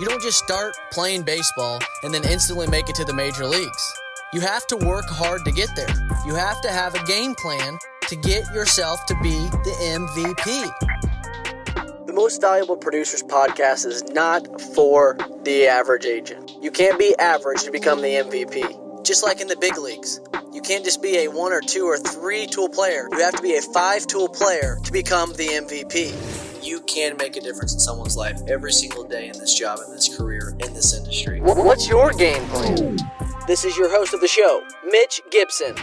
You 0.00 0.06
don't 0.06 0.22
just 0.22 0.38
start 0.38 0.74
playing 0.90 1.24
baseball 1.24 1.78
and 2.04 2.14
then 2.14 2.24
instantly 2.24 2.66
make 2.66 2.88
it 2.88 2.94
to 2.94 3.04
the 3.04 3.12
major 3.12 3.44
leagues. 3.44 3.92
You 4.32 4.40
have 4.40 4.66
to 4.68 4.78
work 4.78 5.04
hard 5.06 5.44
to 5.44 5.52
get 5.52 5.68
there. 5.76 5.94
You 6.26 6.34
have 6.36 6.62
to 6.62 6.70
have 6.70 6.94
a 6.94 7.04
game 7.04 7.34
plan 7.34 7.76
to 8.08 8.16
get 8.16 8.50
yourself 8.54 9.04
to 9.08 9.14
be 9.22 9.28
the 9.28 9.98
MVP. 9.98 10.46
The 12.06 12.14
Most 12.14 12.40
Valuable 12.40 12.78
Producers 12.78 13.22
podcast 13.22 13.84
is 13.84 14.02
not 14.04 14.58
for 14.74 15.18
the 15.44 15.66
average 15.66 16.06
agent. 16.06 16.56
You 16.62 16.70
can't 16.70 16.98
be 16.98 17.14
average 17.18 17.64
to 17.64 17.70
become 17.70 18.00
the 18.00 18.08
MVP. 18.08 19.04
Just 19.04 19.22
like 19.22 19.42
in 19.42 19.48
the 19.48 19.56
big 19.56 19.76
leagues. 19.76 20.18
You 20.50 20.62
can't 20.62 20.82
just 20.82 21.02
be 21.02 21.18
a 21.18 21.28
one 21.28 21.52
or 21.52 21.60
two 21.60 21.84
or 21.84 21.98
three 21.98 22.46
tool 22.46 22.70
player. 22.70 23.06
You 23.12 23.20
have 23.20 23.36
to 23.36 23.42
be 23.42 23.56
a 23.56 23.60
five 23.60 24.06
tool 24.06 24.30
player 24.30 24.78
to 24.82 24.92
become 24.92 25.34
the 25.34 25.48
MVP. 25.48 26.39
You 26.62 26.82
can 26.82 27.16
make 27.16 27.36
a 27.36 27.40
difference 27.40 27.72
in 27.72 27.80
someone's 27.80 28.18
life 28.18 28.38
every 28.46 28.72
single 28.72 29.04
day 29.04 29.28
in 29.28 29.38
this 29.38 29.54
job, 29.58 29.78
in 29.86 29.94
this 29.94 30.14
career, 30.14 30.54
in 30.60 30.74
this 30.74 30.92
industry. 30.92 31.40
What's 31.40 31.88
your 31.88 32.12
game 32.12 32.42
plan? 32.48 32.98
This 33.46 33.64
is 33.64 33.78
your 33.78 33.88
host 33.90 34.12
of 34.12 34.20
the 34.20 34.28
show, 34.28 34.62
Mitch 34.84 35.22
Gibson. 35.30 35.74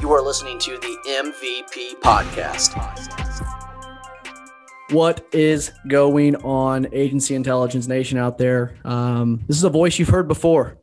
You 0.00 0.10
are 0.12 0.20
listening 0.20 0.58
to 0.58 0.72
the 0.72 0.98
MVP 1.06 2.00
Podcast. 2.00 2.74
What 4.90 5.24
is 5.32 5.70
going 5.86 6.34
on, 6.36 6.88
Agency 6.92 7.36
Intelligence 7.36 7.86
Nation 7.86 8.18
out 8.18 8.36
there? 8.36 8.76
Um, 8.84 9.44
this 9.46 9.56
is 9.56 9.64
a 9.64 9.70
voice 9.70 9.96
you've 10.00 10.08
heard 10.08 10.26
before. 10.26 10.76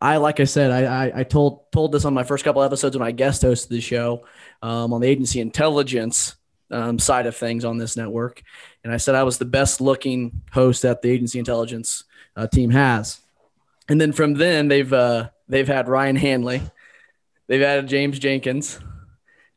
I, 0.00 0.16
like 0.16 0.40
I 0.40 0.44
said, 0.44 0.72
I, 0.72 1.06
I, 1.06 1.20
I, 1.20 1.22
told 1.22 1.70
told 1.70 1.92
this 1.92 2.04
on 2.04 2.14
my 2.14 2.24
first 2.24 2.44
couple 2.44 2.62
episodes 2.62 2.96
when 2.96 3.06
I 3.06 3.12
guest 3.12 3.42
hosted 3.42 3.68
the 3.68 3.80
show 3.80 4.24
um, 4.60 4.92
on 4.92 5.00
the 5.00 5.08
Agency 5.08 5.40
Intelligence 5.40 6.34
um, 6.70 6.98
side 6.98 7.26
of 7.26 7.36
things 7.36 7.64
on 7.64 7.78
this 7.78 7.96
network, 7.96 8.42
and 8.84 8.92
I 8.92 8.96
said 8.96 9.14
I 9.14 9.22
was 9.22 9.38
the 9.38 9.44
best 9.44 9.80
looking 9.80 10.42
host 10.52 10.82
that 10.82 11.02
the 11.02 11.10
Agency 11.10 11.38
Intelligence 11.38 12.04
uh, 12.36 12.46
team 12.46 12.70
has. 12.70 13.20
And 13.88 14.00
then 14.00 14.12
from 14.12 14.34
then 14.34 14.68
they've 14.68 14.92
uh, 14.92 15.30
they've 15.48 15.66
had 15.66 15.88
Ryan 15.88 16.16
Hanley, 16.16 16.62
they've 17.46 17.62
added 17.62 17.88
James 17.88 18.18
Jenkins, 18.18 18.78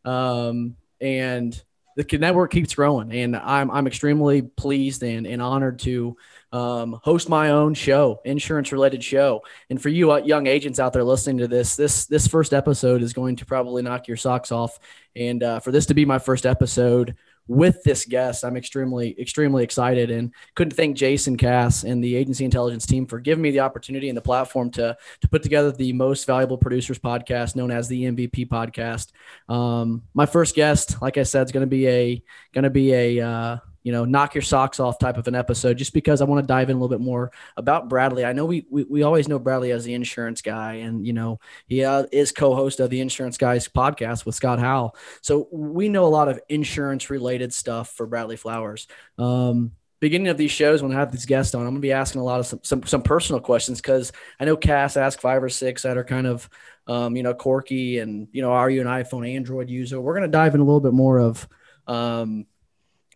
um, 0.05 0.77
and 0.99 1.61
the 1.95 2.17
network 2.17 2.51
keeps 2.51 2.75
growing. 2.75 3.11
And 3.11 3.35
I'm 3.35 3.69
I'm 3.69 3.87
extremely 3.87 4.41
pleased 4.41 5.03
and, 5.03 5.27
and 5.27 5.41
honored 5.41 5.79
to 5.79 6.17
um, 6.51 6.99
host 7.03 7.29
my 7.29 7.49
own 7.49 7.73
show, 7.73 8.21
insurance 8.25 8.71
related 8.71 9.03
show. 9.03 9.43
And 9.69 9.81
for 9.81 9.89
you 9.89 10.11
uh, 10.11 10.17
young 10.17 10.47
agents 10.47 10.79
out 10.79 10.93
there 10.93 11.03
listening 11.03 11.37
to 11.39 11.47
this, 11.47 11.75
this 11.75 12.05
this 12.05 12.27
first 12.27 12.53
episode 12.53 13.01
is 13.01 13.13
going 13.13 13.37
to 13.37 13.45
probably 13.45 13.81
knock 13.81 14.07
your 14.07 14.17
socks 14.17 14.51
off. 14.51 14.79
And 15.15 15.43
uh, 15.43 15.59
for 15.59 15.71
this 15.71 15.85
to 15.87 15.93
be 15.93 16.05
my 16.05 16.19
first 16.19 16.45
episode 16.45 17.15
with 17.47 17.83
this 17.83 18.05
guest. 18.05 18.45
I'm 18.45 18.55
extremely, 18.55 19.19
extremely 19.19 19.63
excited 19.63 20.09
and 20.09 20.33
couldn't 20.55 20.75
thank 20.75 20.95
Jason 20.95 21.35
Cass 21.35 21.83
and 21.83 22.03
the 22.03 22.15
agency 22.15 22.45
intelligence 22.45 22.85
team 22.85 23.05
for 23.05 23.19
giving 23.19 23.41
me 23.41 23.51
the 23.51 23.59
opportunity 23.59 24.09
and 24.09 24.17
the 24.17 24.21
platform 24.21 24.71
to, 24.71 24.95
to 25.19 25.27
put 25.27 25.43
together 25.43 25.71
the 25.71 25.91
most 25.91 26.25
valuable 26.25 26.57
producers 26.57 26.99
podcast 26.99 27.55
known 27.55 27.71
as 27.71 27.87
the 27.87 28.03
MVP 28.03 28.47
podcast. 28.47 29.11
Um, 29.49 30.03
my 30.13 30.25
first 30.25 30.55
guest, 30.55 31.01
like 31.01 31.17
I 31.17 31.23
said, 31.23 31.45
is 31.45 31.51
going 31.51 31.65
to 31.65 31.67
be 31.67 31.87
a, 31.87 32.23
going 32.53 32.63
to 32.63 32.69
be 32.69 32.93
a, 32.93 33.19
uh, 33.19 33.57
you 33.83 33.91
know, 33.91 34.05
knock 34.05 34.35
your 34.35 34.41
socks 34.41 34.79
off 34.79 34.99
type 34.99 35.17
of 35.17 35.27
an 35.27 35.35
episode, 35.35 35.77
just 35.77 35.93
because 35.93 36.21
I 36.21 36.25
want 36.25 36.43
to 36.43 36.47
dive 36.47 36.69
in 36.69 36.75
a 36.75 36.79
little 36.79 36.95
bit 36.95 37.03
more 37.03 37.31
about 37.57 37.89
Bradley. 37.89 38.25
I 38.25 38.33
know 38.33 38.45
we 38.45 38.65
we, 38.69 38.83
we 38.83 39.03
always 39.03 39.27
know 39.27 39.39
Bradley 39.39 39.71
as 39.71 39.83
the 39.83 39.93
insurance 39.93 40.41
guy, 40.41 40.75
and 40.75 41.05
you 41.05 41.13
know 41.13 41.39
he 41.67 41.83
uh, 41.83 42.05
is 42.11 42.31
co-host 42.31 42.79
of 42.79 42.89
the 42.89 43.01
Insurance 43.01 43.37
Guys 43.37 43.67
podcast 43.67 44.25
with 44.25 44.35
Scott 44.35 44.59
Howell, 44.59 44.95
so 45.21 45.47
we 45.51 45.89
know 45.89 46.05
a 46.05 46.07
lot 46.07 46.27
of 46.27 46.39
insurance 46.49 47.09
related 47.09 47.53
stuff 47.53 47.93
for 47.93 48.05
Bradley 48.05 48.37
Flowers. 48.37 48.87
Um, 49.17 49.71
beginning 50.01 50.29
of 50.29 50.37
these 50.37 50.51
shows 50.51 50.81
when 50.81 50.91
I 50.91 50.95
have 50.95 51.11
these 51.11 51.25
guests 51.25 51.55
on, 51.55 51.61
I'm 51.61 51.69
gonna 51.69 51.79
be 51.79 51.93
asking 51.93 52.21
a 52.21 52.25
lot 52.25 52.39
of 52.41 52.45
some 52.47 52.59
some, 52.63 52.83
some 52.83 53.01
personal 53.01 53.39
questions 53.39 53.79
because 53.79 54.11
I 54.39 54.45
know 54.45 54.57
Cass 54.57 54.97
asked 54.97 55.21
five 55.21 55.41
or 55.41 55.49
six 55.49 55.83
that 55.83 55.97
are 55.97 56.03
kind 56.03 56.27
of 56.27 56.49
um, 56.87 57.15
you 57.15 57.23
know 57.23 57.33
quirky 57.33 57.99
and 57.99 58.27
you 58.31 58.41
know 58.41 58.51
are 58.51 58.69
you 58.69 58.81
an 58.81 58.87
iPhone 58.87 59.29
Android 59.33 59.69
user? 59.69 60.01
We're 60.01 60.15
gonna 60.15 60.27
dive 60.27 60.55
in 60.55 60.61
a 60.61 60.65
little 60.65 60.81
bit 60.81 60.93
more 60.93 61.19
of 61.19 61.47
um, 61.87 62.45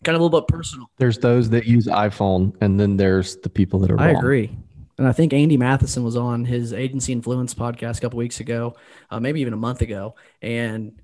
kind 0.06 0.16
of 0.16 0.22
a 0.22 0.24
little 0.24 0.42
bit 0.42 0.48
personal. 0.48 0.90
There's 0.98 1.18
those 1.18 1.50
that 1.50 1.66
use 1.66 1.88
iPhone, 1.88 2.56
and 2.62 2.80
then 2.80 2.96
there's 2.96 3.36
the 3.38 3.50
people 3.50 3.80
that 3.80 3.92
are. 3.92 4.00
I 4.00 4.14
wrong. 4.14 4.16
agree, 4.18 4.58
and 4.98 5.08
I 5.08 5.12
think 5.12 5.34
Andy 5.34 5.58
Matheson 5.58 6.04
was 6.04 6.16
on 6.16 6.46
his 6.46 6.72
Agency 6.72 7.12
Influence 7.12 7.54
podcast 7.54 7.98
a 7.98 8.02
couple 8.02 8.18
weeks 8.18 8.40
ago, 8.40 8.76
uh, 9.10 9.20
maybe 9.20 9.42
even 9.42 9.54
a 9.54 9.58
month 9.58 9.82
ago, 9.82 10.16
and 10.42 11.02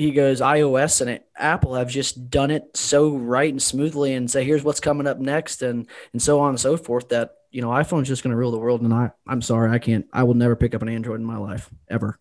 he 0.00 0.12
goes 0.12 0.40
iOS 0.40 1.02
and 1.02 1.10
it, 1.10 1.26
Apple 1.36 1.74
have 1.74 1.88
just 1.88 2.30
done 2.30 2.50
it 2.50 2.74
so 2.74 3.10
right 3.10 3.50
and 3.50 3.62
smoothly, 3.62 4.14
and 4.14 4.30
say 4.30 4.44
here's 4.44 4.64
what's 4.64 4.80
coming 4.80 5.06
up 5.06 5.18
next, 5.18 5.62
and 5.62 5.88
and 6.12 6.22
so 6.22 6.40
on 6.40 6.50
and 6.50 6.60
so 6.60 6.76
forth. 6.76 7.08
That 7.08 7.34
you 7.50 7.62
know 7.62 7.68
iPhone's 7.68 8.08
just 8.08 8.22
going 8.22 8.30
to 8.30 8.36
rule 8.36 8.50
the 8.50 8.58
world, 8.58 8.82
and 8.82 8.94
I 8.94 9.10
I'm 9.26 9.42
sorry, 9.42 9.70
I 9.70 9.78
can't, 9.78 10.06
I 10.12 10.22
will 10.22 10.34
never 10.34 10.56
pick 10.56 10.74
up 10.74 10.82
an 10.82 10.88
Android 10.88 11.20
in 11.20 11.26
my 11.26 11.36
life 11.36 11.68
ever, 11.88 12.18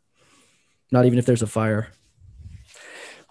not 0.91 1.05
even 1.05 1.19
if 1.19 1.25
there's 1.25 1.41
a 1.41 1.47
fire. 1.47 1.91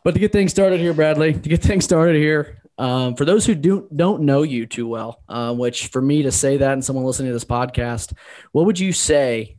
But 0.08 0.14
to 0.14 0.20
get 0.20 0.32
things 0.32 0.50
started 0.50 0.80
here, 0.80 0.94
Bradley, 0.94 1.34
to 1.34 1.48
get 1.50 1.60
things 1.62 1.84
started 1.84 2.16
here, 2.16 2.62
um, 2.78 3.14
for 3.14 3.26
those 3.26 3.44
who 3.44 3.54
do, 3.54 3.86
don't 3.94 4.22
know 4.22 4.40
you 4.40 4.64
too 4.64 4.88
well, 4.88 5.22
uh, 5.28 5.52
which 5.54 5.88
for 5.88 6.00
me 6.00 6.22
to 6.22 6.32
say 6.32 6.56
that 6.56 6.72
and 6.72 6.82
someone 6.82 7.04
listening 7.04 7.28
to 7.28 7.34
this 7.34 7.44
podcast, 7.44 8.14
what 8.52 8.64
would 8.64 8.78
you 8.78 8.94
say 8.94 9.58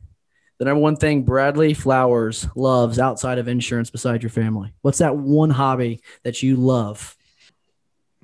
the 0.57 0.65
number 0.65 0.81
one 0.81 0.95
thing 0.95 1.21
Bradley 1.21 1.75
Flowers 1.75 2.47
loves 2.55 2.97
outside 2.97 3.37
of 3.37 3.47
insurance 3.47 3.91
beside 3.91 4.23
your 4.23 4.31
family? 4.31 4.73
What's 4.81 4.97
that 4.97 5.15
one 5.15 5.51
hobby 5.51 6.01
that 6.23 6.41
you 6.41 6.55
love? 6.55 7.15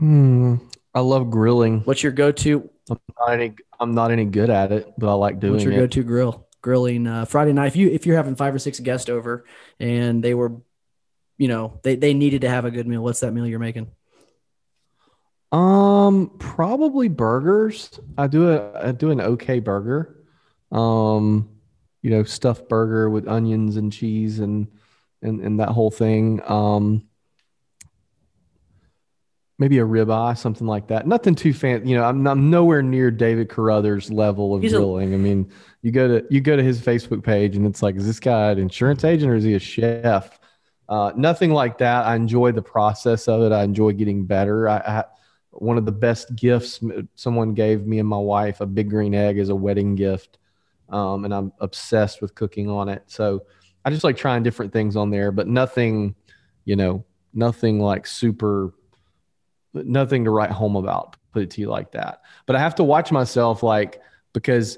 Mm, 0.02 0.62
I 0.96 1.02
love 1.02 1.30
grilling. 1.30 1.82
What's 1.82 2.02
your 2.02 2.12
go-to? 2.12 2.68
I'm 2.90 2.98
not 3.20 3.34
any. 3.34 3.54
I'm 3.80 3.94
not 3.94 4.10
any 4.10 4.26
good 4.26 4.50
at 4.50 4.72
it, 4.72 4.92
but 4.98 5.12
I 5.12 5.14
like 5.14 5.40
doing 5.40 5.52
it. 5.52 5.56
What's 5.58 5.64
your 5.66 5.74
it. 5.74 5.78
go-to 5.78 6.02
grill? 6.02 6.48
Grilling 6.64 7.06
uh, 7.06 7.26
Friday 7.26 7.54
night. 7.54 7.68
If 7.68 7.76
you 7.76 7.92
if 7.92 8.08
you're 8.08 8.18
having 8.18 8.36
five 8.36 8.56
or 8.56 8.58
six 8.58 8.80
guests 8.80 9.12
over 9.12 9.46
and 9.80 10.24
they 10.24 10.34
were, 10.34 10.54
you 11.38 11.48
know, 11.48 11.80
they 11.84 11.96
they 11.96 12.14
needed 12.14 12.42
to 12.42 12.50
have 12.50 12.66
a 12.66 12.72
good 12.72 12.88
meal. 12.88 13.04
What's 13.04 13.20
that 13.22 13.34
meal 13.34 13.48
you're 13.48 13.60
making? 13.60 13.92
Um, 15.52 16.32
probably 16.40 17.08
burgers. 17.08 18.00
I 18.18 18.28
do 18.28 18.52
a 18.52 18.88
I 18.88 18.92
do 18.92 19.12
an 19.12 19.22
okay 19.22 19.60
burger. 19.60 20.24
Um, 20.72 21.50
you 22.02 22.10
know, 22.10 22.24
stuffed 22.24 22.70
burger 22.70 23.10
with 23.10 23.28
onions 23.28 23.78
and 23.78 23.92
cheese 23.92 24.40
and 24.40 24.68
and 25.22 25.42
and 25.42 25.60
that 25.60 25.70
whole 25.70 25.92
thing. 25.92 26.42
Um, 26.46 27.08
maybe 29.58 29.80
a 29.80 29.86
ribeye, 29.86 30.38
something 30.38 30.68
like 30.68 30.88
that. 30.88 31.08
Nothing 31.08 31.36
too 31.36 31.54
fancy. 31.54 31.90
You 31.90 31.98
know, 31.98 32.04
I'm, 32.04 32.26
I'm 32.28 32.50
nowhere 32.50 32.82
near 32.82 33.12
David 33.12 33.50
Carruthers 33.50 34.12
level 34.12 34.54
of 34.56 34.62
He's 34.62 34.74
grilling. 34.74 35.14
I 35.14 35.18
mean, 35.18 35.52
you 35.82 35.92
go 35.92 36.08
to 36.08 36.26
you 36.30 36.42
go 36.42 36.56
to 36.56 36.64
his 36.64 36.82
Facebook 36.82 37.24
page 37.24 37.56
and 37.56 37.66
it's 37.66 37.82
like, 37.82 37.96
is 37.96 38.06
this 38.06 38.20
guy 38.20 38.52
an 38.52 38.60
insurance 38.60 39.04
agent 39.04 39.32
or 39.32 39.36
is 39.36 39.44
he 39.44 39.54
a 39.54 39.60
chef? 39.60 40.40
Uh, 40.88 41.12
nothing 41.16 41.52
like 41.52 41.80
that. 41.80 42.06
I 42.06 42.16
enjoy 42.16 42.52
the 42.52 42.62
process 42.62 43.28
of 43.28 43.42
it. 43.42 43.52
I 43.52 43.64
enjoy 43.64 43.94
getting 43.94 44.26
better. 44.26 44.70
I, 44.70 44.78
I 44.78 45.04
one 45.52 45.78
of 45.78 45.86
the 45.86 45.92
best 45.92 46.36
gifts 46.36 46.82
someone 47.16 47.54
gave 47.54 47.88
me 47.88 48.00
and 48.00 48.08
my 48.08 48.18
wife 48.18 48.60
a 48.62 48.66
big 48.66 48.90
green 48.90 49.16
egg 49.16 49.40
as 49.40 49.50
a 49.50 49.56
wedding 49.56 49.96
gift, 49.96 50.38
um, 50.90 51.24
and 51.26 51.34
I'm 51.34 51.54
obsessed 51.60 52.22
with 52.22 52.36
cooking 52.36 52.70
on 52.70 52.90
it. 52.90 53.04
So 53.08 53.44
I 53.84 53.90
just 53.90 54.04
like 54.04 54.18
trying 54.18 54.44
different 54.44 54.74
things 54.74 54.96
on 54.96 55.10
there, 55.10 55.32
but 55.32 55.48
nothing, 55.48 56.16
you 56.66 56.76
know, 56.76 57.06
nothing 57.34 57.80
like 57.80 58.06
super, 58.06 58.74
nothing 59.74 60.26
to 60.26 60.32
write 60.32 60.52
home 60.52 60.76
about. 60.76 61.16
Put 61.32 61.44
it 61.44 61.52
to 61.52 61.62
you 61.62 61.70
like 61.70 61.92
that. 61.94 62.22
But 62.46 62.56
I 62.56 62.60
have 62.60 62.76
to 62.76 62.84
watch 62.84 63.12
myself, 63.12 63.64
like 63.64 64.02
because 64.34 64.78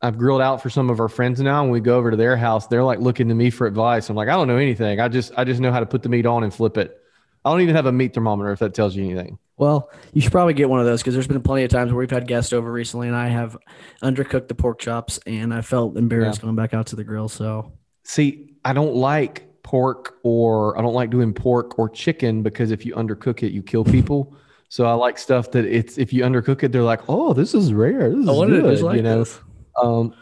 I've 0.00 0.16
grilled 0.16 0.40
out 0.40 0.62
for 0.62 0.70
some 0.70 0.90
of 0.90 1.00
our 1.00 1.08
friends 1.08 1.40
now, 1.40 1.62
and 1.62 1.72
we 1.72 1.80
go 1.80 1.96
over 1.98 2.10
to 2.10 2.16
their 2.16 2.36
house. 2.36 2.66
They're 2.68 2.84
like 2.84 3.00
looking 3.00 3.28
to 3.28 3.34
me 3.34 3.50
for 3.50 3.66
advice. 3.66 4.08
I'm 4.08 4.16
like, 4.16 4.28
I 4.28 4.32
don't 4.32 4.46
know 4.48 4.56
anything. 4.56 5.00
I 5.00 5.08
just 5.08 5.32
I 5.36 5.44
just 5.44 5.60
know 5.60 5.72
how 5.72 5.80
to 5.80 5.86
put 5.86 6.02
the 6.02 6.08
meat 6.08 6.26
on 6.26 6.44
and 6.44 6.54
flip 6.54 6.76
it. 6.76 6.96
I 7.44 7.50
don't 7.50 7.60
even 7.62 7.74
have 7.76 7.86
a 7.86 7.92
meat 7.92 8.14
thermometer 8.14 8.50
if 8.52 8.58
that 8.60 8.74
tells 8.74 8.94
you 8.94 9.04
anything. 9.04 9.38
Well, 9.56 9.90
you 10.12 10.20
should 10.20 10.30
probably 10.32 10.54
get 10.54 10.68
one 10.70 10.78
of 10.78 10.86
those 10.86 11.00
because 11.00 11.14
there's 11.14 11.26
been 11.26 11.42
plenty 11.42 11.64
of 11.64 11.70
times 11.70 11.90
where 11.92 11.98
we've 11.98 12.10
had 12.10 12.28
guests 12.28 12.52
over 12.52 12.70
recently, 12.70 13.08
and 13.08 13.16
I 13.16 13.28
have 13.28 13.56
undercooked 14.02 14.46
the 14.48 14.54
pork 14.54 14.78
chops, 14.78 15.18
and 15.26 15.52
I 15.52 15.62
felt 15.62 15.96
embarrassed 15.96 16.38
Yeah. 16.40 16.44
going 16.44 16.56
back 16.56 16.74
out 16.74 16.86
to 16.88 16.96
the 16.96 17.04
grill. 17.04 17.28
So 17.28 17.72
See, 18.04 18.54
I 18.64 18.72
don't 18.72 18.94
like 18.94 19.46
pork 19.64 20.18
or 20.22 20.78
I 20.78 20.82
don't 20.82 20.94
like 20.94 21.10
doing 21.10 21.32
pork 21.34 21.78
or 21.78 21.88
chicken 21.88 22.42
because 22.42 22.70
if 22.70 22.86
you 22.86 22.94
undercook 22.94 23.42
it, 23.42 23.50
you 23.52 23.62
kill 23.62 23.84
people. 23.84 24.34
So 24.68 24.84
I 24.86 24.92
like 24.92 25.18
stuff 25.18 25.50
that 25.52 25.64
it's 25.64 25.98
if 25.98 26.12
you 26.12 26.22
undercook 26.22 26.62
it, 26.62 26.70
they're 26.72 26.82
like, 26.82 27.00
oh, 27.08 27.32
this 27.32 27.54
is 27.54 27.72
rare. 27.72 28.10
This 28.10 28.20
is 28.20 28.26
good. 28.26 28.80
like 28.82 28.96
you 28.96 29.02
know, 29.02 29.18
this. 29.20 29.40
Um, 29.82 30.14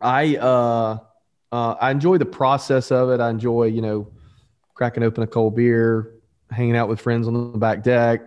I 0.00 0.36
uh, 0.36 0.98
uh, 1.52 1.74
I 1.80 1.90
enjoy 1.90 2.18
the 2.18 2.26
process 2.26 2.90
of 2.90 3.10
it. 3.10 3.20
I 3.20 3.30
enjoy 3.30 3.64
you 3.64 3.82
know 3.82 4.08
cracking 4.74 5.02
open 5.02 5.22
a 5.22 5.26
cold 5.26 5.56
beer, 5.56 6.14
hanging 6.50 6.76
out 6.76 6.88
with 6.88 7.00
friends 7.00 7.26
on 7.26 7.52
the 7.52 7.58
back 7.58 7.82
deck. 7.82 8.22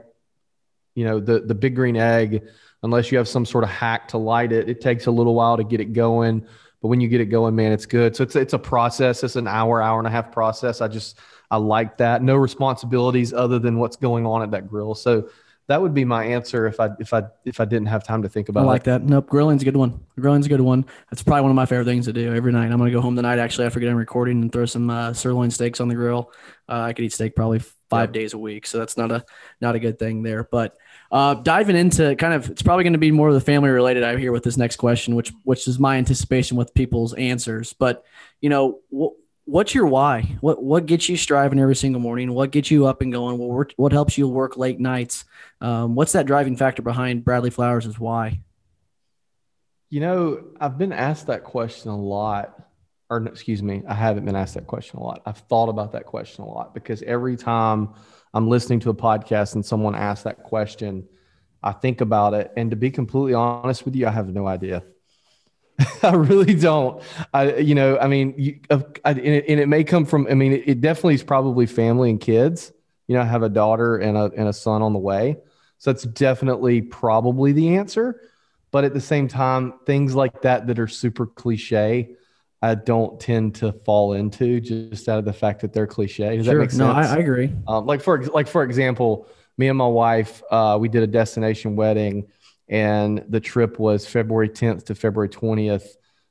You 0.95 1.05
know 1.05 1.19
the 1.19 1.39
the 1.39 1.55
big 1.55 1.75
green 1.75 1.97
egg. 1.97 2.43
Unless 2.83 3.13
you 3.13 3.17
have 3.17 3.29
some 3.29 3.45
sort 3.45 3.63
of 3.63 3.69
hack 3.69 4.09
to 4.09 4.17
light 4.17 4.51
it, 4.51 4.67
it 4.67 4.81
takes 4.81 5.05
a 5.07 5.11
little 5.11 5.35
while 5.35 5.55
to 5.55 5.63
get 5.63 5.79
it 5.79 5.93
going. 5.93 6.45
But 6.81 6.89
when 6.89 6.99
you 6.99 7.07
get 7.07 7.21
it 7.21 7.27
going, 7.27 7.55
man, 7.55 7.71
it's 7.71 7.85
good. 7.85 8.13
So 8.13 8.23
it's 8.23 8.35
it's 8.35 8.53
a 8.53 8.59
process. 8.59 9.23
It's 9.23 9.37
an 9.37 9.47
hour, 9.47 9.81
hour 9.81 9.99
and 9.99 10.07
a 10.07 10.11
half 10.11 10.33
process. 10.33 10.81
I 10.81 10.89
just 10.89 11.17
I 11.49 11.57
like 11.57 11.97
that. 11.97 12.21
No 12.21 12.35
responsibilities 12.35 13.31
other 13.31 13.57
than 13.57 13.79
what's 13.79 13.95
going 13.95 14.25
on 14.25 14.41
at 14.43 14.51
that 14.51 14.67
grill. 14.67 14.95
So 14.95 15.29
that 15.67 15.81
would 15.81 15.93
be 15.93 16.03
my 16.05 16.25
answer 16.25 16.67
if 16.67 16.79
I 16.79 16.89
if 16.99 17.13
I 17.13 17.23
if 17.45 17.59
I 17.59 17.65
didn't 17.65 17.87
have 17.87 18.03
time 18.03 18.21
to 18.23 18.29
think 18.29 18.49
about 18.49 18.61
it. 18.61 18.63
I 18.63 18.67
like 18.67 18.81
it. 18.81 18.85
that. 18.85 19.03
Nope, 19.03 19.27
grilling's 19.27 19.61
a 19.61 19.65
good 19.65 19.77
one. 19.77 19.99
Grilling's 20.19 20.45
a 20.45 20.49
good 20.49 20.61
one. 20.61 20.85
That's 21.09 21.23
probably 21.23 21.41
one 21.43 21.51
of 21.51 21.55
my 21.55 21.65
favorite 21.65 21.85
things 21.85 22.05
to 22.05 22.13
do 22.13 22.33
every 22.35 22.51
night. 22.51 22.71
I'm 22.71 22.77
gonna 22.77 22.91
go 22.91 23.01
home 23.01 23.15
tonight 23.15 23.39
actually 23.39 23.65
after 23.67 23.79
getting 23.79 23.95
recording 23.95 24.41
and 24.41 24.51
throw 24.51 24.65
some 24.65 24.89
uh, 24.89 25.13
sirloin 25.13 25.51
steaks 25.51 25.79
on 25.79 25.87
the 25.87 25.95
grill. 25.95 26.31
Uh, 26.67 26.81
I 26.81 26.93
could 26.93 27.05
eat 27.05 27.13
steak 27.13 27.35
probably 27.35 27.59
five 27.59 28.09
Yep. 28.09 28.13
days 28.13 28.33
a 28.33 28.37
week, 28.39 28.65
so 28.65 28.77
that's 28.79 28.97
not 28.97 29.11
a 29.11 29.23
not 29.61 29.75
a 29.75 29.79
good 29.79 29.99
thing 29.99 30.23
there. 30.23 30.43
But 30.43 30.75
uh, 31.11 31.35
diving 31.35 31.75
into 31.75 32.15
kind 32.15 32.33
of, 32.33 32.49
it's 32.49 32.63
probably 32.63 32.83
going 32.83 32.93
to 32.93 32.99
be 32.99 33.11
more 33.11 33.27
of 33.27 33.35
the 33.35 33.41
family 33.41 33.69
related. 33.69 34.01
I 34.03 34.17
hear 34.17 34.31
with 34.31 34.43
this 34.43 34.57
next 34.57 34.77
question, 34.77 35.15
which 35.15 35.31
which 35.43 35.67
is 35.67 35.77
my 35.79 35.97
anticipation 35.97 36.57
with 36.57 36.73
people's 36.73 37.13
answers. 37.13 37.71
But 37.73 38.03
you 38.41 38.49
know, 38.49 38.79
wh- 38.91 39.13
what's 39.45 39.75
your 39.75 39.85
why? 39.85 40.37
What 40.41 40.63
what 40.63 40.85
gets 40.85 41.09
you 41.09 41.17
striving 41.17 41.59
every 41.59 41.75
single 41.75 42.01
morning? 42.01 42.33
What 42.33 42.51
gets 42.51 42.71
you 42.71 42.85
up 42.85 43.01
and 43.01 43.11
going? 43.11 43.37
What 43.37 43.49
work, 43.49 43.73
what 43.75 43.91
helps 43.91 44.17
you 44.17 44.27
work 44.27 44.57
late 44.57 44.79
nights? 44.79 45.25
Um, 45.61 45.95
what's 45.95 46.13
that 46.13 46.25
driving 46.25 46.55
factor 46.55 46.81
behind 46.81 47.23
Bradley 47.23 47.49
Flowers' 47.49 47.85
is 47.85 47.99
why? 47.99 48.41
You 49.89 49.99
know, 49.99 50.43
I've 50.59 50.77
been 50.77 50.93
asked 50.93 51.27
that 51.27 51.43
question 51.43 51.91
a 51.91 51.97
lot. 51.97 52.59
Or 53.09 53.23
excuse 53.27 53.61
me, 53.61 53.83
I 53.87 53.93
haven't 53.93 54.25
been 54.25 54.35
asked 54.35 54.55
that 54.55 54.65
question 54.65 54.97
a 54.97 55.03
lot. 55.03 55.21
I've 55.25 55.37
thought 55.37 55.69
about 55.69 55.91
that 55.91 56.05
question 56.05 56.43
a 56.43 56.47
lot 56.47 56.73
because 56.73 57.03
every 57.03 57.35
time 57.35 57.89
I'm 58.33 58.49
listening 58.49 58.79
to 58.81 58.89
a 58.89 58.95
podcast 58.95 59.53
and 59.53 59.63
someone 59.63 59.93
asks 59.93 60.23
that 60.23 60.41
question, 60.41 61.07
I 61.61 61.73
think 61.73 62.01
about 62.01 62.33
it. 62.33 62.51
And 62.57 62.71
to 62.71 62.77
be 62.77 62.89
completely 62.89 63.35
honest 63.35 63.85
with 63.85 63.95
you, 63.95 64.07
I 64.07 64.11
have 64.11 64.29
no 64.29 64.47
idea. 64.47 64.83
I 66.03 66.13
really 66.13 66.53
don't. 66.53 67.01
I, 67.33 67.55
you 67.57 67.75
know, 67.75 67.97
I 67.97 68.07
mean, 68.07 68.35
you, 68.37 68.59
I, 68.69 68.83
and, 69.05 69.19
it, 69.19 69.45
and 69.47 69.59
it 69.59 69.67
may 69.67 69.83
come 69.83 70.05
from. 70.05 70.27
I 70.29 70.33
mean, 70.33 70.53
it, 70.53 70.63
it 70.67 70.81
definitely 70.81 71.15
is 71.15 71.23
probably 71.23 71.65
family 71.65 72.09
and 72.09 72.19
kids. 72.19 72.71
You 73.07 73.15
know, 73.15 73.21
I 73.21 73.25
have 73.25 73.43
a 73.43 73.49
daughter 73.49 73.97
and 73.97 74.17
a 74.17 74.31
and 74.35 74.47
a 74.47 74.53
son 74.53 74.81
on 74.81 74.93
the 74.93 74.99
way, 74.99 75.37
so 75.77 75.91
that's 75.91 76.03
definitely 76.03 76.81
probably 76.81 77.51
the 77.51 77.75
answer. 77.77 78.21
But 78.71 78.83
at 78.83 78.93
the 78.93 79.01
same 79.01 79.27
time, 79.27 79.73
things 79.85 80.15
like 80.15 80.41
that 80.41 80.67
that 80.67 80.79
are 80.79 80.87
super 80.87 81.27
cliche, 81.27 82.15
I 82.61 82.75
don't 82.75 83.19
tend 83.19 83.55
to 83.55 83.71
fall 83.71 84.13
into 84.13 84.61
just 84.61 85.09
out 85.09 85.19
of 85.19 85.25
the 85.25 85.33
fact 85.33 85.61
that 85.61 85.73
they're 85.73 85.87
cliche. 85.87 86.37
Does 86.37 86.45
that 86.45 86.55
make 86.55 86.71
sense? 86.71 86.79
No, 86.79 86.91
I, 86.91 87.03
I 87.03 87.17
agree. 87.17 87.53
Um, 87.67 87.85
like 87.85 88.01
for 88.01 88.23
like 88.27 88.47
for 88.47 88.63
example, 88.63 89.27
me 89.57 89.67
and 89.67 89.77
my 89.77 89.87
wife, 89.87 90.41
uh, 90.49 90.77
we 90.79 90.87
did 90.87 91.03
a 91.03 91.07
destination 91.07 91.75
wedding, 91.75 92.27
and 92.67 93.23
the 93.29 93.39
trip 93.39 93.79
was 93.79 94.05
February 94.07 94.49
10th 94.49 94.85
to 94.85 94.95
February 94.95 95.29
20th. 95.29 95.87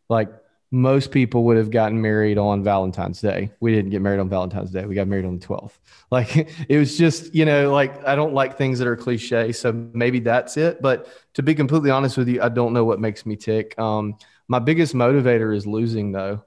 Like 0.08 0.31
most 0.70 1.11
people 1.11 1.44
would 1.44 1.58
have 1.58 1.70
gotten 1.70 2.00
married 2.00 2.38
on 2.38 2.64
Valentine's 2.64 3.20
Day. 3.20 3.52
We 3.61 3.75
didn't 3.75 3.90
get 3.90 4.00
married 4.00 4.20
on 4.20 4.31
Valentine's 4.31 4.70
Day. 4.70 4.87
We 4.87 4.94
got 4.94 5.06
married 5.06 5.26
on 5.26 5.38
the 5.38 5.46
12th. 5.46 5.73
Like 6.11 6.37
it 6.69 6.76
was 6.76 6.99
just, 6.99 7.34
you 7.34 7.46
know, 7.46 7.73
like 7.73 8.06
I 8.06 8.14
don't 8.14 8.34
like 8.34 8.58
things 8.58 8.79
that 8.81 8.87
are 8.87 8.96
cliche. 8.96 9.50
So 9.52 9.73
maybe 9.73 10.20
that's 10.20 10.58
it. 10.58 10.82
But 10.82 11.08
to 11.32 11.43
be 11.43 11.55
completely 11.55 11.90
honest 11.90 12.19
with 12.19 12.29
you, 12.29 12.43
I 12.43 12.50
don't 12.50 12.75
know 12.75 12.84
what 12.84 13.00
makes 13.00 13.25
me 13.25 13.34
tick. 13.34 13.79
Um, 13.79 14.19
my 14.46 14.58
biggest 14.58 14.94
motivator 14.94 15.56
is 15.56 15.67
losing 15.67 16.12
though. 16.12 16.44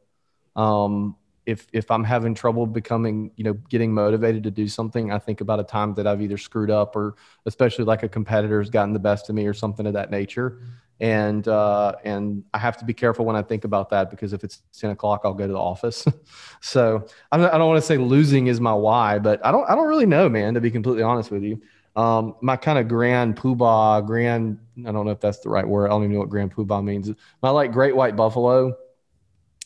Um, 0.56 1.16
if 1.46 1.68
if 1.74 1.92
I'm 1.92 2.04
having 2.04 2.34
trouble 2.34 2.66
becoming, 2.66 3.32
you 3.36 3.44
know, 3.44 3.54
getting 3.54 3.94
motivated 3.94 4.44
to 4.44 4.52
do 4.52 4.68
something, 4.68 5.12
I 5.12 5.20
think 5.20 5.42
about 5.42 5.60
a 5.60 5.64
time 5.64 5.94
that 5.96 6.08
I've 6.08 6.22
either 6.22 6.38
screwed 6.38 6.72
up 6.72 6.96
or 6.96 7.16
especially 7.46 7.86
like 7.86 8.04
a 8.04 8.10
competitor's 8.10 8.70
gotten 8.70 8.94
the 8.94 9.00
best 9.00 9.30
of 9.30 9.36
me 9.36 9.46
or 9.46 9.54
something 9.54 9.86
of 9.86 9.94
that 9.94 10.12
nature. 10.12 10.60
And 11.00 11.48
uh, 11.48 11.94
and 12.04 12.44
I 12.54 12.58
have 12.58 12.78
to 12.78 12.86
be 12.86 12.94
careful 12.94 13.26
when 13.26 13.36
I 13.36 13.42
think 13.42 13.64
about 13.64 13.90
that 13.90 14.10
because 14.10 14.34
if 14.34 14.44
it's 14.44 14.62
10 14.80 14.92
o'clock, 14.92 15.22
I'll 15.26 15.34
go 15.34 15.46
to 15.46 15.54
the 15.54 15.60
office. 15.60 16.06
so 16.62 17.06
I'm 17.32 17.42
not, 17.42 17.54
I 17.54 17.58
don't 17.58 17.68
want 17.68 17.82
to 17.82 17.86
say 17.86 17.98
losing 17.98 18.48
is 18.48 18.62
my 18.62 18.74
why, 18.74 19.20
but 19.20 19.46
I 19.46 19.52
don't 19.52 19.70
I 19.70 19.76
don't 19.76 19.88
really 19.88 20.06
know, 20.06 20.30
man, 20.30 20.54
to 20.54 20.62
be 20.62 20.72
completely 20.72 21.04
honest 21.04 21.32
with 21.32 21.44
you. 21.44 21.62
Um, 21.96 22.36
my 22.42 22.58
kind 22.58 22.78
of 22.78 22.88
grand 22.88 23.38
poobah, 23.38 24.06
grand, 24.06 24.60
I 24.86 24.92
don't 24.92 25.06
know 25.06 25.12
if 25.12 25.22
that's 25.22 25.40
the 25.40 25.50
right 25.50 25.68
word. 25.68 25.88
I 25.88 25.90
don't 25.90 26.04
even 26.04 26.14
know 26.14 26.20
what 26.20 26.30
grand 26.30 26.54
poobah 26.54 26.84
means. 26.84 27.10
My 27.42 27.50
like 27.50 27.72
great 27.72 27.96
white 27.96 28.16
buffalo 28.16 28.76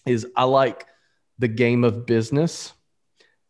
is 0.05 0.27
I 0.35 0.43
like 0.43 0.85
the 1.39 1.47
game 1.47 1.83
of 1.83 2.05
business 2.05 2.73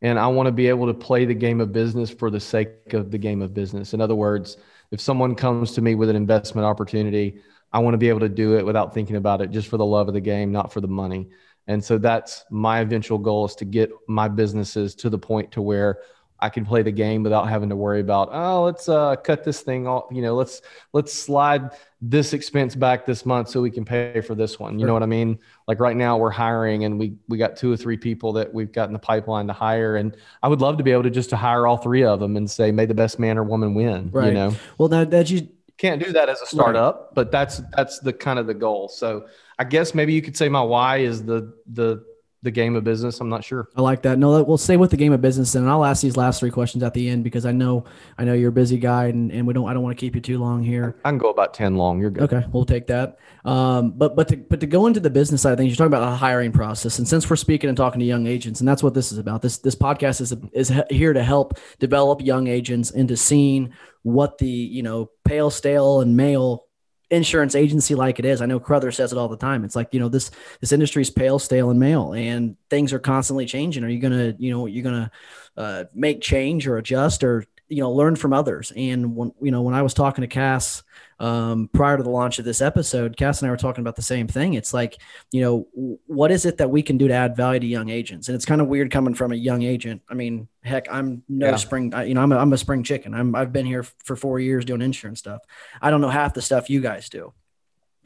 and 0.01 0.17
I 0.17 0.27
want 0.27 0.47
to 0.47 0.51
be 0.51 0.69
able 0.69 0.87
to 0.87 0.93
play 0.93 1.25
the 1.25 1.33
game 1.33 1.59
of 1.59 1.73
business 1.73 2.09
for 2.09 2.29
the 2.29 2.39
sake 2.39 2.93
of 2.93 3.11
the 3.11 3.17
game 3.17 3.41
of 3.41 3.53
business. 3.53 3.93
In 3.93 3.99
other 3.99 4.15
words, 4.15 4.57
if 4.91 5.01
someone 5.01 5.35
comes 5.35 5.73
to 5.73 5.81
me 5.81 5.95
with 5.95 6.09
an 6.09 6.15
investment 6.15 6.65
opportunity, 6.65 7.41
I 7.71 7.79
want 7.79 7.93
to 7.93 7.97
be 7.97 8.09
able 8.09 8.21
to 8.21 8.29
do 8.29 8.57
it 8.57 8.65
without 8.65 8.93
thinking 8.93 9.17
about 9.17 9.41
it 9.41 9.51
just 9.51 9.67
for 9.67 9.77
the 9.77 9.85
love 9.85 10.07
of 10.07 10.13
the 10.13 10.21
game, 10.21 10.51
not 10.51 10.71
for 10.71 10.81
the 10.81 10.87
money. 10.87 11.29
And 11.67 11.83
so 11.83 11.97
that's 11.97 12.45
my 12.49 12.79
eventual 12.79 13.17
goal 13.17 13.45
is 13.45 13.55
to 13.55 13.65
get 13.65 13.91
my 14.07 14.27
businesses 14.27 14.95
to 14.95 15.09
the 15.09 15.19
point 15.19 15.51
to 15.51 15.61
where 15.61 15.99
I 16.41 16.49
can 16.49 16.65
play 16.65 16.81
the 16.81 16.91
game 16.91 17.21
without 17.21 17.49
having 17.49 17.69
to 17.69 17.75
worry 17.75 17.99
about, 17.99 18.29
oh, 18.31 18.63
let's 18.63 18.87
uh, 18.87 19.17
cut 19.17 19.43
this 19.43 19.61
thing 19.61 19.87
off. 19.87 20.05
You 20.09 20.21
know, 20.21 20.35
let's 20.35 20.61
let's 20.93 21.13
slide 21.13 21.71
this 22.01 22.33
expense 22.33 22.75
back 22.75 23.05
this 23.05 23.25
month 23.25 23.49
so 23.49 23.61
we 23.61 23.71
can 23.71 23.83
pay 23.83 24.21
for 24.21 24.35
this 24.35 24.57
one. 24.57 24.79
You 24.79 24.87
know 24.87 24.93
what 24.93 25.03
I 25.03 25.07
mean? 25.07 25.39
Like 25.69 25.79
right 25.79 25.95
now 25.95 26.17
we're 26.17 26.31
hiring 26.31 26.83
and 26.83 26.97
we 26.99 27.13
we 27.27 27.37
got 27.37 27.55
two 27.55 27.71
or 27.71 27.77
three 27.77 27.95
people 27.95 28.33
that 28.33 28.51
we've 28.51 28.71
got 28.71 28.89
in 28.89 28.93
the 28.93 28.97
pipeline 28.97 29.45
to 29.47 29.53
hire. 29.53 29.97
And 29.97 30.17
I 30.41 30.47
would 30.47 30.61
love 30.61 30.77
to 30.79 30.83
be 30.83 30.89
able 30.91 31.03
to 31.03 31.11
just 31.11 31.29
to 31.29 31.35
hire 31.37 31.67
all 31.67 31.77
three 31.77 32.03
of 32.03 32.19
them 32.19 32.37
and 32.37 32.49
say, 32.49 32.71
may 32.71 32.87
the 32.87 32.95
best 32.95 33.19
man 33.19 33.37
or 33.37 33.43
woman 33.43 33.75
win. 33.75 34.09
right. 34.11 34.13
You 34.13 34.19
Right. 34.29 34.33
know, 34.33 34.55
Well, 34.79 34.89
that 34.89 35.11
that 35.11 35.29
you 35.29 35.47
can't 35.77 36.03
do 36.03 36.11
that 36.13 36.27
as 36.27 36.41
a 36.41 36.47
startup, 36.47 37.13
but 37.13 37.31
that's 37.31 37.61
that's 37.77 37.99
the 37.99 38.11
kind 38.11 38.39
of 38.39 38.47
the 38.47 38.55
goal. 38.55 38.87
So 38.87 39.27
I 39.59 39.63
guess 39.63 39.93
maybe 39.93 40.11
you 40.11 40.23
could 40.23 40.35
say 40.35 40.49
my 40.49 40.61
why 40.63 40.97
is 40.97 41.23
the 41.23 41.53
the 41.71 42.03
the 42.41 42.51
game 42.51 42.75
of 42.75 42.83
business. 42.83 43.19
I'm 43.19 43.29
not 43.29 43.43
sure. 43.43 43.67
I 43.75 43.81
like 43.81 44.01
that. 44.03 44.17
No, 44.17 44.41
we'll 44.43 44.57
stay 44.57 44.77
with 44.77 44.91
the 44.91 44.97
game 44.97 45.11
of 45.11 45.21
business, 45.21 45.55
and 45.55 45.69
I'll 45.69 45.83
ask 45.83 46.01
these 46.01 46.15
last 46.15 46.39
three 46.39 46.51
questions 46.51 46.83
at 46.83 46.93
the 46.93 47.09
end 47.09 47.23
because 47.23 47.45
I 47.45 47.51
know 47.51 47.83
I 48.17 48.23
know 48.23 48.33
you're 48.33 48.49
a 48.49 48.53
busy 48.53 48.77
guy, 48.77 49.07
and, 49.07 49.31
and 49.31 49.45
we 49.45 49.53
don't 49.53 49.67
I 49.67 49.73
don't 49.73 49.83
want 49.83 49.97
to 49.97 49.99
keep 49.99 50.15
you 50.15 50.21
too 50.21 50.39
long 50.39 50.63
here. 50.63 50.95
I 51.03 51.09
can 51.09 51.17
go 51.17 51.29
about 51.29 51.53
10 51.53 51.75
long. 51.75 51.99
You're 51.99 52.11
good. 52.11 52.23
Okay, 52.23 52.45
we'll 52.51 52.65
take 52.65 52.87
that. 52.87 53.17
Um, 53.43 53.91
but 53.91 54.15
but 54.15 54.27
to 54.29 54.37
but 54.37 54.59
to 54.61 54.67
go 54.67 54.87
into 54.87 54.99
the 54.99 55.09
business 55.09 55.41
side 55.41 55.51
of 55.51 55.57
things, 55.57 55.69
you're 55.69 55.77
talking 55.77 55.93
about 55.93 56.13
a 56.13 56.15
hiring 56.15 56.51
process, 56.51 56.99
and 56.99 57.07
since 57.07 57.29
we're 57.29 57.35
speaking 57.35 57.67
and 57.67 57.77
talking 57.77 57.99
to 57.99 58.05
young 58.05 58.27
agents, 58.27 58.61
and 58.61 58.67
that's 58.67 58.83
what 58.83 58.93
this 58.93 59.11
is 59.11 59.17
about. 59.17 59.41
This 59.41 59.57
this 59.57 59.75
podcast 59.75 60.21
is 60.21 60.33
is 60.53 60.71
here 60.89 61.13
to 61.13 61.23
help 61.23 61.59
develop 61.79 62.21
young 62.21 62.47
agents 62.47 62.91
into 62.91 63.17
seeing 63.17 63.73
what 64.03 64.37
the 64.37 64.47
you 64.47 64.83
know 64.83 65.11
pale, 65.25 65.49
stale, 65.49 66.01
and 66.01 66.15
male 66.15 66.68
insurance 67.11 67.55
agency 67.55 67.95
like 67.95 68.19
it 68.19 68.25
is. 68.25 68.41
I 68.41 68.45
know 68.45 68.59
Crother 68.59 68.91
says 68.91 69.11
it 69.11 69.17
all 69.17 69.27
the 69.27 69.37
time. 69.37 69.63
It's 69.63 69.75
like 69.75 69.93
you 69.93 69.99
know 69.99 70.09
this 70.09 70.31
this 70.61 70.71
industry 70.71 71.01
is 71.01 71.09
pale, 71.09 71.39
stale, 71.39 71.69
and 71.69 71.79
male, 71.79 72.13
and 72.13 72.55
things 72.69 72.93
are 72.93 72.99
constantly 72.99 73.45
changing. 73.45 73.83
Are 73.83 73.89
you 73.89 73.99
gonna 73.99 74.35
you 74.37 74.51
know 74.51 74.65
you're 74.65 74.83
gonna 74.83 75.11
uh, 75.57 75.85
make 75.93 76.21
change 76.21 76.67
or 76.67 76.77
adjust 76.77 77.23
or 77.23 77.45
you 77.67 77.81
know 77.81 77.91
learn 77.91 78.15
from 78.15 78.33
others? 78.33 78.71
And 78.75 79.15
when 79.15 79.31
you 79.41 79.51
know 79.51 79.61
when 79.61 79.75
I 79.75 79.81
was 79.81 79.93
talking 79.93 80.21
to 80.21 80.27
Cass 80.27 80.83
um, 81.19 81.69
prior 81.73 81.97
to 81.97 82.03
the 82.03 82.09
launch 82.09 82.39
of 82.39 82.45
this 82.45 82.61
episode, 82.61 83.17
Cass 83.17 83.41
and 83.41 83.47
I 83.47 83.51
were 83.51 83.57
talking 83.57 83.81
about 83.81 83.95
the 83.95 84.01
same 84.01 84.27
thing. 84.27 84.53
It's 84.53 84.73
like, 84.73 84.97
you 85.31 85.41
know, 85.41 85.67
what 86.07 86.31
is 86.31 86.45
it 86.45 86.57
that 86.57 86.69
we 86.69 86.81
can 86.81 86.97
do 86.97 87.07
to 87.07 87.13
add 87.13 87.35
value 87.35 87.59
to 87.59 87.67
young 87.67 87.89
agents? 87.89 88.27
And 88.29 88.35
it's 88.35 88.45
kind 88.45 88.61
of 88.61 88.67
weird 88.67 88.91
coming 88.91 89.13
from 89.13 89.31
a 89.31 89.35
young 89.35 89.63
agent. 89.63 90.01
I 90.09 90.13
mean, 90.13 90.47
heck, 90.63 90.87
I'm 90.91 91.23
no 91.27 91.47
Yeah. 91.47 91.55
spring, 91.57 91.93
you 92.07 92.13
know, 92.13 92.21
I'm 92.21 92.31
a, 92.31 92.37
I'm 92.37 92.53
a 92.53 92.57
spring 92.57 92.83
chicken. 92.83 93.13
I'm, 93.13 93.35
I've 93.35 93.51
been 93.51 93.65
here 93.65 93.83
for 93.83 94.15
four 94.15 94.39
years 94.39 94.63
doing 94.65 94.81
insurance 94.81 95.19
stuff. 95.19 95.41
I 95.81 95.91
don't 95.91 96.01
know 96.01 96.09
half 96.09 96.33
the 96.33 96.41
stuff 96.41 96.69
you 96.69 96.79
guys 96.81 97.09
do. 97.09 97.33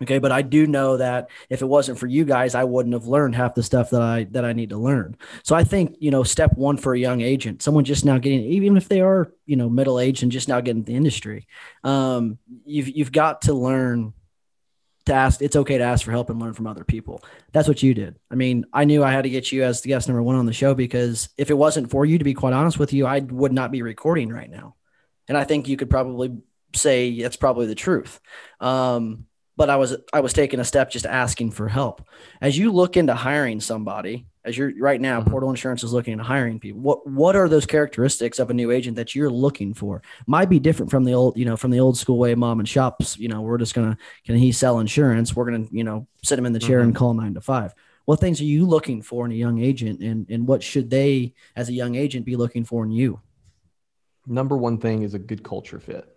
Okay. 0.04 0.20
But 0.20 0.32
I 0.32 0.42
do 0.42 0.68
know 0.68 0.98
that 0.98 1.30
if 1.50 1.62
it 1.62 1.66
wasn't 1.66 1.98
for 1.98 2.08
you 2.08 2.26
guys, 2.26 2.56
I 2.56 2.64
wouldn't 2.64 2.94
have 2.94 3.08
learned 3.08 3.36
half 3.36 3.56
the 3.56 3.64
stuff 3.64 3.90
that 3.90 4.02
I, 4.02 4.26
that 4.32 4.46
I 4.46 4.54
need 4.54 4.70
to 4.70 4.78
learn. 4.78 5.18
So 5.44 5.56
I 5.56 5.64
think, 5.64 5.96
you 6.00 6.12
know, 6.12 6.24
step 6.24 6.54
one 6.56 6.78
for 6.78 6.94
a 6.94 7.00
young 7.00 7.22
agent, 7.22 7.62
someone 7.62 7.86
just 7.86 8.06
now 8.06 8.18
getting, 8.18 8.42
even 8.42 8.78
if 8.78 8.88
they 8.88 9.02
are, 9.02 9.32
you 9.46 9.56
know, 9.56 9.70
middle 9.70 10.00
aged 10.00 10.24
and 10.24 10.32
just 10.32 10.48
now 10.48 10.62
getting 10.62 10.84
the 10.84 10.96
industry, 10.96 11.48
um, 11.84 12.38
you've, 12.66 12.90
you've 12.90 13.12
got 13.12 13.44
to 13.44 13.54
learn 13.54 14.14
to 15.06 15.14
ask. 15.14 15.42
It's 15.42 15.56
okay 15.56 15.78
to 15.78 15.84
ask 15.84 16.06
for 16.06 16.12
help 16.12 16.30
and 16.30 16.40
learn 16.40 16.54
from 16.54 16.68
other 16.68 16.84
people. 16.84 17.24
That's 17.52 17.68
what 17.68 17.84
you 17.84 17.94
did. 17.94 18.18
I 18.32 18.36
mean, 18.36 18.66
I 18.74 18.86
knew 18.86 19.04
I 19.04 19.12
had 19.12 19.24
to 19.24 19.30
get 19.30 19.52
you 19.52 19.64
as 19.64 19.82
the 19.82 19.90
guest 19.90 20.08
number 20.08 20.24
one 20.24 20.36
on 20.36 20.46
the 20.46 20.54
show 20.54 20.74
because 20.74 21.30
if 21.38 21.50
it 21.50 21.58
wasn't 21.58 21.90
for 21.90 22.06
you, 22.06 22.18
to 22.18 22.24
be 22.24 22.34
quite 22.34 22.54
honest 22.54 22.80
with 22.80 22.94
you, 22.94 23.06
I 23.06 23.20
would 23.20 23.54
not 23.54 23.72
be 23.72 23.82
recording 23.82 24.30
right 24.30 24.50
now. 24.50 24.76
And 25.28 25.38
I 25.38 25.44
think 25.46 25.68
you 25.68 25.78
could 25.78 25.90
probably 25.90 26.38
say 26.76 27.22
that's 27.22 27.36
probably 27.36 27.68
the 27.68 27.76
truth. 27.76 28.20
Um, 28.60 29.26
but 29.56 29.70
I 29.70 29.76
was 29.76 29.96
I 30.12 30.20
was 30.22 30.34
taking 30.34 30.60
a 30.60 30.66
step 30.66 30.90
just 30.92 31.06
asking 31.06 31.52
for 31.52 31.68
help. 31.68 32.08
As 32.42 32.58
you 32.58 32.72
look 32.72 32.98
into 32.98 33.14
hiring 33.14 33.60
somebody, 33.60 34.26
as 34.46 34.58
you're 34.58 34.74
right 34.80 35.00
now, 35.00 35.22
Mhm. 35.22 35.30
Portal 35.30 35.50
Insurance 35.50 35.84
is 35.84 35.94
looking 35.94 36.14
into 36.14 36.24
hiring 36.26 36.60
people. 36.60 36.82
What 36.82 37.08
what 37.08 37.36
are 37.36 37.48
those 37.48 37.66
characteristics 37.66 38.40
of 38.40 38.50
a 38.50 38.54
new 38.54 38.72
agent 38.72 38.96
that 38.98 39.16
you're 39.16 39.30
looking 39.30 39.74
for? 39.74 40.02
Might 40.28 40.50
be 40.50 40.60
different 40.60 40.90
from 40.92 41.04
the 41.04 41.14
old, 41.14 41.38
you 41.38 41.46
know, 41.46 41.56
from 41.56 41.72
the 41.72 41.80
old 41.80 41.98
school 41.98 42.18
way 42.18 42.36
mom 42.36 42.60
and 42.60 42.68
shops. 42.68 43.18
You 43.18 43.28
know, 43.30 43.42
we're 43.42 43.58
just 43.58 43.74
gonna 43.76 43.98
can 44.26 44.36
he 44.36 44.52
sell 44.52 44.80
insurance? 44.80 45.36
We're 45.36 45.46
gonna, 45.46 45.68
you 45.72 45.84
know, 45.84 46.08
sit 46.24 46.40
him 46.40 46.46
in 46.46 46.54
the 46.54 46.60
chair 46.60 46.80
and 46.80 46.96
call 46.96 47.14
nine 47.14 47.34
to 47.36 47.42
five. 47.42 47.74
What 48.06 48.20
things 48.20 48.42
are 48.42 48.46
you 48.46 48.66
looking 48.66 49.02
for 49.02 49.26
in 49.26 49.32
a 49.32 49.36
young 49.36 49.60
agent, 49.60 50.02
and 50.02 50.30
and 50.30 50.46
what 50.48 50.62
should 50.62 50.90
they, 50.90 51.36
as 51.56 51.70
a 51.70 51.74
young 51.74 51.96
agent, 51.96 52.26
be 52.26 52.36
looking 52.36 52.66
for 52.66 52.84
in 52.84 52.92
you? 52.92 53.22
number 54.26 54.56
one 54.56 54.78
thing 54.78 55.04
is 55.04 55.14
a 55.14 55.20
good 55.20 55.44
culture 55.44 55.82
fit. 55.82 56.08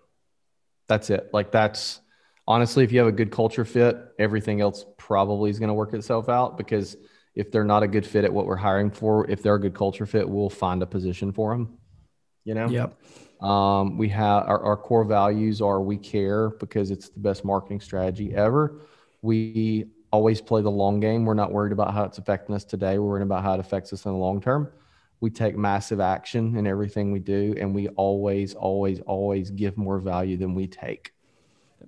That's 0.89 1.11
it. 1.11 1.29
Like 1.33 1.51
that's 1.51 2.01
honestly, 2.49 2.85
if 2.85 2.93
you 2.93 2.99
have 2.99 3.09
a 3.09 3.13
good 3.13 3.31
culture 3.31 3.65
fit, 3.65 3.97
everything 4.19 4.61
else 4.61 4.85
probably 4.97 5.51
is 5.51 5.59
going 5.59 5.69
to 5.69 5.75
work 5.75 5.93
itself 5.95 6.29
out 6.29 6.57
because 6.57 6.97
if 7.35 7.51
they're 7.51 7.65
not 7.65 7.83
a 7.83 7.89
good 7.89 8.07
fit 8.07 8.25
at 8.25 8.33
what 8.33 8.47
we're 8.47 8.57
hiring 8.57 8.91
for, 8.91 9.29
if 9.31 9.43
they're 9.43 9.57
a 9.57 9.61
good 9.61 9.75
culture 9.75 10.07
fit, 10.07 10.29
we'll 10.29 10.51
find 10.51 10.83
a 10.83 10.87
position 10.87 11.33
for 11.33 11.53
them. 11.53 11.79
You 12.45 12.55
know? 12.55 12.69
Yep. 12.69 13.03
Um, 13.43 13.99
we 13.99 14.09
have 14.11 14.45
our, 14.49 14.63
our 14.63 14.77
core 14.77 15.05
values 15.05 15.61
are 15.61 15.83
we 15.83 15.99
care 15.99 16.51
because 16.51 16.91
it's 16.91 17.11
the 17.11 17.21
best 17.21 17.45
marketing 17.45 17.81
strategy 17.81 18.35
ever. 18.35 18.81
We 19.21 19.87
always 20.11 20.41
play 20.41 20.63
the 20.63 20.71
long 20.71 21.01
game. 21.01 21.25
We're 21.27 21.35
not 21.35 21.53
worried 21.53 21.73
about 21.73 21.93
how 21.93 22.05
it's 22.05 22.17
affecting 22.17 22.55
us 22.55 22.65
today. 22.65 22.99
We're 22.99 23.09
worried 23.09 23.23
about 23.23 23.43
how 23.43 23.55
it 23.55 23.61
affects 23.61 23.93
us 23.93 24.07
in 24.07 24.13
the 24.13 24.19
long 24.19 24.41
term. 24.41 24.73
We 25.21 25.31
take 25.31 25.57
massive 25.57 26.01
action 26.01 26.57
in 26.57 26.67
everything 26.67 27.11
we 27.11 27.19
do, 27.19 27.55
and 27.59 27.75
we 27.75 27.89
always, 27.89 28.55
always, 28.55 29.01
always 29.01 29.51
give 29.51 29.77
more 29.77 29.99
value 29.99 30.37
than 30.37 30.55
we 30.55 30.67
take 30.67 31.13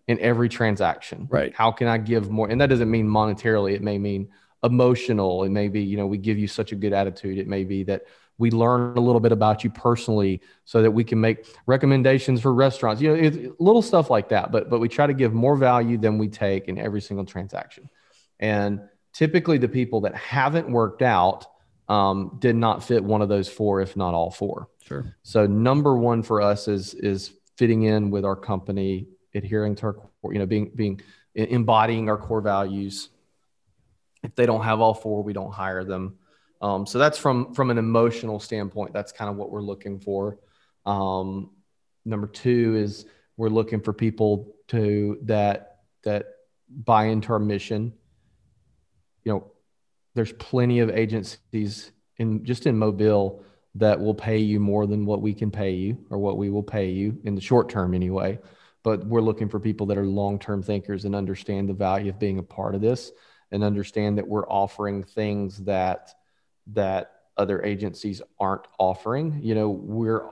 in 0.08 0.18
every 0.20 0.48
transaction. 0.48 1.28
Right. 1.30 1.54
How 1.54 1.70
can 1.70 1.86
I 1.86 1.98
give 1.98 2.30
more? 2.30 2.48
And 2.48 2.60
that 2.60 2.68
doesn't 2.68 2.90
mean 2.90 3.06
monetarily. 3.06 3.74
It 3.74 3.82
may 3.82 3.98
mean 3.98 4.28
emotional. 4.64 5.44
It 5.44 5.50
may 5.50 5.68
be, 5.68 5.82
you 5.82 5.96
know, 5.96 6.06
we 6.06 6.18
give 6.18 6.38
you 6.38 6.48
such 6.48 6.72
a 6.72 6.74
good 6.74 6.92
attitude. 6.92 7.38
It 7.38 7.46
may 7.46 7.64
be 7.64 7.84
that 7.84 8.02
we 8.38 8.50
learn 8.52 8.96
a 8.96 9.00
little 9.00 9.20
bit 9.20 9.32
about 9.32 9.64
you 9.64 9.70
personally 9.70 10.40
so 10.64 10.80
that 10.82 10.90
we 10.90 11.04
can 11.04 11.20
make 11.20 11.46
recommendations 11.66 12.40
for 12.40 12.54
restaurants 12.54 13.02
you 13.02 13.08
know 13.08 13.14
it's 13.14 13.36
little 13.58 13.82
stuff 13.82 14.10
like 14.10 14.28
that 14.28 14.52
but 14.52 14.70
but 14.70 14.78
we 14.78 14.88
try 14.88 15.08
to 15.08 15.12
give 15.12 15.34
more 15.34 15.56
value 15.56 15.98
than 15.98 16.18
we 16.18 16.28
take 16.28 16.68
in 16.68 16.78
every 16.78 17.00
single 17.00 17.26
transaction 17.26 17.90
and 18.38 18.80
typically 19.12 19.58
the 19.58 19.68
people 19.68 20.02
that 20.02 20.14
haven't 20.14 20.70
worked 20.70 21.02
out 21.02 21.46
um, 21.88 22.36
did 22.38 22.54
not 22.54 22.84
fit 22.84 23.02
one 23.02 23.22
of 23.22 23.28
those 23.28 23.48
four 23.48 23.80
if 23.80 23.96
not 23.96 24.14
all 24.14 24.30
four 24.30 24.68
Sure. 24.84 25.16
so 25.24 25.44
number 25.46 25.98
one 25.98 26.22
for 26.22 26.40
us 26.40 26.68
is 26.68 26.94
is 26.94 27.32
fitting 27.56 27.82
in 27.82 28.10
with 28.10 28.24
our 28.24 28.36
company 28.36 29.08
adhering 29.34 29.74
to 29.74 29.86
our 29.86 29.92
core, 29.92 30.32
you 30.32 30.38
know 30.38 30.46
being 30.46 30.70
being 30.74 31.00
embodying 31.34 32.08
our 32.08 32.16
core 32.16 32.40
values 32.40 33.10
if 34.22 34.34
they 34.34 34.46
don't 34.46 34.62
have 34.62 34.80
all 34.80 34.94
four 34.94 35.22
we 35.22 35.32
don't 35.32 35.52
hire 35.52 35.84
them 35.84 36.18
um, 36.60 36.86
so 36.86 36.98
that's 36.98 37.18
from 37.18 37.54
from 37.54 37.70
an 37.70 37.78
emotional 37.78 38.40
standpoint. 38.40 38.92
That's 38.92 39.12
kind 39.12 39.30
of 39.30 39.36
what 39.36 39.50
we're 39.50 39.62
looking 39.62 40.00
for. 40.00 40.38
Um, 40.86 41.50
number 42.04 42.26
two 42.26 42.76
is 42.76 43.06
we're 43.36 43.48
looking 43.48 43.80
for 43.80 43.92
people 43.92 44.54
to 44.68 45.18
that 45.22 45.78
that 46.04 46.26
buy 46.68 47.06
into 47.06 47.32
our 47.32 47.38
mission. 47.38 47.92
You 49.24 49.32
know, 49.32 49.52
there's 50.14 50.32
plenty 50.32 50.80
of 50.80 50.90
agencies 50.90 51.92
in 52.16 52.44
just 52.44 52.66
in 52.66 52.76
Mobile 52.76 53.44
that 53.76 54.00
will 54.00 54.14
pay 54.14 54.38
you 54.38 54.58
more 54.58 54.86
than 54.86 55.06
what 55.06 55.22
we 55.22 55.34
can 55.34 55.52
pay 55.52 55.70
you 55.70 56.04
or 56.10 56.18
what 56.18 56.36
we 56.36 56.50
will 56.50 56.62
pay 56.62 56.90
you 56.90 57.20
in 57.24 57.36
the 57.36 57.40
short 57.40 57.68
term 57.68 57.94
anyway. 57.94 58.38
But 58.84 59.06
we're 59.06 59.20
looking 59.20 59.48
for 59.48 59.58
people 59.60 59.86
that 59.86 59.98
are 59.98 60.06
long 60.06 60.38
term 60.38 60.62
thinkers 60.62 61.04
and 61.04 61.14
understand 61.14 61.68
the 61.68 61.74
value 61.74 62.10
of 62.10 62.18
being 62.18 62.38
a 62.38 62.42
part 62.42 62.74
of 62.74 62.80
this 62.80 63.10
and 63.50 63.64
understand 63.64 64.18
that 64.18 64.28
we're 64.28 64.46
offering 64.48 65.02
things 65.02 65.58
that 65.64 66.10
that 66.74 67.12
other 67.36 67.62
agencies 67.64 68.20
aren't 68.38 68.66
offering. 68.78 69.40
You 69.42 69.54
know, 69.54 69.70
we're, 69.70 70.22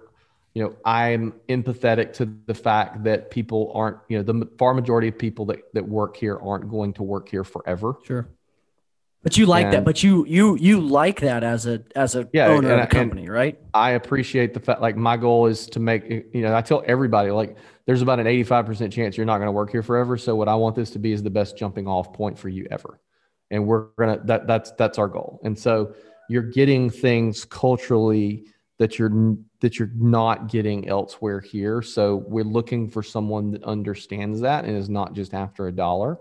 you 0.55 0.63
know, 0.63 0.77
I'm 0.85 1.33
empathetic 1.49 2.13
to 2.15 2.27
the 2.47 2.55
fact 2.55 3.05
that 3.05 3.31
people 3.31 3.73
aren't, 3.75 3.99
you 4.09 4.19
know, 4.19 4.23
the 4.23 4.49
far 4.59 4.75
majority 4.75 5.09
of 5.09 5.19
people 5.19 5.47
that, 5.47 5.61
that 5.75 5.89
work 5.89 6.17
here 6.17 6.39
aren't 6.39 6.69
going 6.69 6.93
to 6.95 7.03
work 7.03 7.29
here 7.29 7.45
forever. 7.45 7.95
Sure. 8.05 8.29
But 9.23 9.37
you 9.37 9.47
like 9.47 9.65
And- 9.67 9.75
that. 9.75 9.85
But 9.85 10.03
you 10.05 10.25
you 10.27 10.57
you 10.57 10.81
like 10.81 11.21
that 11.21 11.43
as 11.43 11.67
a 11.67 11.83
as 11.97 12.15
a 12.15 12.29
Yeah, 12.33 12.47
owner 12.49 12.71
and- 12.71 12.81
of 12.81 12.87
a 12.87 12.89
company, 12.89 13.29
right? 13.29 13.59
I 13.75 13.93
appreciate 13.93 14.55
the 14.55 14.61
fact, 14.61 14.81
like, 14.81 14.97
my 14.97 15.17
goal 15.17 15.47
is 15.47 15.67
to 15.69 15.81
make, 15.81 16.09
you 16.09 16.43
know, 16.43 16.55
I 16.55 16.61
tell 16.61 16.83
everybody, 16.87 17.31
like, 17.31 17.57
there's 17.87 18.03
about 18.03 18.21
an 18.21 18.27
85% 18.27 18.93
chance 18.93 19.17
you're 19.17 19.27
not 19.27 19.39
going 19.39 19.49
to 19.49 19.53
work 19.53 19.71
here 19.71 19.83
forever. 19.83 20.17
So, 20.17 20.37
what 20.37 20.49
I 20.49 20.55
want 20.55 20.77
this 20.77 20.91
to 20.93 20.99
be 21.01 21.13
is 21.13 21.23
the 21.23 21.31
best 21.31 21.57
jumping 21.57 21.89
off 21.89 22.13
point 22.13 22.39
for 22.39 22.49
you 22.49 22.67
ever. 22.71 23.01
And 23.51 23.67
we're 23.67 23.87
going 23.99 24.19
to, 24.19 24.27
that, 24.27 24.47
that's, 24.47 24.71
that's 24.73 24.99
our 24.99 25.09
goal. 25.09 25.41
And 25.45 25.59
so, 25.59 25.95
you're 26.29 26.43
getting 26.43 26.91
things 26.91 27.45
culturally 27.45 28.45
that 28.79 28.99
you're, 28.99 29.37
that 29.61 29.79
you're 29.79 29.91
not 29.97 30.49
getting 30.49 30.89
elsewhere 30.89 31.41
here. 31.41 31.83
So, 31.83 32.25
we're 32.29 32.45
looking 32.45 32.89
for 32.91 33.03
someone 33.03 33.51
that 33.53 33.65
understands 33.65 34.41
that 34.43 34.65
and 34.65 34.77
is 34.77 34.89
not 34.89 35.15
just 35.15 35.35
after 35.35 35.67
a 35.67 35.73
dollar. 35.73 36.19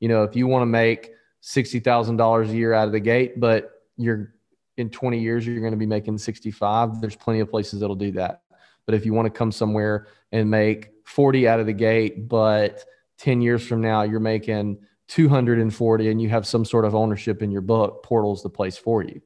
You 0.00 0.08
know, 0.08 0.22
if 0.24 0.36
you 0.36 0.46
want 0.46 0.62
to 0.62 0.66
make 0.66 1.10
$60,000 1.46 2.48
a 2.48 2.52
year 2.52 2.72
out 2.72 2.86
of 2.86 2.92
the 2.92 3.00
gate, 3.00 3.38
but 3.38 3.82
you're 3.96 4.34
in 4.76 4.90
20 4.90 5.18
years 5.18 5.46
you're 5.46 5.60
going 5.60 5.72
to 5.72 5.78
be 5.78 5.86
making 5.86 6.18
65 6.18 7.00
there's 7.00 7.16
plenty 7.16 7.40
of 7.40 7.50
places 7.50 7.80
that'll 7.80 7.96
do 7.96 8.12
that. 8.12 8.42
But 8.84 8.94
if 8.94 9.06
you 9.06 9.14
want 9.14 9.26
to 9.26 9.30
come 9.30 9.50
somewhere 9.50 10.08
and 10.32 10.50
make 10.50 10.90
40 11.06 11.48
out 11.48 11.60
of 11.60 11.66
the 11.66 11.72
gate 11.72 12.28
but 12.28 12.84
10 13.18 13.40
years 13.40 13.66
from 13.66 13.80
now 13.80 14.02
you're 14.02 14.20
making 14.20 14.78
240 15.08 16.10
and 16.10 16.20
you 16.20 16.28
have 16.28 16.46
some 16.46 16.64
sort 16.64 16.84
of 16.84 16.94
ownership 16.94 17.40
in 17.42 17.50
your 17.50 17.62
book 17.62 18.02
portal's 18.02 18.42
the 18.42 18.50
place 18.50 18.76
for 18.76 19.02
you 19.02 19.22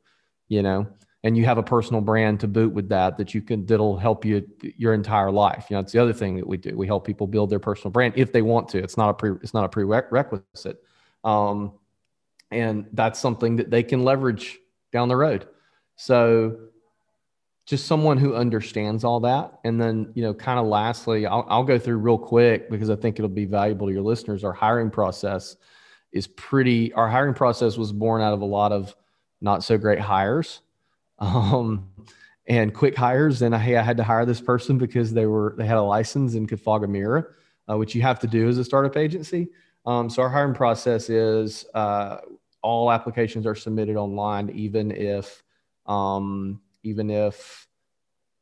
you 0.49 0.63
know? 0.63 0.87
And 1.23 1.37
you 1.37 1.45
have 1.45 1.59
a 1.59 1.63
personal 1.63 2.01
brand 2.01 2.41
to 2.41 2.49
boot 2.49 2.73
with 2.73 2.89
that 2.91 3.19
that 3.19 3.35
you 3.35 3.43
can 3.43 3.67
that'll 3.67 3.99
help 3.99 4.25
you 4.25 4.47
your 4.63 4.95
entire 4.95 5.31
life. 5.31 5.67
You 5.69 5.77
know 5.77 5.81
it's 5.81 5.93
the 5.93 5.99
other 5.99 6.15
thing 6.15 6.37
that 6.37 6.47
we 6.47 6.57
do. 6.57 6.75
We 6.75 6.87
help 6.87 7.07
people 7.07 7.27
build 7.27 7.51
their 7.51 7.59
personal 7.59 7.91
brand 7.91 8.15
if 8.17 8.33
they 8.33 8.41
want 8.41 8.69
to. 8.71 8.79
It's 8.79 8.97
not 8.97 9.11
a 9.11 9.15
pre 9.15 9.33
it's 9.43 9.53
not 9.53 9.65
a 9.65 9.69
prerequisite. 9.69 10.83
Um, 11.23 11.73
and 12.51 12.87
that's 12.93 13.19
something 13.19 13.57
that 13.57 13.71
they 13.71 13.83
can 13.83 14.05
leverage 14.05 14.59
down 14.93 15.09
the 15.09 15.17
road. 15.17 15.47
So 15.97 16.71
just 17.71 17.87
someone 17.87 18.19
who 18.19 18.35
understands 18.35 19.05
all 19.05 19.21
that. 19.21 19.61
And 19.63 19.81
then, 19.81 20.11
you 20.15 20.23
know, 20.23 20.35
kind 20.35 20.59
of 20.59 20.67
lastly, 20.67 21.27
I'll, 21.27 21.47
I'll 21.49 21.63
go 21.63 21.79
through 21.79 21.99
real 21.99 22.19
quick 22.19 22.69
because 22.69 22.91
I 22.91 22.97
think 22.97 23.19
it'll 23.19 23.29
be 23.29 23.45
valuable 23.45 23.87
to 23.87 23.93
your 23.93 24.03
listeners. 24.03 24.43
Our 24.43 24.53
hiring 24.53 24.91
process 24.91 25.57
is 26.11 26.27
pretty, 26.27 26.93
our 26.95 27.09
hiring 27.09 27.35
process 27.35 27.77
was 27.77 27.93
born 27.93 28.23
out 28.23 28.33
of 28.35 28.41
a 28.41 28.47
lot 28.47 28.73
of 28.73 28.97
not 29.41 29.63
so 29.63 29.79
great 29.79 30.01
hires 30.01 30.63
um, 31.21 31.89
and 32.49 32.75
quick 32.75 32.97
hires. 32.97 33.41
And 33.43 33.55
hey, 33.55 33.77
I 33.77 33.83
had 33.83 33.99
to 33.99 34.05
hire 34.05 34.27
this 34.27 34.41
person 34.41 34.77
because 34.77 35.13
they 35.13 35.27
were, 35.27 35.55
they 35.57 35.67
had 35.67 35.77
a 35.77 35.83
license 35.83 36.35
and 36.35 36.49
could 36.49 36.61
fog 36.61 36.83
a 36.83 36.89
mirror, 36.89 37.37
uh, 37.71 37.77
which 37.77 37.95
you 37.95 38.03
have 38.03 38.19
to 38.21 38.27
do 38.27 38.49
as 38.49 38.59
a 38.59 38.65
startup 38.65 38.97
agency. 38.97 39.49
Um, 39.87 40.11
so 40.11 40.23
our 40.23 40.29
hiring 40.29 40.55
process 40.55 41.09
is 41.09 41.65
uh, 41.73 42.17
all 42.63 42.91
applications 42.91 43.47
are 43.47 43.55
submitted 43.55 43.97
online, 43.97 44.51
even 44.51 44.91
if, 44.91 45.43
um, 45.87 46.61
even 46.83 47.11
if, 47.11 47.67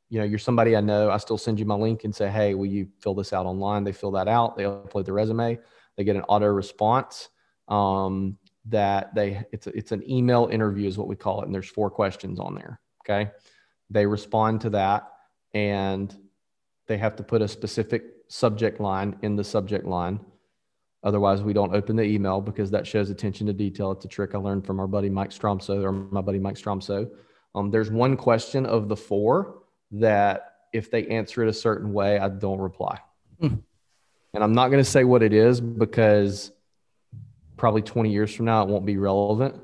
you 0.08 0.18
know, 0.18 0.24
you're 0.24 0.38
somebody 0.38 0.76
I 0.76 0.80
know, 0.80 1.10
I 1.10 1.18
still 1.18 1.38
send 1.38 1.60
you 1.60 1.66
my 1.66 1.74
link 1.74 2.04
and 2.04 2.14
say, 2.14 2.28
Hey, 2.28 2.54
will 2.54 2.66
you 2.66 2.88
fill 3.00 3.14
this 3.14 3.32
out 3.32 3.46
online? 3.46 3.84
They 3.84 3.92
fill 3.92 4.12
that 4.12 4.28
out. 4.28 4.56
They 4.56 4.64
upload 4.64 5.04
the 5.04 5.12
resume. 5.12 5.58
They 5.96 6.04
get 6.04 6.16
an 6.16 6.22
auto 6.22 6.46
response. 6.46 7.28
Um, 7.68 8.38
that 8.66 9.14
they, 9.14 9.42
it's, 9.52 9.66
it's 9.68 9.92
an 9.92 10.08
email 10.08 10.48
interview 10.50 10.88
is 10.88 10.98
what 10.98 11.08
we 11.08 11.16
call 11.16 11.42
it. 11.42 11.46
And 11.46 11.54
there's 11.54 11.68
four 11.68 11.90
questions 11.90 12.38
on 12.38 12.54
there. 12.54 12.80
Okay. 13.02 13.30
They 13.90 14.06
respond 14.06 14.60
to 14.62 14.70
that 14.70 15.10
and 15.54 16.14
they 16.86 16.98
have 16.98 17.16
to 17.16 17.22
put 17.22 17.42
a 17.42 17.48
specific 17.48 18.04
subject 18.28 18.80
line 18.80 19.16
in 19.22 19.36
the 19.36 19.44
subject 19.44 19.86
line. 19.86 20.20
Otherwise, 21.04 21.42
we 21.42 21.52
don't 21.52 21.74
open 21.74 21.96
the 21.96 22.02
email 22.02 22.40
because 22.40 22.70
that 22.72 22.86
shows 22.86 23.08
attention 23.10 23.46
to 23.46 23.52
detail. 23.52 23.92
It's 23.92 24.04
a 24.04 24.08
trick 24.08 24.34
I 24.34 24.38
learned 24.38 24.66
from 24.66 24.80
our 24.80 24.88
buddy 24.88 25.08
Mike 25.08 25.30
Stromsoe 25.30 25.84
or 25.84 25.92
my 25.92 26.20
buddy 26.20 26.38
Mike 26.38 26.56
Stromsoe. 26.56 27.08
Um, 27.54 27.70
there's 27.70 27.90
one 27.90 28.16
question 28.16 28.66
of 28.66 28.88
the 28.88 28.96
four 28.96 29.62
that 29.92 30.56
if 30.72 30.90
they 30.90 31.06
answer 31.06 31.42
it 31.42 31.48
a 31.48 31.52
certain 31.52 31.92
way, 31.92 32.18
I 32.18 32.28
don't 32.28 32.58
reply. 32.58 32.98
Hmm. 33.40 33.54
And 34.34 34.44
I'm 34.44 34.52
not 34.52 34.68
going 34.68 34.82
to 34.82 34.90
say 34.90 35.04
what 35.04 35.22
it 35.22 35.32
is 35.32 35.60
because 35.60 36.52
probably 37.56 37.82
20 37.82 38.10
years 38.10 38.34
from 38.34 38.46
now, 38.46 38.62
it 38.62 38.68
won't 38.68 38.84
be 38.84 38.96
relevant. 38.96 39.60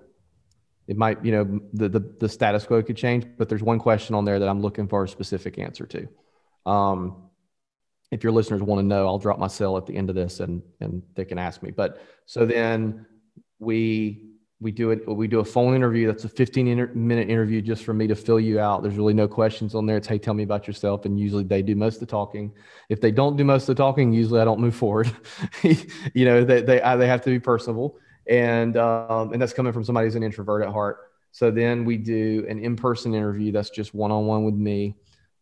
It 0.86 0.96
might, 0.96 1.24
you 1.24 1.32
know, 1.32 1.60
the, 1.72 1.88
the, 1.88 2.00
the 2.20 2.28
status 2.28 2.64
quo 2.64 2.82
could 2.82 2.96
change, 2.96 3.26
but 3.38 3.48
there's 3.48 3.62
one 3.62 3.78
question 3.78 4.14
on 4.14 4.24
there 4.24 4.38
that 4.38 4.48
I'm 4.48 4.60
looking 4.60 4.86
for 4.86 5.04
a 5.04 5.08
specific 5.08 5.58
answer 5.58 5.86
to. 5.86 6.70
Um, 6.70 7.28
if 8.14 8.22
your 8.22 8.32
listeners 8.32 8.62
want 8.62 8.78
to 8.78 8.86
know, 8.86 9.08
I'll 9.08 9.18
drop 9.18 9.40
my 9.40 9.48
cell 9.48 9.76
at 9.76 9.86
the 9.86 9.96
end 9.96 10.08
of 10.08 10.14
this 10.14 10.38
and 10.38 10.62
and 10.80 11.02
they 11.16 11.24
can 11.24 11.36
ask 11.36 11.62
me. 11.64 11.72
But 11.72 12.00
so 12.26 12.46
then 12.46 13.06
we 13.58 14.30
we 14.60 14.70
do 14.70 14.92
it 14.92 15.06
we 15.08 15.26
do 15.26 15.40
a 15.40 15.44
phone 15.44 15.74
interview. 15.74 16.06
That's 16.06 16.22
a 16.22 16.28
15 16.28 16.68
inter- 16.68 16.92
minute 16.94 17.28
interview 17.28 17.60
just 17.60 17.82
for 17.82 17.92
me 17.92 18.06
to 18.06 18.14
fill 18.14 18.38
you 18.38 18.60
out. 18.60 18.84
There's 18.84 18.94
really 18.94 19.14
no 19.14 19.26
questions 19.26 19.74
on 19.74 19.84
there. 19.84 19.96
It's 19.96 20.06
hey 20.06 20.18
tell 20.18 20.32
me 20.32 20.44
about 20.44 20.68
yourself. 20.68 21.06
And 21.06 21.18
usually 21.18 21.42
they 21.42 21.60
do 21.60 21.74
most 21.74 21.94
of 21.94 22.00
the 22.00 22.06
talking. 22.06 22.52
If 22.88 23.00
they 23.00 23.10
don't 23.10 23.36
do 23.36 23.42
most 23.42 23.68
of 23.68 23.74
the 23.74 23.82
talking 23.82 24.12
usually 24.12 24.40
i 24.40 24.44
don't 24.44 24.60
move 24.60 24.76
forward. 24.76 25.10
You 26.14 26.24
know 26.24 26.44
they 26.44 26.62
they, 26.62 26.80
I, 26.80 26.94
they 26.94 27.08
have 27.08 27.22
to 27.22 27.30
be 27.30 27.40
personable. 27.40 27.98
And 28.28 28.76
um, 28.76 29.32
and 29.32 29.42
that's 29.42 29.52
coming 29.52 29.72
from 29.72 29.82
somebody 29.82 30.06
who's 30.06 30.14
an 30.14 30.22
introvert 30.22 30.62
at 30.62 30.72
heart. 30.72 30.98
So 31.32 31.50
then 31.50 31.84
we 31.84 31.96
do 31.96 32.46
an 32.48 32.60
in-person 32.60 33.12
interview 33.12 33.50
that's 33.50 33.70
just 33.70 33.92
one-on-one 33.92 34.44
with 34.44 34.54
me 34.54 34.94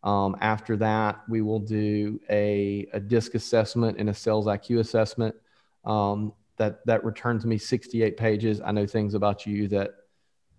um, 0.03 0.35
after 0.41 0.75
that, 0.77 1.21
we 1.29 1.41
will 1.41 1.59
do 1.59 2.19
a, 2.29 2.87
a 2.93 2.99
disc 2.99 3.35
assessment 3.35 3.97
and 3.97 4.09
a 4.09 4.13
sales 4.13 4.47
IQ 4.47 4.79
assessment. 4.79 5.35
Um, 5.85 6.33
that 6.57 6.85
that 6.85 7.03
returns 7.03 7.45
me 7.45 7.57
68 7.57 8.15
pages. 8.15 8.61
I 8.61 8.71
know 8.71 8.85
things 8.85 9.15
about 9.15 9.45
you 9.45 9.67
that 9.69 9.95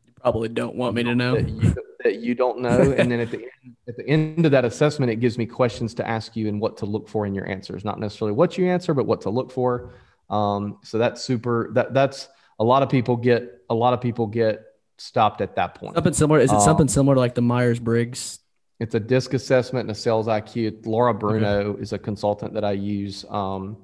you 0.07 0.13
Probably 0.21 0.49
don't 0.49 0.75
want 0.75 0.95
me 0.95 1.03
to 1.05 1.15
know. 1.15 1.37
that 1.37 1.49
you, 1.49 1.75
that 2.03 2.17
you 2.17 2.35
don't 2.35 2.61
know. 2.61 2.93
and 2.99 3.11
then 3.11 3.21
at 3.21 3.31
the 3.31 3.39
end, 3.39 3.77
at 3.87 3.97
the 3.97 4.09
end 4.09 4.45
of 4.45 4.53
that 4.53 4.65
assessment, 4.65 5.13
it 5.13 5.17
gives 5.17 5.39
me 5.39 5.47
questions 5.47 5.95
to 5.95 6.09
ask 6.09 6.35
you 6.35 6.49
and 6.49 6.61
what 6.61 6.79
to 6.79 6.87
look 6.87 7.09
for 7.09 7.27
in 7.27 7.35
your 7.35 7.49
answers. 7.49 7.85
Not 7.85 8.01
necessarily 8.01 8.35
what 8.35 8.59
you 8.59 8.67
answer, 8.67 8.93
but 8.93 9.07
what 9.07 9.21
to 9.23 9.31
look 9.31 9.53
for. 9.53 9.93
Um, 10.31 10.79
so 10.83 10.99
that's 10.99 11.23
super. 11.23 11.71
That 11.75 11.95
that's 11.95 12.29
a 12.59 12.65
lot 12.65 12.83
of 12.83 12.89
people 12.89 13.17
get. 13.17 13.61
A 13.71 13.75
lot 13.75 13.95
of 13.95 14.01
people 14.01 14.27
get 14.27 14.63
stopped 14.99 15.41
at 15.41 15.57
that 15.57 15.75
point. 15.75 15.95
Something 15.95 16.13
similar. 16.13 16.41
Is 16.41 16.51
it 16.51 16.57
Um, 16.57 16.61
something 16.61 16.89
similar 16.89 17.15
to 17.15 17.21
like 17.21 17.35
the 17.35 17.43
Myers 17.43 17.79
Briggs 17.79 18.41
it's 18.81 18.95
a 18.95 19.01
disc 19.01 19.35
assessment 19.35 19.83
and 19.83 19.91
a 19.91 19.95
sales 19.95 20.27
IQ. 20.27 20.85
Laura 20.87 21.15
Bruno 21.15 21.71
okay. 21.71 21.83
is 21.83 21.93
a 21.93 21.99
consultant 21.99 22.55
that 22.55 22.65
I 22.65 22.73
use. 22.73 23.25
Um, 23.29 23.77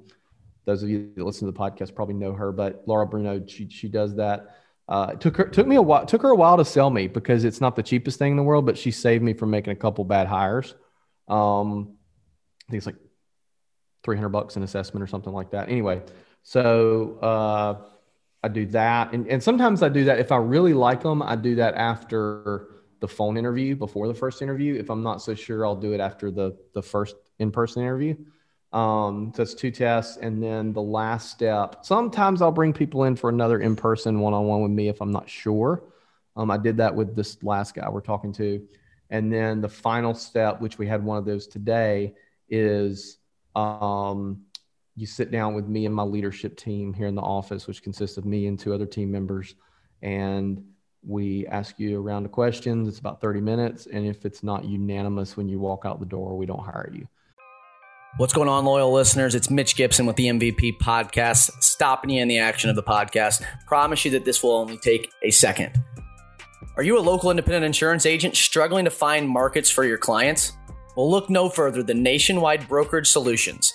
those 0.65 0.83
of 0.83 0.89
you 0.89 1.11
that 1.15 1.25
listen 1.25 1.47
to 1.47 1.51
the 1.51 1.57
podcast 1.57 1.95
probably 1.95 2.15
know 2.15 2.33
her, 2.33 2.51
but 2.51 2.83
Laura 2.85 3.07
Bruno, 3.07 3.43
she, 3.47 3.69
she 3.69 3.87
does 3.87 4.15
that. 4.15 4.57
Uh, 4.87 5.11
it 5.13 5.21
took 5.21 5.37
her 5.37 5.45
took 5.45 5.65
me 5.65 5.77
a 5.77 5.81
while 5.81 6.05
took 6.05 6.21
her 6.21 6.29
a 6.29 6.35
while 6.35 6.57
to 6.57 6.65
sell 6.65 6.89
me 6.89 7.07
because 7.07 7.45
it's 7.45 7.61
not 7.61 7.77
the 7.77 7.83
cheapest 7.83 8.19
thing 8.19 8.31
in 8.31 8.37
the 8.37 8.43
world, 8.43 8.65
but 8.65 8.77
she 8.77 8.91
saved 8.91 9.23
me 9.23 9.31
from 9.31 9.49
making 9.49 9.71
a 9.71 9.75
couple 9.75 10.03
bad 10.03 10.27
hires. 10.27 10.75
Um, 11.29 11.95
I 12.67 12.71
think 12.71 12.77
it's 12.79 12.85
like 12.85 12.97
300 14.03 14.29
bucks 14.29 14.57
an 14.57 14.63
assessment 14.63 15.01
or 15.01 15.07
something 15.07 15.31
like 15.31 15.51
that. 15.51 15.69
Anyway, 15.69 16.01
so 16.43 17.17
uh, 17.21 17.85
I 18.43 18.47
do 18.49 18.65
that. 18.67 19.13
And, 19.13 19.27
and 19.27 19.41
sometimes 19.41 19.83
I 19.83 19.89
do 19.89 20.05
that. 20.05 20.19
If 20.19 20.31
I 20.31 20.37
really 20.37 20.73
like 20.73 21.01
them, 21.03 21.21
I 21.21 21.35
do 21.35 21.55
that 21.55 21.75
after 21.75 22.67
the 23.01 23.07
phone 23.07 23.35
interview, 23.35 23.75
before 23.75 24.07
the 24.07 24.13
first 24.13 24.41
interview. 24.41 24.75
If 24.75 24.89
I'm 24.89 25.03
not 25.03 25.21
so 25.21 25.35
sure, 25.35 25.65
I'll 25.65 25.75
do 25.75 25.91
it 25.93 25.99
after 25.99 26.31
the, 26.31 26.55
the 26.73 26.81
first 26.81 27.15
in 27.39 27.51
person 27.51 27.81
interview. 27.81 28.15
Um, 28.71 29.33
so 29.35 29.43
it's 29.43 29.53
two 29.53 29.71
tests. 29.71 30.17
And 30.17 30.41
then 30.41 30.71
the 30.71 30.81
last 30.81 31.31
step, 31.31 31.83
sometimes 31.83 32.41
I'll 32.41 32.51
bring 32.51 32.71
people 32.71 33.03
in 33.03 33.15
for 33.15 33.29
another 33.29 33.59
in 33.59 33.75
person 33.75 34.19
one 34.19 34.33
on 34.33 34.45
one 34.45 34.61
with 34.61 34.71
me 34.71 34.87
if 34.87 35.01
I'm 35.01 35.11
not 35.11 35.29
sure. 35.29 35.83
Um, 36.37 36.49
I 36.49 36.57
did 36.57 36.77
that 36.77 36.95
with 36.95 37.15
this 37.15 37.43
last 37.43 37.75
guy 37.75 37.89
we're 37.89 37.99
talking 37.99 38.31
to. 38.33 38.65
And 39.09 39.33
then 39.33 39.59
the 39.59 39.67
final 39.67 40.13
step, 40.13 40.61
which 40.61 40.77
we 40.77 40.87
had 40.87 41.03
one 41.03 41.17
of 41.17 41.25
those 41.25 41.47
today, 41.47 42.13
is 42.49 43.17
um, 43.55 44.43
you 44.95 45.05
sit 45.05 45.31
down 45.31 45.53
with 45.53 45.67
me 45.67 45.85
and 45.85 45.93
my 45.93 46.03
leadership 46.03 46.55
team 46.55 46.93
here 46.93 47.07
in 47.07 47.15
the 47.15 47.21
office, 47.21 47.67
which 47.67 47.83
consists 47.83 48.17
of 48.17 48.25
me 48.25 48.47
and 48.47 48.57
two 48.57 48.73
other 48.73 48.85
team 48.85 49.11
members, 49.11 49.55
and 50.01 50.63
we 51.05 51.47
ask 51.47 51.79
you 51.79 51.97
a 51.97 52.01
round 52.01 52.25
of 52.25 52.31
questions. 52.31 52.87
It's 52.87 52.99
about 52.99 53.21
30 53.21 53.41
minutes. 53.41 53.87
And 53.91 54.05
if 54.05 54.25
it's 54.25 54.43
not 54.43 54.65
unanimous 54.65 55.35
when 55.35 55.49
you 55.49 55.59
walk 55.59 55.83
out 55.85 55.99
the 55.99 56.05
door, 56.05 56.37
we 56.37 56.45
don't 56.45 56.63
hire 56.63 56.91
you. 56.93 57.07
What's 58.17 58.33
going 58.33 58.49
on, 58.49 58.65
loyal 58.65 58.91
listeners? 58.91 59.35
It's 59.35 59.49
Mitch 59.49 59.75
Gibson 59.75 60.05
with 60.05 60.17
the 60.17 60.27
MVP 60.27 60.77
podcast, 60.79 61.63
stopping 61.63 62.09
you 62.09 62.21
in 62.21 62.27
the 62.27 62.39
action 62.39 62.69
of 62.69 62.75
the 62.75 62.83
podcast. 62.83 63.41
Promise 63.65 64.05
you 64.05 64.11
that 64.11 64.25
this 64.25 64.43
will 64.43 64.51
only 64.51 64.77
take 64.77 65.09
a 65.23 65.31
second. 65.31 65.81
Are 66.75 66.83
you 66.83 66.97
a 66.97 66.99
local 66.99 67.31
independent 67.31 67.65
insurance 67.65 68.05
agent 68.05 68.35
struggling 68.35 68.85
to 68.85 68.91
find 68.91 69.27
markets 69.27 69.69
for 69.69 69.85
your 69.85 69.97
clients? 69.97 70.53
Well, 70.97 71.09
look 71.09 71.29
no 71.29 71.49
further 71.49 71.83
than 71.83 72.03
Nationwide 72.03 72.67
Brokerage 72.67 73.07
Solutions. 73.07 73.73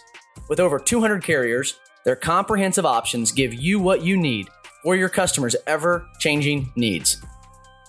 With 0.48 0.60
over 0.60 0.78
200 0.78 1.24
carriers, 1.24 1.78
their 2.04 2.16
comprehensive 2.16 2.84
options 2.84 3.32
give 3.32 3.54
you 3.54 3.80
what 3.80 4.02
you 4.02 4.16
need 4.16 4.48
for 4.86 4.94
your 4.94 5.08
customers' 5.08 5.56
ever 5.66 6.08
changing 6.20 6.70
needs. 6.76 7.20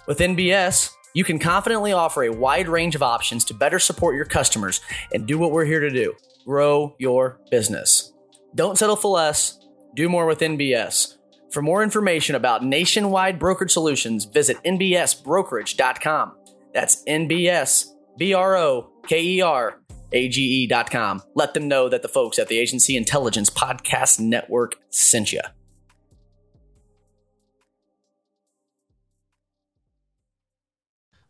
With 0.07 0.17
NBS, 0.17 0.89
you 1.13 1.23
can 1.23 1.37
confidently 1.37 1.93
offer 1.93 2.23
a 2.23 2.31
wide 2.31 2.67
range 2.67 2.95
of 2.95 3.03
options 3.03 3.45
to 3.45 3.53
better 3.53 3.77
support 3.77 4.15
your 4.15 4.25
customers 4.25 4.81
and 5.13 5.27
do 5.27 5.37
what 5.37 5.51
we're 5.51 5.65
here 5.65 5.79
to 5.79 5.91
do 5.91 6.15
grow 6.43 6.95
your 6.97 7.39
business. 7.51 8.13
Don't 8.55 8.79
settle 8.79 8.95
for 8.95 9.11
less, 9.11 9.59
do 9.95 10.09
more 10.09 10.25
with 10.25 10.39
NBS. 10.39 11.17
For 11.51 11.61
more 11.61 11.83
information 11.83 12.33
about 12.33 12.65
nationwide 12.65 13.37
brokerage 13.37 13.73
solutions, 13.73 14.25
visit 14.25 14.57
nbsbrokerage.com. 14.65 16.35
That's 16.73 17.03
NBS, 17.03 17.85
B 18.17 18.33
R 18.33 18.57
O 18.57 18.89
K 19.05 19.21
E 19.21 19.41
R 19.41 19.81
A 20.13 20.29
G 20.29 20.63
E.com. 20.63 21.21
Let 21.35 21.53
them 21.53 21.67
know 21.67 21.89
that 21.89 22.01
the 22.01 22.07
folks 22.07 22.39
at 22.39 22.47
the 22.47 22.57
Agency 22.57 22.97
Intelligence 22.97 23.51
Podcast 23.51 24.19
Network 24.19 24.77
sent 24.89 25.31
you. 25.31 25.41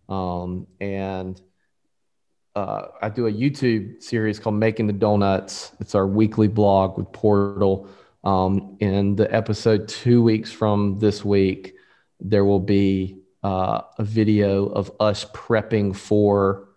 Um, 0.09 0.67
and 0.79 1.39
uh, 2.55 2.87
I 3.01 3.09
do 3.09 3.27
a 3.27 3.31
YouTube 3.31 4.01
series 4.01 4.39
called 4.39 4.55
Making 4.55 4.87
the 4.87 4.93
Donuts. 4.93 5.71
It's 5.79 5.95
our 5.95 6.07
weekly 6.07 6.47
blog 6.47 6.97
with 6.97 7.11
Portal. 7.11 7.87
Um, 8.23 8.77
in 8.79 9.15
the 9.15 9.33
episode 9.33 9.87
two 9.87 10.24
weeks 10.24 10.51
from 10.51 10.98
this 11.00 11.24
week, 11.24 11.75
there 12.20 12.46
will 12.46 12.59
be 12.59 13.20
uh, 13.43 13.81
a 13.98 14.03
video 14.03 14.65
of 14.65 14.91
us 15.00 15.25
prepping 15.25 15.96
for 15.96 16.70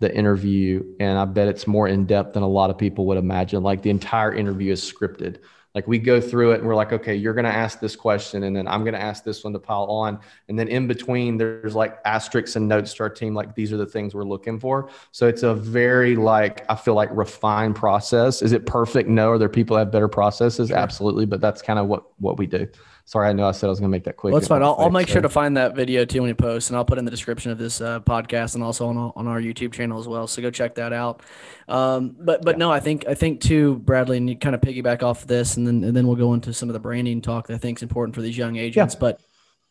the 0.00 0.14
interview. 0.14 0.84
And 0.98 1.18
I 1.18 1.24
bet 1.24 1.48
it's 1.48 1.66
more 1.66 1.86
in 1.88 2.06
depth 2.06 2.34
than 2.34 2.42
a 2.42 2.48
lot 2.48 2.70
of 2.70 2.78
people 2.78 3.06
would 3.06 3.18
imagine. 3.18 3.62
Like 3.62 3.82
the 3.82 3.90
entire 3.90 4.34
interview 4.34 4.72
is 4.72 4.92
scripted. 4.92 5.38
Like 5.78 5.86
we 5.86 6.00
go 6.00 6.20
through 6.20 6.50
it 6.50 6.58
and 6.58 6.66
we're 6.66 6.74
like, 6.74 6.92
okay, 6.92 7.14
you're 7.14 7.34
going 7.34 7.44
to 7.44 7.54
ask 7.54 7.78
this 7.78 7.94
question 7.94 8.42
and 8.42 8.56
then 8.56 8.66
I'm 8.66 8.82
going 8.82 8.94
to 8.94 9.00
ask 9.00 9.22
this 9.22 9.44
one 9.44 9.52
to 9.52 9.60
pile 9.60 9.84
on. 9.84 10.18
And 10.48 10.58
then 10.58 10.66
in 10.66 10.88
between, 10.88 11.36
there's 11.36 11.76
like 11.76 12.00
asterisks 12.04 12.56
and 12.56 12.66
notes 12.66 12.94
to 12.94 13.04
our 13.04 13.08
team. 13.08 13.32
Like 13.32 13.54
these 13.54 13.72
are 13.72 13.76
the 13.76 13.86
things 13.86 14.12
we're 14.12 14.24
looking 14.24 14.58
for. 14.58 14.90
So 15.12 15.28
it's 15.28 15.44
a 15.44 15.54
very 15.54 16.16
like, 16.16 16.66
I 16.68 16.74
feel 16.74 16.94
like 16.94 17.10
refined 17.12 17.76
process. 17.76 18.42
Is 18.42 18.50
it 18.50 18.66
perfect? 18.66 19.08
No. 19.08 19.30
Are 19.30 19.38
there 19.38 19.48
people 19.48 19.76
that 19.76 19.84
have 19.84 19.92
better 19.92 20.08
processes? 20.08 20.70
Sure. 20.70 20.76
Absolutely. 20.76 21.26
But 21.26 21.40
that's 21.40 21.62
kind 21.62 21.78
of 21.78 21.86
what, 21.86 22.02
what 22.18 22.38
we 22.38 22.48
do. 22.48 22.66
Sorry, 23.08 23.26
I 23.26 23.32
know 23.32 23.48
I 23.48 23.52
said 23.52 23.68
I 23.68 23.70
was 23.70 23.80
going 23.80 23.90
to 23.90 23.96
make 23.96 24.04
that 24.04 24.18
quick. 24.18 24.32
Well, 24.32 24.40
that's 24.40 24.48
fine. 24.48 24.62
I'll, 24.62 24.76
I'll, 24.78 24.90
make 24.90 25.08
so. 25.08 25.14
sure 25.14 25.22
to 25.22 25.30
find 25.30 25.56
that 25.56 25.74
video 25.74 26.04
too 26.04 26.20
when 26.20 26.28
you 26.28 26.34
post, 26.34 26.68
and 26.68 26.76
I'll 26.76 26.84
put 26.84 26.98
in 26.98 27.06
the 27.06 27.10
description 27.10 27.50
of 27.50 27.56
this 27.56 27.80
uh, 27.80 28.00
podcast 28.00 28.54
and 28.54 28.62
also 28.62 28.86
on 28.86 28.98
on 28.98 29.26
our 29.26 29.40
YouTube 29.40 29.72
channel 29.72 29.98
as 29.98 30.06
well. 30.06 30.26
So 30.26 30.42
go 30.42 30.50
check 30.50 30.74
that 30.74 30.92
out. 30.92 31.22
Um, 31.68 32.14
but 32.20 32.42
but 32.42 32.56
yeah. 32.56 32.58
no, 32.58 32.70
I 32.70 32.80
think 32.80 33.08
I 33.08 33.14
think 33.14 33.40
too, 33.40 33.76
Bradley, 33.76 34.18
and 34.18 34.28
you 34.28 34.36
kind 34.36 34.54
of 34.54 34.60
piggyback 34.60 35.02
off 35.02 35.22
of 35.22 35.26
this, 35.26 35.56
and 35.56 35.66
then 35.66 35.84
and 35.84 35.96
then 35.96 36.06
we'll 36.06 36.16
go 36.16 36.34
into 36.34 36.52
some 36.52 36.68
of 36.68 36.74
the 36.74 36.80
branding 36.80 37.22
talk 37.22 37.46
that 37.46 37.54
I 37.54 37.56
think 37.56 37.78
is 37.78 37.82
important 37.82 38.14
for 38.14 38.20
these 38.20 38.36
young 38.36 38.56
agents. 38.56 38.92
Yeah. 38.92 39.00
But 39.00 39.22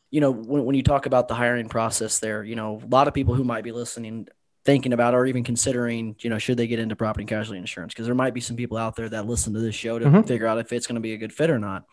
you 0.10 0.20
know, 0.20 0.32
when 0.32 0.66
when 0.66 0.76
you 0.76 0.82
talk 0.82 1.06
about 1.06 1.28
the 1.28 1.36
hiring 1.36 1.70
process, 1.70 2.18
there, 2.18 2.44
you 2.44 2.56
know, 2.56 2.82
a 2.84 2.88
lot 2.88 3.08
of 3.08 3.14
people 3.14 3.36
who 3.36 3.44
might 3.44 3.64
be 3.64 3.72
listening 3.72 4.30
thinking 4.66 4.94
about 4.94 5.14
or 5.14 5.28
even 5.28 5.44
considering, 5.44 6.16
you 6.22 6.32
know, 6.32 6.40
should 6.40 6.58
they 6.58 6.66
get 6.66 6.80
into 6.80 6.96
property 6.96 7.22
and 7.22 7.30
casualty 7.30 7.60
insurance? 7.60 7.94
Because 7.94 8.08
there 8.08 8.16
might 8.16 8.34
be 8.34 8.42
some 8.42 8.56
people 8.56 8.78
out 8.78 8.96
there 8.96 9.10
that 9.10 9.28
listen 9.28 9.54
to 9.54 9.60
this 9.60 9.76
show 9.76 10.00
to 10.00 10.06
mm-hmm. 10.06 10.22
figure 10.24 10.48
out 10.48 10.58
if 10.58 10.74
it's 10.74 10.88
going 10.88 10.96
to 10.96 11.02
be 11.02 11.14
a 11.14 11.18
good 11.18 11.32
fit 11.32 11.52
or 11.52 11.60
not 11.60 11.86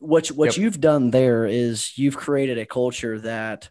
what 0.00 0.28
what 0.28 0.46
yep. 0.46 0.56
you've 0.56 0.80
done 0.80 1.10
there 1.10 1.46
is 1.46 1.96
you've 1.96 2.16
created 2.16 2.58
a 2.58 2.66
culture 2.66 3.20
that 3.20 3.70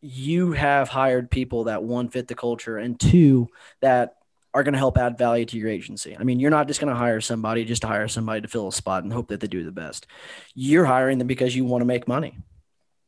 you 0.00 0.52
have 0.52 0.88
hired 0.88 1.30
people 1.30 1.64
that 1.64 1.82
one 1.82 2.08
fit 2.08 2.28
the 2.28 2.34
culture 2.34 2.78
and 2.78 2.98
two 2.98 3.48
that 3.80 4.16
are 4.52 4.62
going 4.62 4.72
to 4.72 4.78
help 4.78 4.98
add 4.98 5.18
value 5.18 5.44
to 5.44 5.56
your 5.56 5.68
agency. 5.68 6.16
I 6.18 6.24
mean, 6.24 6.40
you're 6.40 6.50
not 6.50 6.66
just 6.66 6.80
going 6.80 6.92
to 6.92 6.98
hire 6.98 7.20
somebody 7.20 7.64
just 7.64 7.82
to 7.82 7.88
hire 7.88 8.08
somebody 8.08 8.40
to 8.40 8.48
fill 8.48 8.68
a 8.68 8.72
spot 8.72 9.04
and 9.04 9.12
hope 9.12 9.28
that 9.28 9.40
they 9.40 9.46
do 9.46 9.62
the 9.62 9.70
best. 9.70 10.06
You're 10.54 10.86
hiring 10.86 11.18
them 11.18 11.26
because 11.26 11.54
you 11.54 11.64
want 11.64 11.82
to 11.82 11.86
make 11.86 12.08
money. 12.08 12.38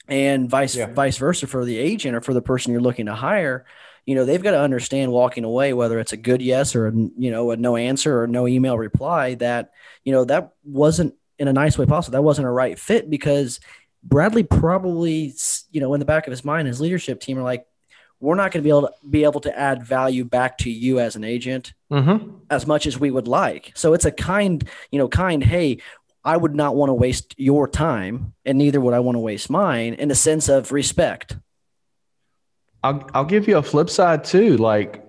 And 0.09 0.51
vice 0.51 0.77
yeah. 0.77 0.93
vice 0.93 1.17
versa 1.17 1.47
for 1.47 1.65
the 1.65 1.79
agent 1.79 2.17
or 2.17 2.21
for 2.21 2.35
the 2.35 2.43
person 2.43 2.73
you're 2.73 2.81
looking 2.81 3.07
to 3.07 3.15
hire, 3.15 3.65
you 4.05 4.15
know, 4.15 4.25
they've 4.25 4.43
got 4.43 4.51
to 4.51 4.61
understand 4.61 5.13
walking 5.13 5.45
away 5.45 5.73
whether 5.73 5.99
it's 6.01 6.13
a 6.13 6.17
good 6.17 6.43
yes 6.43 6.75
or 6.75 6.89
a, 6.89 6.93
you 6.93 7.31
know, 7.31 7.53
a 7.53 7.57
no 7.57 7.77
answer 7.77 8.21
or 8.21 8.27
no 8.27 8.49
email 8.49 8.77
reply 8.77 9.35
that, 9.37 9.71
you 10.05 10.13
know, 10.13 10.25
that 10.25 10.53
wasn't 10.65 11.15
in 11.43 11.49
a 11.49 11.53
nice 11.53 11.77
way 11.77 11.85
possible. 11.85 12.13
That 12.13 12.23
wasn't 12.23 12.47
a 12.47 12.51
right 12.51 12.79
fit 12.79 13.11
because 13.11 13.59
Bradley 14.05 14.45
probably, 14.45 15.35
you 15.73 15.81
know, 15.81 15.93
in 15.93 15.99
the 15.99 16.07
back 16.07 16.29
of 16.29 16.31
his 16.31 16.45
mind, 16.45 16.69
his 16.69 16.81
leadership 16.81 17.21
team 17.21 17.37
are 17.37 17.43
like, 17.43 17.67
we're 18.21 18.37
not 18.37 18.53
going 18.53 18.63
to 18.63 18.65
be 18.65 18.71
able 18.71 18.83
to 18.83 18.93
be 19.11 19.25
able 19.25 19.41
to 19.41 19.59
add 19.59 19.83
value 19.83 20.25
back 20.25 20.59
to 20.59 20.71
you 20.71 21.01
as 21.01 21.17
an 21.17 21.25
agent 21.25 21.75
mm-hmm. 21.91 22.37
as 22.49 22.65
much 22.65 22.87
as 22.87 22.99
we 22.99 23.11
would 23.11 23.27
like. 23.27 23.73
So 23.75 23.93
it's 23.93 24.05
a 24.05 24.13
kind, 24.13 24.67
you 24.93 25.01
know, 25.01 25.09
kind, 25.09 25.43
hey, 25.43 25.79
I 26.25 26.37
would 26.37 26.55
not 26.55 26.77
want 26.77 26.91
to 26.91 26.95
waste 26.95 27.35
your 27.37 27.67
time, 27.67 28.35
and 28.45 28.57
neither 28.57 28.81
would 28.81 28.95
I 28.95 29.01
want 29.01 29.17
to 29.17 29.21
waste 29.21 29.51
mine 29.51 29.95
in 29.95 30.13
a 30.13 30.15
sense 30.15 30.49
of 30.49 30.71
respect. 30.71 31.37
I'll 32.85 33.05
I'll 33.13 33.25
give 33.25 33.49
you 33.49 33.59
a 33.59 33.63
flip 33.63 33.91
side 33.91 34.23
too. 34.23 34.57
Like 34.57 35.05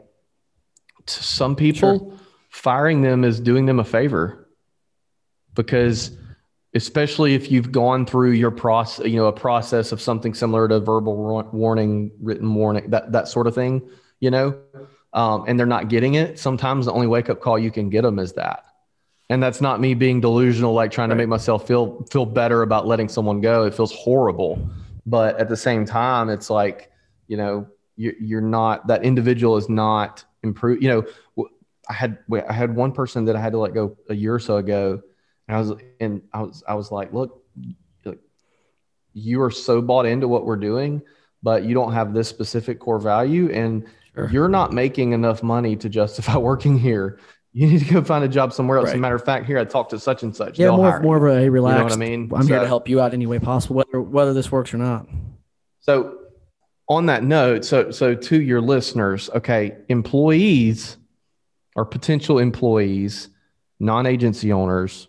to 1.05 1.23
some 1.23 1.55
people, 1.55 1.99
sure. 1.99 2.19
firing 2.49 3.03
them 3.03 3.23
is 3.23 3.39
doing 3.39 3.67
them 3.67 3.79
a 3.79 3.83
favor 3.83 4.49
because 5.53 6.17
especially 6.75 7.35
if 7.35 7.51
you've 7.51 7.71
gone 7.71 8.05
through 8.05 8.31
your 8.31 8.51
process, 8.51 9.05
you 9.05 9.15
know, 9.15 9.27
a 9.27 9.33
process 9.33 9.91
of 9.91 10.01
something 10.01 10.33
similar 10.33 10.67
to 10.67 10.79
verbal 10.79 11.15
warning, 11.51 12.11
written 12.19 12.53
warning, 12.53 12.89
that 12.89 13.11
that 13.11 13.27
sort 13.27 13.47
of 13.47 13.53
thing, 13.53 13.81
you 14.19 14.31
know, 14.31 14.57
um, 15.13 15.45
and 15.47 15.59
they're 15.59 15.67
not 15.67 15.89
getting 15.89 16.15
it. 16.15 16.39
Sometimes 16.39 16.85
the 16.85 16.91
only 16.91 17.07
wake 17.07 17.29
up 17.29 17.41
call 17.41 17.59
you 17.59 17.71
can 17.71 17.89
get 17.89 18.01
them 18.01 18.17
is 18.17 18.33
that, 18.33 18.65
and 19.29 19.41
that's 19.41 19.61
not 19.61 19.79
me 19.79 19.93
being 19.93 20.19
delusional, 20.19 20.73
like 20.73 20.91
trying 20.91 21.09
right. 21.09 21.15
to 21.15 21.17
make 21.17 21.27
myself 21.27 21.67
feel 21.67 22.05
feel 22.11 22.25
better 22.25 22.63
about 22.63 22.87
letting 22.87 23.07
someone 23.07 23.39
go. 23.39 23.65
It 23.65 23.75
feels 23.75 23.93
horrible, 23.93 24.67
but 25.05 25.39
at 25.39 25.49
the 25.49 25.57
same 25.57 25.85
time, 25.85 26.29
it's 26.29 26.49
like, 26.49 26.91
you 27.27 27.37
know, 27.37 27.67
you, 27.95 28.15
you're 28.19 28.41
not 28.41 28.87
that 28.87 29.03
individual 29.03 29.57
is 29.57 29.69
not 29.69 30.25
improved. 30.41 30.81
You 30.81 30.89
know, 31.37 31.47
I 31.87 31.93
had 31.93 32.17
I 32.49 32.53
had 32.53 32.75
one 32.75 32.93
person 32.93 33.25
that 33.25 33.35
I 33.35 33.39
had 33.39 33.51
to 33.51 33.59
let 33.59 33.75
go 33.75 33.95
a 34.09 34.15
year 34.15 34.33
or 34.33 34.39
so 34.39 34.57
ago 34.57 35.03
and 35.53 35.55
I 35.55 35.59
was 35.59 35.81
and 35.99 36.21
I 36.33 36.41
was 36.41 36.63
I 36.67 36.73
was 36.73 36.91
like, 36.91 37.13
look, 37.13 37.43
you 39.13 39.41
are 39.41 39.51
so 39.51 39.81
bought 39.81 40.05
into 40.05 40.27
what 40.27 40.45
we're 40.45 40.57
doing, 40.57 41.01
but 41.41 41.63
you 41.63 41.73
don't 41.73 41.93
have 41.93 42.13
this 42.13 42.27
specific 42.27 42.79
core 42.79 42.99
value, 42.99 43.51
and 43.51 43.85
sure. 44.15 44.29
you're 44.29 44.49
not 44.49 44.73
making 44.73 45.13
enough 45.13 45.43
money 45.43 45.75
to 45.77 45.89
justify 45.89 46.37
working 46.51 46.77
here. 46.77 47.19
You 47.51 47.67
need 47.67 47.79
to 47.85 47.93
go 47.93 48.03
find 48.03 48.23
a 48.23 48.27
job 48.27 48.51
somewhere 48.51 48.79
else. 48.79 48.87
Right. 48.87 48.93
As 48.93 48.97
a 48.97 49.01
matter 49.01 49.15
of 49.15 49.23
fact, 49.23 49.45
here 49.45 49.59
I 49.59 49.65
talked 49.65 49.91
to 49.91 49.99
such 49.99 50.23
and 50.23 50.35
such. 50.35 50.57
Yeah, 50.57 50.71
more, 50.71 50.99
more 51.01 51.17
of 51.17 51.23
a 51.23 51.47
relaxed. 51.47 51.75
You 51.75 51.77
know 51.77 51.83
what 51.83 51.93
I 51.93 51.95
mean? 51.97 52.31
I'm 52.33 52.41
so, 52.41 52.47
here 52.47 52.59
to 52.59 52.67
help 52.67 52.89
you 52.89 52.99
out 52.99 53.13
any 53.13 53.27
way 53.27 53.37
possible, 53.37 53.75
whether 53.75 54.01
whether 54.01 54.33
this 54.33 54.51
works 54.51 54.73
or 54.73 54.77
not. 54.77 55.07
So 55.81 56.17
on 56.89 57.05
that 57.05 57.23
note, 57.23 57.63
so 57.65 57.91
so 57.91 58.15
to 58.15 58.41
your 58.41 58.61
listeners, 58.61 59.29
okay, 59.35 59.77
employees 59.89 60.97
or 61.75 61.85
potential 61.85 62.39
employees, 62.39 63.29
non-agency 63.79 64.51
owners, 64.51 65.07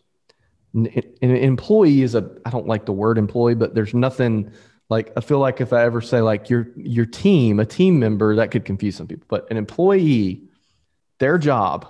an 0.75 0.87
employee 1.23 2.03
is 2.03 2.15
a 2.15 2.31
I 2.45 2.51
don't 2.51 2.67
like 2.67 2.85
the 2.85 2.93
word 2.93 3.17
employee, 3.17 3.55
but 3.55 3.75
there's 3.75 3.95
nothing 3.95 4.51
like 4.91 5.13
I 5.17 5.21
feel 5.21 5.39
like 5.39 5.61
if 5.61 5.73
I 5.73 5.85
ever 5.85 6.01
say 6.01 6.21
like 6.21 6.51
your 6.51 6.69
your 6.77 7.07
team, 7.07 7.61
a 7.61 7.67
team 7.67 7.99
member, 7.99 8.37
that 8.37 8.51
could 8.51 8.65
confuse 8.65 8.97
some 8.97 9.07
people. 9.07 9.27
But 9.29 9.51
an 9.51 9.57
employee, 9.57 10.43
their 11.19 11.39
job 11.39 11.87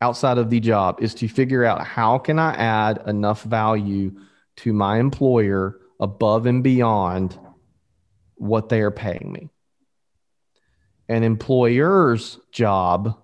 outside 0.00 0.38
of 0.38 0.50
the 0.50 0.60
job 0.60 1.02
is 1.02 1.14
to 1.14 1.28
figure 1.28 1.64
out 1.64 1.86
how 1.86 2.18
can 2.18 2.38
I 2.38 2.54
add 2.54 3.02
enough 3.06 3.42
value 3.42 4.12
to 4.56 4.72
my 4.72 4.98
employer 4.98 5.78
above 6.00 6.46
and 6.46 6.62
beyond 6.62 7.38
what 8.34 8.68
they 8.68 8.80
are 8.80 8.90
paying 8.90 9.32
me. 9.32 9.50
An 11.08 11.22
employer's 11.22 12.38
job 12.50 13.18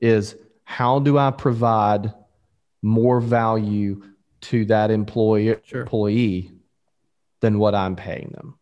is 0.00 0.34
how 0.64 0.98
do 0.98 1.16
I 1.16 1.30
provide 1.30 2.12
more 2.82 3.20
value 3.20 4.02
to 4.40 4.64
that 4.66 4.90
employee 4.90 5.56
sure. 5.64 5.82
employee 5.82 6.52
than 7.40 7.58
what 7.58 7.74
I'm 7.74 7.96
paying 7.96 8.32
them. 8.34 8.58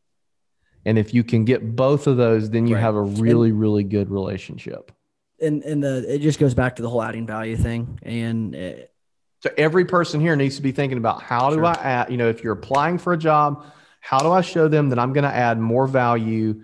And 0.85 0.99
if 0.99 1.13
you 1.13 1.25
can 1.25 1.45
get 1.45 1.75
both 1.75 2.07
of 2.07 2.17
those, 2.17 2.51
then 2.51 2.67
you 2.67 2.77
right. 2.77 2.81
have 2.81 2.95
a 2.95 3.03
really, 3.03 3.51
and, 3.51 3.61
really 3.61 3.85
good 3.85 4.11
relationship. 4.11 4.93
And 5.41 5.63
and 5.65 5.83
the 5.83 6.15
it 6.15 6.21
just 6.21 6.39
goes 6.39 6.55
back 6.55 6.77
to 6.77 6.83
the 6.83 6.89
whole 6.89 7.03
adding 7.03 7.27
value 7.27 7.57
thing. 7.57 7.99
And 8.03 8.55
it, 8.55 8.93
so 9.41 9.51
every 9.59 9.85
person 9.85 10.21
here 10.21 10.35
needs 10.35 10.57
to 10.57 10.63
be 10.63 10.73
thinking 10.73 10.97
about 10.97 11.23
how 11.23 11.51
sure. 11.51 11.61
do 11.61 11.67
I 11.67 11.73
add, 11.75 12.11
you 12.11 12.17
know, 12.17 12.29
if 12.29 12.43
you're 12.43 12.55
applying 12.55 12.99
for 12.99 13.13
a 13.13 13.19
job, 13.19 13.67
how 14.01 14.19
do 14.21 14.31
I 14.31 14.41
show 14.41 14.69
them 14.69 14.89
that 14.91 14.99
I'm 14.99 15.13
going 15.13 15.25
to 15.25 15.35
add 15.35 15.59
more 15.59 15.87
value 15.87 16.63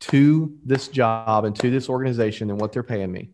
to 0.00 0.56
this 0.64 0.88
job 0.88 1.44
and 1.44 1.54
to 1.56 1.70
this 1.70 1.88
organization 1.88 2.48
than 2.48 2.56
what 2.58 2.72
they're 2.72 2.82
paying 2.82 3.12
me? 3.12 3.30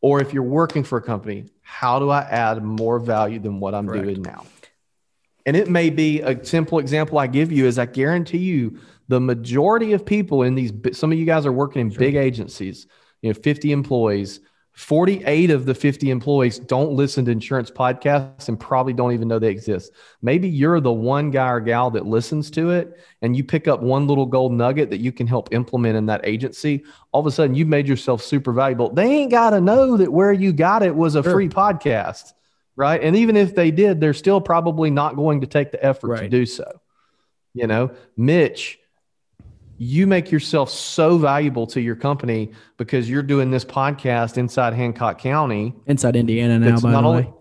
Or 0.00 0.20
if 0.20 0.32
you're 0.32 0.42
working 0.42 0.84
for 0.84 0.98
a 0.98 1.02
company, 1.02 1.46
how 1.62 1.98
do 1.98 2.10
I 2.10 2.20
add 2.22 2.62
more 2.62 2.98
value 2.98 3.38
than 3.38 3.60
what 3.60 3.74
I'm 3.74 3.86
Correct. 3.86 4.04
doing 4.04 4.22
now? 4.22 4.46
And 5.44 5.56
it 5.56 5.68
may 5.68 5.90
be 5.90 6.20
a 6.20 6.44
simple 6.44 6.78
example 6.78 7.18
I 7.18 7.26
give 7.26 7.50
you 7.50 7.66
is 7.66 7.78
I 7.78 7.86
guarantee 7.86 8.38
you 8.38 8.80
the 9.08 9.18
majority 9.18 9.94
of 9.94 10.04
people 10.04 10.42
in 10.42 10.54
these 10.54 10.72
some 10.92 11.10
of 11.10 11.18
you 11.18 11.24
guys 11.24 11.46
are 11.46 11.52
working 11.52 11.80
in 11.80 11.90
sure. 11.90 11.98
big 11.98 12.14
agencies, 12.14 12.86
you 13.22 13.30
know, 13.30 13.34
50 13.34 13.72
employees, 13.72 14.40
48 14.78 15.50
of 15.50 15.66
the 15.66 15.74
50 15.74 16.08
employees 16.08 16.60
don't 16.60 16.92
listen 16.92 17.24
to 17.24 17.32
insurance 17.32 17.68
podcasts 17.68 18.46
and 18.46 18.60
probably 18.60 18.92
don't 18.92 19.10
even 19.10 19.26
know 19.26 19.40
they 19.40 19.50
exist. 19.50 19.90
Maybe 20.22 20.48
you're 20.48 20.78
the 20.78 20.92
one 20.92 21.32
guy 21.32 21.48
or 21.48 21.58
gal 21.58 21.90
that 21.90 22.06
listens 22.06 22.48
to 22.52 22.70
it 22.70 22.96
and 23.20 23.36
you 23.36 23.42
pick 23.42 23.66
up 23.66 23.82
one 23.82 24.06
little 24.06 24.24
gold 24.24 24.52
nugget 24.52 24.90
that 24.90 25.00
you 25.00 25.10
can 25.10 25.26
help 25.26 25.52
implement 25.52 25.96
in 25.96 26.06
that 26.06 26.20
agency. 26.22 26.84
All 27.10 27.20
of 27.20 27.26
a 27.26 27.32
sudden, 27.32 27.56
you've 27.56 27.66
made 27.66 27.88
yourself 27.88 28.22
super 28.22 28.52
valuable. 28.52 28.88
They 28.88 29.06
ain't 29.06 29.32
got 29.32 29.50
to 29.50 29.60
know 29.60 29.96
that 29.96 30.12
where 30.12 30.32
you 30.32 30.52
got 30.52 30.84
it 30.84 30.94
was 30.94 31.16
a 31.16 31.24
sure. 31.24 31.32
free 31.32 31.48
podcast, 31.48 32.32
right? 32.76 33.02
And 33.02 33.16
even 33.16 33.36
if 33.36 33.56
they 33.56 33.72
did, 33.72 34.00
they're 34.00 34.14
still 34.14 34.40
probably 34.40 34.90
not 34.92 35.16
going 35.16 35.40
to 35.40 35.48
take 35.48 35.72
the 35.72 35.84
effort 35.84 36.06
right. 36.06 36.20
to 36.20 36.28
do 36.28 36.46
so. 36.46 36.80
You 37.52 37.66
know, 37.66 37.90
Mitch 38.16 38.78
you 39.78 40.06
make 40.06 40.30
yourself 40.30 40.68
so 40.70 41.18
valuable 41.18 41.66
to 41.68 41.80
your 41.80 41.96
company 41.96 42.50
because 42.76 43.08
you're 43.08 43.22
doing 43.22 43.50
this 43.50 43.64
podcast 43.64 44.36
inside 44.36 44.74
Hancock 44.74 45.18
County, 45.18 45.74
inside 45.86 46.16
Indiana 46.16 46.58
now. 46.58 46.80
By 46.80 46.90
the 46.90 46.96
only, 46.98 47.22
way, 47.22 47.32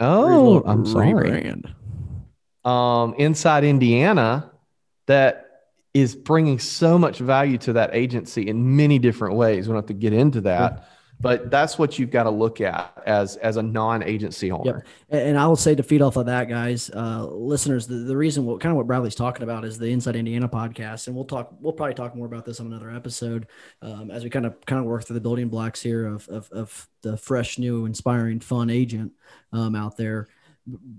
oh, 0.00 0.62
I'm 0.66 0.84
sorry, 0.84 1.54
um, 2.64 3.14
inside 3.14 3.64
Indiana, 3.64 4.50
that 5.06 5.46
is 5.94 6.14
bringing 6.14 6.58
so 6.58 6.98
much 6.98 7.18
value 7.18 7.58
to 7.58 7.72
that 7.74 7.94
agency 7.94 8.48
in 8.48 8.76
many 8.76 8.98
different 8.98 9.36
ways. 9.36 9.66
We 9.66 9.72
don't 9.72 9.82
have 9.82 9.86
to 9.86 9.94
get 9.94 10.12
into 10.12 10.42
that 10.42 10.88
but 11.20 11.50
that's 11.50 11.78
what 11.78 11.98
you've 11.98 12.10
got 12.10 12.24
to 12.24 12.30
look 12.30 12.60
at 12.60 12.92
as 13.06 13.36
as 13.36 13.56
a 13.56 13.62
non-agency 13.62 14.50
owner. 14.52 14.84
Yep. 15.10 15.22
And 15.22 15.38
I 15.38 15.46
will 15.46 15.56
say 15.56 15.74
to 15.74 15.82
feed 15.82 16.02
off 16.02 16.16
of 16.16 16.26
that, 16.26 16.48
guys, 16.48 16.90
uh, 16.90 17.26
listeners, 17.26 17.86
the, 17.86 17.96
the 17.96 18.16
reason 18.16 18.44
what 18.44 18.60
kind 18.60 18.70
of 18.70 18.76
what 18.76 18.86
Bradley's 18.86 19.14
talking 19.14 19.42
about 19.42 19.64
is 19.64 19.78
the 19.78 19.86
Inside 19.86 20.16
Indiana 20.16 20.48
podcast, 20.48 21.06
and 21.06 21.16
we'll 21.16 21.24
talk. 21.24 21.52
We'll 21.60 21.72
probably 21.72 21.94
talk 21.94 22.14
more 22.14 22.26
about 22.26 22.44
this 22.44 22.60
on 22.60 22.66
another 22.66 22.90
episode 22.90 23.46
um, 23.82 24.10
as 24.10 24.24
we 24.24 24.30
kind 24.30 24.46
of 24.46 24.64
kind 24.66 24.80
of 24.80 24.86
work 24.86 25.04
through 25.04 25.14
the 25.14 25.20
building 25.20 25.48
blocks 25.48 25.82
here 25.82 26.06
of 26.06 26.28
of, 26.28 26.48
of 26.52 26.88
the 27.02 27.16
fresh, 27.16 27.58
new, 27.58 27.84
inspiring, 27.86 28.40
fun 28.40 28.70
agent 28.70 29.12
um, 29.52 29.74
out 29.74 29.96
there. 29.96 30.28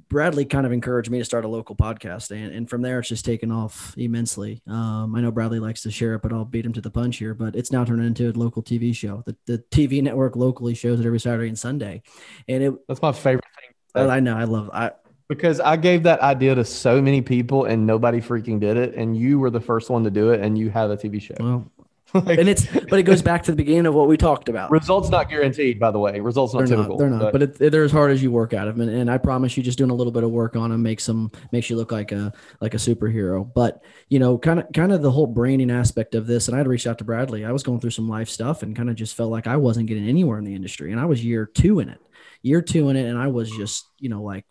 Bradley 0.09 0.45
kind 0.45 0.65
of 0.65 0.71
encouraged 0.71 1.09
me 1.09 1.19
to 1.19 1.25
start 1.25 1.45
a 1.45 1.47
local 1.47 1.75
podcast, 1.75 2.31
and, 2.31 2.53
and 2.53 2.69
from 2.69 2.81
there 2.81 2.99
it's 2.99 3.09
just 3.09 3.25
taken 3.25 3.51
off 3.51 3.93
immensely. 3.97 4.61
Um, 4.67 5.15
I 5.15 5.21
know 5.21 5.31
Bradley 5.31 5.59
likes 5.59 5.83
to 5.83 5.91
share 5.91 6.15
it, 6.15 6.21
but 6.21 6.33
I'll 6.33 6.45
beat 6.45 6.65
him 6.65 6.73
to 6.73 6.81
the 6.81 6.89
punch 6.89 7.17
here. 7.17 7.33
But 7.33 7.55
it's 7.55 7.71
now 7.71 7.85
turned 7.85 8.03
into 8.03 8.29
a 8.29 8.33
local 8.33 8.63
TV 8.63 8.95
show. 8.95 9.23
The, 9.25 9.35
the 9.45 9.63
TV 9.71 10.01
network 10.01 10.35
locally 10.35 10.73
shows 10.73 10.99
it 10.99 11.05
every 11.05 11.19
Saturday 11.19 11.47
and 11.47 11.59
Sunday, 11.59 12.01
and 12.47 12.63
it 12.63 12.73
that's 12.87 13.01
my 13.01 13.11
favorite 13.11 13.45
thing. 13.95 14.09
I 14.09 14.19
know, 14.19 14.37
I 14.37 14.43
love 14.45 14.69
I 14.73 14.91
because 15.27 15.59
I 15.59 15.77
gave 15.77 16.03
that 16.03 16.21
idea 16.21 16.55
to 16.55 16.65
so 16.65 17.01
many 17.01 17.21
people 17.21 17.65
and 17.65 17.85
nobody 17.85 18.19
freaking 18.19 18.59
did 18.59 18.77
it, 18.77 18.95
and 18.95 19.15
you 19.15 19.39
were 19.39 19.51
the 19.51 19.61
first 19.61 19.89
one 19.89 20.03
to 20.03 20.11
do 20.11 20.31
it, 20.31 20.41
and 20.41 20.57
you 20.57 20.69
have 20.71 20.89
a 20.89 20.97
TV 20.97 21.21
show. 21.21 21.35
Well, 21.39 21.71
like, 22.13 22.39
and 22.39 22.49
it's 22.49 22.65
but 22.65 22.99
it 22.99 23.03
goes 23.03 23.21
back 23.21 23.43
to 23.43 23.51
the 23.51 23.55
beginning 23.55 23.85
of 23.85 23.93
what 23.93 24.07
we 24.07 24.17
talked 24.17 24.49
about. 24.49 24.71
Results 24.71 25.09
not 25.09 25.29
guaranteed, 25.29 25.79
by 25.79 25.91
the 25.91 25.99
way. 25.99 26.19
Results 26.19 26.53
not 26.53 26.65
they're 26.65 26.77
typical. 26.77 26.97
Not, 26.97 26.99
they're 26.99 27.09
not, 27.09 27.19
but, 27.19 27.31
but 27.33 27.61
it, 27.61 27.71
they're 27.71 27.83
as 27.83 27.91
hard 27.91 28.11
as 28.11 28.23
you 28.23 28.31
work 28.31 28.53
at 28.53 28.65
them. 28.65 28.81
And, 28.81 28.89
and, 28.89 29.11
I 29.11 29.17
promise 29.17 29.55
you, 29.55 29.63
just 29.63 29.77
doing 29.77 29.91
a 29.91 29.93
little 29.93 30.11
bit 30.11 30.23
of 30.23 30.31
work 30.31 30.55
on 30.55 30.71
them 30.71 30.81
makes 30.81 31.05
them 31.05 31.31
makes 31.51 31.69
you 31.69 31.75
look 31.75 31.91
like 31.91 32.11
a 32.11 32.33
like 32.61 32.73
a 32.73 32.77
superhero. 32.77 33.51
But 33.53 33.83
you 34.07 34.17
know, 34.17 34.37
kind 34.37 34.59
of 34.59 34.67
kind 34.73 34.91
of 34.91 35.01
the 35.01 35.11
whole 35.11 35.27
branding 35.27 35.69
aspect 35.69 36.15
of 36.15 36.25
this. 36.25 36.47
And 36.47 36.55
I 36.55 36.57
had 36.57 36.67
reached 36.67 36.87
out 36.87 36.97
to 36.97 37.03
Bradley. 37.03 37.45
I 37.45 37.51
was 37.51 37.63
going 37.63 37.79
through 37.79 37.91
some 37.91 38.09
life 38.09 38.29
stuff 38.29 38.63
and 38.63 38.75
kind 38.75 38.89
of 38.89 38.95
just 38.95 39.15
felt 39.15 39.31
like 39.31 39.45
I 39.47 39.57
wasn't 39.57 39.87
getting 39.87 40.07
anywhere 40.07 40.39
in 40.39 40.45
the 40.45 40.55
industry. 40.55 40.91
And 40.91 40.99
I 40.99 41.05
was 41.05 41.23
year 41.23 41.45
two 41.45 41.79
in 41.79 41.89
it, 41.89 41.99
year 42.41 42.61
two 42.61 42.89
in 42.89 42.95
it, 42.95 43.07
and 43.07 43.19
I 43.19 43.27
was 43.27 43.51
just 43.51 43.87
you 43.99 44.09
know 44.09 44.23
like 44.23 44.45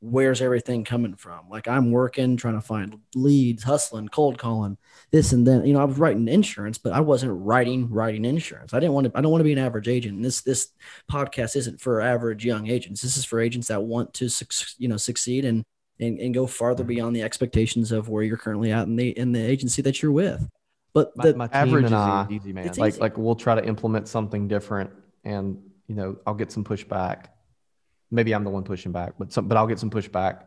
where's 0.00 0.40
everything 0.40 0.84
coming 0.84 1.14
from? 1.14 1.48
Like 1.48 1.68
I'm 1.68 1.90
working, 1.90 2.36
trying 2.36 2.54
to 2.54 2.60
find 2.60 2.98
leads, 3.14 3.62
hustling, 3.62 4.08
cold 4.08 4.38
calling, 4.38 4.78
this 5.10 5.32
and 5.32 5.46
then. 5.46 5.64
You 5.66 5.74
know, 5.74 5.80
I 5.80 5.84
was 5.84 5.98
writing 5.98 6.26
insurance, 6.28 6.78
but 6.78 6.92
I 6.92 7.00
wasn't 7.00 7.32
writing 7.44 7.88
writing 7.90 8.24
insurance. 8.24 8.74
I 8.74 8.80
didn't 8.80 8.94
want 8.94 9.06
to. 9.06 9.12
I 9.18 9.20
don't 9.20 9.30
want 9.30 9.40
to 9.40 9.44
be 9.44 9.52
an 9.52 9.58
average 9.58 9.88
agent. 9.88 10.16
And 10.16 10.24
this 10.24 10.40
this 10.40 10.68
podcast 11.10 11.56
isn't 11.56 11.80
for 11.80 12.00
average 12.00 12.44
young 12.44 12.68
agents. 12.68 13.02
This 13.02 13.16
is 13.16 13.24
for 13.24 13.40
agents 13.40 13.68
that 13.68 13.82
want 13.82 14.14
to 14.14 14.30
you 14.78 14.88
know 14.88 14.96
succeed 14.96 15.44
and 15.44 15.64
and, 16.00 16.18
and 16.18 16.34
go 16.34 16.46
farther 16.46 16.82
mm-hmm. 16.82 16.88
beyond 16.88 17.16
the 17.16 17.22
expectations 17.22 17.92
of 17.92 18.08
where 18.08 18.22
you're 18.22 18.38
currently 18.38 18.72
at 18.72 18.86
in 18.86 18.96
the 18.96 19.10
in 19.10 19.32
the 19.32 19.40
agency 19.40 19.82
that 19.82 20.02
you're 20.02 20.12
with. 20.12 20.48
But 20.92 21.14
the 21.14 21.36
my, 21.36 21.46
my 21.46 21.50
average 21.52 21.84
and 21.84 21.94
I, 21.94 22.26
easy, 22.30 22.52
man. 22.52 22.66
Like 22.66 22.94
easy. 22.94 23.00
like 23.00 23.18
we'll 23.18 23.36
try 23.36 23.54
to 23.54 23.64
implement 23.64 24.08
something 24.08 24.48
different, 24.48 24.90
and 25.24 25.62
you 25.86 25.94
know 25.94 26.16
I'll 26.26 26.34
get 26.34 26.50
some 26.50 26.64
pushback 26.64 27.26
maybe 28.10 28.34
I'm 28.34 28.44
the 28.44 28.50
one 28.50 28.64
pushing 28.64 28.92
back, 28.92 29.14
but 29.18 29.32
some, 29.32 29.48
but 29.48 29.56
I'll 29.56 29.66
get 29.66 29.78
some 29.78 29.90
pushback. 29.90 30.44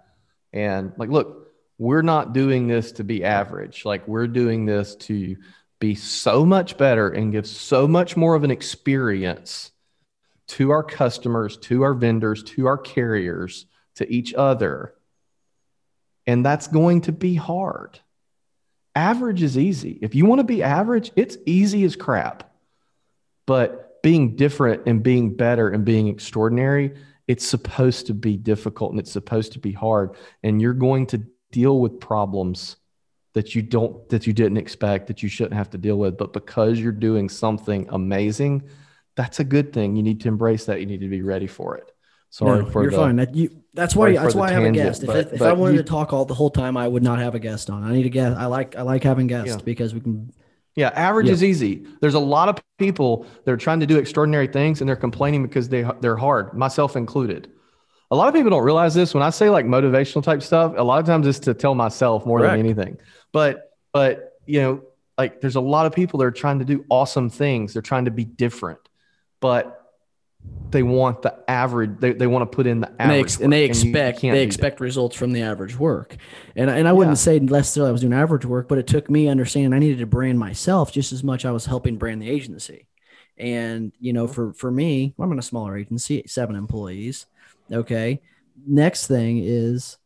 And 0.51 0.93
like, 0.97 1.09
look, 1.09 1.47
we're 1.77 2.01
not 2.01 2.33
doing 2.33 2.67
this 2.67 2.93
to 2.93 3.03
be 3.03 3.23
average. 3.23 3.85
Like 3.85 4.07
we're 4.07 4.27
doing 4.27 4.65
this 4.65 4.95
to 4.95 5.37
be 5.79 5.95
so 5.95 6.45
much 6.45 6.77
better 6.77 7.09
and 7.09 7.31
give 7.31 7.47
so 7.47 7.87
much 7.87 8.15
more 8.15 8.35
of 8.35 8.43
an 8.43 8.51
experience 8.51 9.71
to 10.47 10.71
our 10.71 10.83
customers, 10.83 11.57
to 11.57 11.83
our 11.83 11.93
vendors, 11.93 12.43
to 12.43 12.67
our 12.67 12.77
carriers, 12.77 13.65
to 13.95 14.11
each 14.11 14.33
other. 14.33 14.93
And 16.25 16.45
that's 16.45 16.67
going 16.67 17.01
to 17.01 17.11
be 17.11 17.35
hard. 17.35 17.99
Average 18.95 19.41
is 19.41 19.57
easy. 19.57 19.97
If 20.01 20.13
you 20.15 20.25
want 20.25 20.39
to 20.39 20.45
be 20.45 20.61
average, 20.61 21.11
it's 21.15 21.37
easy 21.45 21.83
as 21.83 21.95
crap. 21.95 22.49
But 23.45 24.01
being 24.03 24.35
different 24.35 24.83
and 24.85 25.01
being 25.01 25.35
better 25.35 25.69
and 25.69 25.83
being 25.83 26.07
extraordinary 26.07 26.93
it's 27.33 27.47
supposed 27.55 28.07
to 28.07 28.13
be 28.13 28.37
difficult 28.37 28.91
and 28.91 28.99
it's 28.99 29.11
supposed 29.11 29.51
to 29.53 29.59
be 29.59 29.71
hard 29.71 30.15
and 30.43 30.61
you're 30.61 30.81
going 30.87 31.05
to 31.07 31.17
deal 31.51 31.79
with 31.79 31.99
problems 31.99 32.77
that 33.33 33.55
you 33.55 33.61
don't 33.61 34.07
that 34.09 34.25
you 34.27 34.33
didn't 34.33 34.57
expect 34.57 35.07
that 35.07 35.21
you 35.23 35.29
shouldn't 35.29 35.55
have 35.55 35.69
to 35.71 35.77
deal 35.77 35.97
with. 35.97 36.17
But 36.17 36.33
because 36.33 36.79
you're 36.79 36.91
doing 37.09 37.29
something 37.29 37.87
amazing 37.89 38.69
that's 39.15 39.39
a 39.39 39.43
good 39.43 39.73
thing. 39.73 39.95
You 39.95 40.03
need 40.03 40.21
to 40.21 40.27
embrace 40.27 40.65
that. 40.65 40.79
You 40.79 40.85
need 40.85 41.01
to 41.01 41.09
be 41.09 41.21
ready 41.21 41.47
for 41.47 41.77
it. 41.77 41.91
Sorry 42.29 42.63
no, 42.63 42.69
for 42.69 42.81
you're 42.81 42.91
the, 42.91 42.97
fine. 42.97 43.15
That 43.17 43.35
you 43.35 43.63
that's 43.73 43.95
why 43.95 44.13
that's 44.13 44.33
why 44.33 44.47
i 44.47 44.51
have 44.51 44.63
a 44.63 44.71
guest. 44.71 45.05
But, 45.05 45.17
if, 45.17 45.33
if 45.33 45.41
i 45.41 45.53
wanted 45.53 45.73
you, 45.73 45.83
to 45.83 45.83
talk 45.83 46.13
all 46.13 46.25
the 46.25 46.33
whole 46.33 46.49
time 46.49 46.77
i 46.77 46.87
would 46.87 47.03
not 47.03 47.19
have 47.19 47.35
a 47.35 47.39
guest 47.39 47.69
on. 47.69 47.83
I 47.83 47.93
need 47.93 48.07
a 48.07 48.09
guest. 48.09 48.37
I 48.37 48.47
like 48.47 48.75
i 48.75 48.81
like 48.81 49.03
having 49.03 49.27
guests 49.27 49.55
yeah. 49.55 49.63
because 49.63 49.93
we 49.93 49.99
can 49.99 50.33
yeah, 50.75 50.89
average 50.89 51.29
is 51.29 51.43
easy. 51.43 51.85
There's 52.01 52.15
a 52.15 52.19
lot 52.19 52.49
of 52.49 52.59
people 52.79 53.27
that 53.45 53.51
are 53.51 53.57
trying 53.57 53.79
to 53.81 53.85
do 53.85 53.97
extraordinary 53.97 54.47
things 54.47 54.81
and 54.81 54.89
they're 54.89 54.95
complaining 54.95 55.43
because 55.43 55.69
they 55.69 55.85
they're 56.01 56.17
hard, 56.17 56.53
myself 56.53 56.95
included. 56.95 57.51
A 58.09 58.15
lot 58.15 58.27
of 58.27 58.33
people 58.33 58.49
don't 58.49 58.63
realize 58.63 58.93
this. 58.93 59.13
When 59.13 59.23
I 59.23 59.29
say 59.29 59.49
like 59.49 59.65
motivational 59.65 60.23
type 60.23 60.41
stuff, 60.41 60.73
a 60.77 60.83
lot 60.83 60.99
of 60.99 61.05
times 61.05 61.27
it's 61.27 61.39
to 61.39 61.53
tell 61.53 61.75
myself 61.75 62.25
more 62.25 62.39
Correct. 62.39 62.53
than 62.53 62.59
anything. 62.59 62.97
But 63.31 63.71
but 63.91 64.33
you 64.45 64.61
know, 64.61 64.83
like 65.17 65.41
there's 65.41 65.55
a 65.55 65.61
lot 65.61 65.85
of 65.85 65.93
people 65.93 66.19
that 66.19 66.25
are 66.25 66.31
trying 66.31 66.59
to 66.59 66.65
do 66.65 66.85
awesome 66.89 67.29
things. 67.29 67.73
They're 67.73 67.81
trying 67.81 68.05
to 68.05 68.11
be 68.11 68.25
different. 68.25 68.79
But 69.39 69.79
they 70.71 70.81
want 70.83 71.21
the 71.21 71.37
average 71.47 71.91
they, 71.99 72.13
they 72.13 72.25
want 72.25 72.49
to 72.51 72.55
put 72.55 72.65
in 72.65 72.79
the 72.81 72.87
and 72.99 73.11
they, 73.11 73.17
average 73.19 73.33
ex- 73.33 73.39
and 73.41 73.53
they 73.53 73.67
work, 73.67 73.75
you- 73.75 73.83
you 73.83 73.89
expect 73.91 74.19
can't 74.21 74.33
they 74.35 74.43
expect 74.43 74.79
results 74.79 75.15
from 75.15 75.31
the 75.31 75.41
average 75.43 75.77
work. 75.77 76.15
And 76.55 76.69
and 76.69 76.87
I 76.87 76.93
wouldn't 76.93 77.11
Yeah. 77.17 77.21
say 77.21 77.39
necessarily 77.39 77.89
I 77.89 77.91
was 77.91 78.01
doing 78.01 78.13
average 78.13 78.45
work 78.45 78.67
but 78.67 78.77
it 78.79 78.87
took 78.87 79.09
me 79.09 79.27
understanding 79.27 79.73
I 79.73 79.79
needed 79.79 79.99
to 79.99 80.07
brand 80.07 80.39
myself 80.39 80.91
just 80.91 81.13
as 81.13 81.23
much 81.23 81.45
I 81.45 81.51
was 81.51 81.65
helping 81.67 81.97
brand 81.97 82.21
the 82.21 82.29
agency. 82.29 82.87
And 83.37 83.91
you 83.99 84.13
know 84.13 84.25
for 84.27 84.53
for 84.53 84.71
me 84.71 85.13
I'm 85.19 85.31
in 85.31 85.37
a 85.39 85.43
smaller 85.43 85.77
agency 85.77 86.23
seven 86.27 86.55
employees 86.55 87.25
okay? 87.71 88.21
Next 88.65 89.07
thing 89.07 89.39
is 89.43 89.97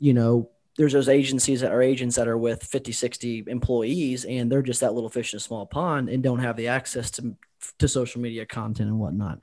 you 0.00 0.12
know 0.12 0.50
there's 0.76 0.92
those 0.92 1.08
agencies 1.08 1.60
that 1.62 1.72
are 1.72 1.80
agents 1.82 2.16
that 2.16 2.28
are 2.28 2.36
with 2.36 2.62
50 2.64 2.90
60 2.92 3.44
employees 3.46 4.24
and 4.24 4.50
they're 4.50 4.60
just 4.60 4.80
that 4.80 4.92
little 4.92 5.08
fish 5.08 5.32
in 5.32 5.36
a 5.38 5.40
small 5.40 5.66
pond 5.66 6.08
and 6.08 6.22
don't 6.22 6.40
have 6.40 6.56
the 6.56 6.66
access 6.68 7.10
to 7.12 7.36
to 7.78 7.88
social 7.88 8.20
media 8.20 8.44
content 8.44 8.88
and 8.90 8.98
whatnot 8.98 9.38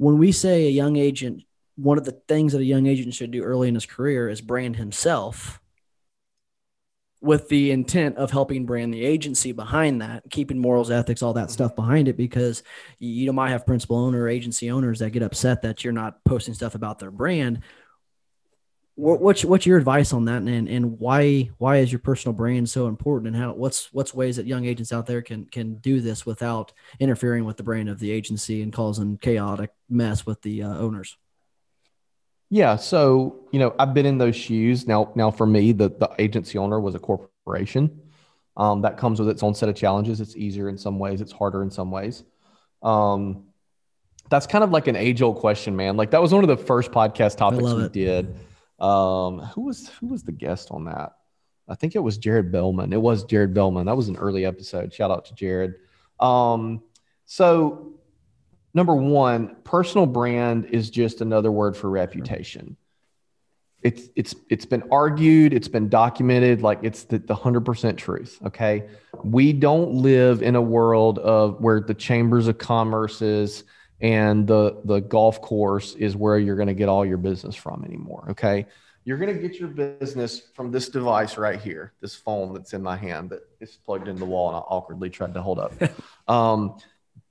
when 0.00 0.16
we 0.16 0.32
say 0.32 0.66
a 0.66 0.70
young 0.70 0.96
agent 0.96 1.42
one 1.76 1.98
of 1.98 2.04
the 2.04 2.20
things 2.26 2.52
that 2.52 2.60
a 2.60 2.64
young 2.64 2.86
agent 2.86 3.14
should 3.14 3.30
do 3.30 3.42
early 3.42 3.68
in 3.68 3.74
his 3.74 3.86
career 3.86 4.28
is 4.28 4.40
brand 4.40 4.76
himself 4.76 5.60
with 7.22 7.48
the 7.50 7.70
intent 7.70 8.16
of 8.16 8.30
helping 8.30 8.64
brand 8.64 8.94
the 8.94 9.04
agency 9.04 9.52
behind 9.52 10.00
that, 10.00 10.22
keeping 10.30 10.58
morals, 10.58 10.90
ethics, 10.90 11.22
all 11.22 11.34
that 11.34 11.44
mm-hmm. 11.44 11.52
stuff 11.52 11.76
behind 11.76 12.08
it, 12.08 12.16
because 12.16 12.62
you, 12.98 13.10
you 13.10 13.32
might 13.32 13.50
have 13.50 13.66
principal 13.66 13.98
owner 13.98 14.26
agency 14.26 14.70
owners 14.70 15.00
that 15.00 15.10
get 15.10 15.22
upset 15.22 15.60
that 15.62 15.84
you're 15.84 15.92
not 15.92 16.24
posting 16.24 16.54
stuff 16.54 16.74
about 16.74 16.98
their 16.98 17.10
brand. 17.10 17.60
What, 18.96 19.20
what's 19.20 19.44
what's 19.44 19.66
your 19.66 19.78
advice 19.78 20.12
on 20.12 20.26
that, 20.26 20.42
and 20.42 20.68
and 20.68 20.98
why 20.98 21.50
why 21.58 21.78
is 21.78 21.90
your 21.90 22.00
personal 22.00 22.34
brand 22.34 22.68
so 22.68 22.86
important, 22.86 23.28
and 23.28 23.42
how 23.42 23.52
what's 23.52 23.92
what's 23.92 24.12
ways 24.12 24.36
that 24.36 24.46
young 24.46 24.66
agents 24.66 24.92
out 24.92 25.06
there 25.06 25.22
can 25.22 25.46
can 25.46 25.76
do 25.76 26.00
this 26.00 26.26
without 26.26 26.72
interfering 26.98 27.44
with 27.44 27.56
the 27.56 27.62
brand 27.62 27.88
of 27.88 27.98
the 27.98 28.10
agency 28.10 28.62
and 28.62 28.72
causing 28.72 29.16
chaotic 29.16 29.70
mess 29.88 30.26
with 30.26 30.42
the 30.42 30.62
uh, 30.62 30.76
owners? 30.76 31.16
Yeah, 32.50 32.76
so 32.76 33.46
you 33.52 33.60
know, 33.60 33.74
I've 33.78 33.94
been 33.94 34.06
in 34.06 34.18
those 34.18 34.36
shoes. 34.36 34.86
Now, 34.86 35.12
now 35.14 35.30
for 35.30 35.46
me, 35.46 35.72
the 35.72 35.88
the 35.88 36.10
agency 36.18 36.58
owner 36.58 36.80
was 36.80 36.94
a 36.94 36.98
corporation. 36.98 38.02
Um, 38.56 38.82
that 38.82 38.98
comes 38.98 39.20
with 39.20 39.28
its 39.30 39.42
own 39.42 39.54
set 39.54 39.68
of 39.68 39.76
challenges. 39.76 40.20
It's 40.20 40.36
easier 40.36 40.68
in 40.68 40.76
some 40.76 40.98
ways. 40.98 41.20
It's 41.20 41.32
harder 41.32 41.62
in 41.62 41.70
some 41.70 41.90
ways. 41.90 42.24
Um, 42.82 43.44
that's 44.28 44.46
kind 44.46 44.62
of 44.62 44.70
like 44.70 44.86
an 44.88 44.96
age 44.96 45.22
old 45.22 45.36
question, 45.38 45.76
man. 45.76 45.96
Like 45.96 46.10
that 46.10 46.20
was 46.20 46.32
one 46.34 46.44
of 46.44 46.48
the 46.48 46.56
first 46.56 46.90
podcast 46.90 47.36
topics 47.36 47.62
we 47.62 47.84
it. 47.84 47.92
did. 47.92 48.36
Um, 48.80 49.40
who 49.40 49.62
was 49.62 49.88
who 50.00 50.06
was 50.06 50.22
the 50.22 50.32
guest 50.32 50.70
on 50.70 50.84
that? 50.84 51.12
I 51.68 51.74
think 51.74 51.94
it 51.94 52.00
was 52.00 52.18
Jared 52.18 52.50
Bellman. 52.50 52.92
It 52.92 53.00
was 53.00 53.24
Jared 53.24 53.54
Bellman. 53.54 53.86
That 53.86 53.96
was 53.96 54.08
an 54.08 54.16
early 54.16 54.44
episode. 54.44 54.92
Shout 54.92 55.10
out 55.10 55.26
to 55.26 55.34
Jared. 55.34 55.74
Um, 56.18 56.82
so 57.26 57.92
number 58.74 58.94
one, 58.94 59.56
personal 59.62 60.06
brand 60.06 60.66
is 60.66 60.90
just 60.90 61.20
another 61.20 61.52
word 61.52 61.76
for 61.76 61.88
reputation. 61.88 62.76
It's 63.82 64.08
it's 64.14 64.34
it's 64.50 64.66
been 64.66 64.82
argued, 64.90 65.54
it's 65.54 65.68
been 65.68 65.88
documented, 65.88 66.60
like 66.60 66.80
it's 66.82 67.04
the, 67.04 67.18
the 67.18 67.34
hundred 67.34 67.64
percent 67.64 67.98
truth. 67.98 68.38
Okay. 68.46 68.88
We 69.22 69.52
don't 69.52 69.92
live 69.92 70.42
in 70.42 70.56
a 70.56 70.60
world 70.60 71.18
of 71.18 71.60
where 71.60 71.80
the 71.80 71.94
chambers 71.94 72.46
of 72.48 72.58
commerce 72.58 73.22
is 73.22 73.64
and 74.00 74.46
the 74.46 74.80
the 74.84 75.00
golf 75.00 75.40
course 75.40 75.94
is 75.94 76.16
where 76.16 76.38
you're 76.38 76.56
going 76.56 76.68
to 76.68 76.74
get 76.74 76.88
all 76.88 77.04
your 77.04 77.18
business 77.18 77.54
from 77.54 77.84
anymore. 77.84 78.26
Okay. 78.30 78.66
You're 79.04 79.18
going 79.18 79.34
to 79.34 79.40
get 79.40 79.58
your 79.58 79.68
business 79.68 80.42
from 80.54 80.70
this 80.70 80.90
device 80.90 81.38
right 81.38 81.58
here, 81.58 81.94
this 82.00 82.14
phone 82.14 82.52
that's 82.52 82.74
in 82.74 82.82
my 82.82 82.96
hand 82.96 83.30
that 83.30 83.40
is 83.58 83.78
plugged 83.84 84.08
in 84.08 84.16
the 84.16 84.26
wall 84.26 84.48
and 84.48 84.56
I 84.56 84.60
awkwardly 84.60 85.08
tried 85.08 85.34
to 85.34 85.42
hold 85.42 85.58
up. 85.58 85.72
um, 86.28 86.76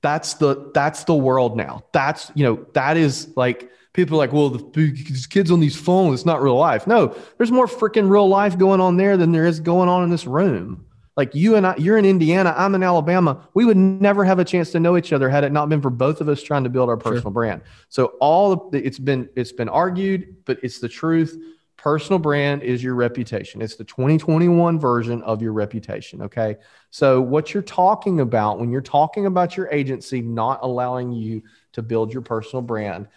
that's 0.02 0.34
the 0.34 0.70
that's 0.74 1.04
the 1.04 1.14
world 1.14 1.56
now. 1.56 1.84
That's 1.92 2.30
you 2.34 2.44
know 2.44 2.66
that 2.72 2.96
is 2.96 3.36
like 3.36 3.70
people 3.92 4.16
are 4.16 4.18
like, 4.18 4.32
well, 4.32 4.50
the 4.50 4.70
these 4.72 5.26
kids 5.26 5.50
on 5.50 5.60
these 5.60 5.76
phones, 5.76 6.20
it's 6.20 6.26
not 6.26 6.42
real 6.42 6.56
life. 6.56 6.86
No, 6.86 7.14
there's 7.36 7.52
more 7.52 7.66
freaking 7.66 8.10
real 8.10 8.28
life 8.28 8.58
going 8.58 8.80
on 8.80 8.96
there 8.96 9.16
than 9.16 9.32
there 9.32 9.46
is 9.46 9.60
going 9.60 9.88
on 9.88 10.02
in 10.04 10.10
this 10.10 10.26
room. 10.26 10.86
Like 11.20 11.34
you 11.34 11.56
and 11.56 11.66
I, 11.66 11.74
you're 11.76 11.98
in 11.98 12.06
Indiana, 12.06 12.54
I'm 12.56 12.74
in 12.74 12.82
Alabama. 12.82 13.46
We 13.52 13.66
would 13.66 13.76
never 13.76 14.24
have 14.24 14.38
a 14.38 14.44
chance 14.44 14.72
to 14.72 14.80
know 14.80 14.96
each 14.96 15.12
other 15.12 15.28
had 15.28 15.44
it 15.44 15.52
not 15.52 15.68
been 15.68 15.82
for 15.82 15.90
both 15.90 16.22
of 16.22 16.30
us 16.30 16.42
trying 16.42 16.64
to 16.64 16.70
build 16.70 16.88
our 16.88 16.98
Sure. 16.98 17.12
personal 17.12 17.30
brand. 17.30 17.60
So 17.90 18.14
all 18.20 18.70
the, 18.70 18.78
it's 18.82 18.98
been 18.98 19.28
it's 19.36 19.52
been 19.52 19.68
argued, 19.68 20.36
but 20.46 20.58
it's 20.62 20.78
the 20.78 20.88
truth. 20.88 21.36
Personal 21.76 22.18
brand 22.18 22.62
is 22.62 22.82
your 22.82 22.94
reputation. 22.94 23.60
It's 23.60 23.76
the 23.76 23.84
2021 23.84 24.80
version 24.80 25.20
of 25.20 25.42
your 25.42 25.52
reputation. 25.52 26.22
Okay. 26.22 26.56
So, 26.88 27.20
what 27.20 27.52
you're 27.52 27.62
talking 27.62 28.20
about 28.20 28.58
when 28.58 28.70
you're 28.70 28.80
talking 28.80 29.26
about 29.26 29.58
your 29.58 29.68
agency 29.70 30.22
not 30.22 30.60
allowing 30.62 31.12
you 31.12 31.42
to 31.74 31.82
build 31.82 32.14
your 32.14 32.22
personal 32.22 32.62
brand, 32.62 33.08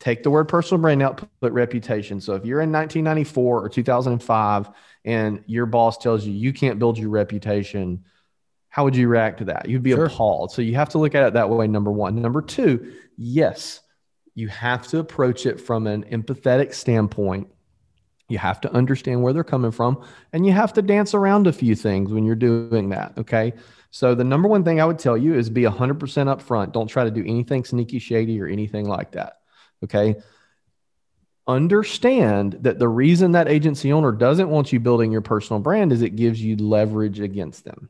take 0.00 0.22
the 0.22 0.30
word 0.30 0.48
personal 0.48 0.82
brand 0.82 1.02
out, 1.02 1.26
put 1.40 1.52
reputation. 1.54 2.20
So, 2.20 2.34
if 2.34 2.44
you're 2.44 2.60
in 2.60 2.70
1994 2.72 3.64
or 3.64 3.68
2005 3.70 4.68
and 5.04 5.42
your 5.46 5.66
boss 5.66 5.98
tells 5.98 6.24
you 6.24 6.32
you 6.32 6.52
can't 6.52 6.78
build 6.78 6.98
your 6.98 7.10
reputation, 7.10 8.04
how 8.68 8.84
would 8.84 8.96
you 8.96 9.08
react 9.08 9.38
to 9.38 9.44
that? 9.46 9.68
You'd 9.68 9.82
be 9.82 9.90
Sure. 9.92 10.06
appalled. 10.06 10.52
So, 10.52 10.62
you 10.62 10.74
have 10.76 10.88
to 10.90 10.98
look 10.98 11.14
at 11.14 11.26
it 11.26 11.34
that 11.34 11.50
way. 11.50 11.66
Number 11.66 11.90
one. 11.92 12.20
Number 12.22 12.40
two, 12.40 12.92
yes, 13.16 13.80
you 14.34 14.48
have 14.48 14.86
to 14.88 14.98
approach 14.98 15.44
it 15.44 15.60
from 15.60 15.86
an 15.86 16.04
empathetic 16.04 16.72
standpoint. 16.72 17.48
You 18.28 18.38
have 18.38 18.62
to 18.62 18.72
understand 18.72 19.22
where 19.22 19.34
they're 19.34 19.44
coming 19.44 19.72
from 19.72 20.02
and 20.32 20.46
you 20.46 20.52
have 20.52 20.72
to 20.74 20.80
dance 20.82 21.12
around 21.12 21.46
a 21.46 21.52
few 21.52 21.74
things 21.74 22.10
when 22.10 22.24
you're 22.24 22.34
doing 22.34 22.88
that. 22.90 23.12
Okay. 23.18 23.52
So, 23.90 24.14
the 24.14 24.24
number 24.24 24.48
one 24.48 24.64
thing 24.64 24.80
I 24.80 24.86
would 24.86 24.98
tell 24.98 25.18
you 25.18 25.34
is 25.34 25.50
be 25.50 25.64
100% 25.64 25.98
upfront. 26.34 26.72
Don't 26.72 26.86
try 26.86 27.04
to 27.04 27.10
do 27.10 27.20
anything 27.26 27.62
sneaky, 27.64 27.98
shady, 27.98 28.40
or 28.40 28.46
anything 28.46 28.88
like 28.88 29.12
that. 29.12 29.40
Okay. 29.84 30.16
Understand 31.46 32.58
that 32.60 32.78
the 32.78 32.88
reason 32.88 33.32
that 33.32 33.48
agency 33.48 33.92
owner 33.92 34.12
doesn't 34.12 34.48
want 34.48 34.72
you 34.72 34.78
building 34.78 35.10
your 35.10 35.22
personal 35.22 35.60
brand 35.60 35.92
is 35.92 36.02
it 36.02 36.16
gives 36.16 36.40
you 36.40 36.56
leverage 36.56 37.18
against 37.18 37.64
them. 37.64 37.88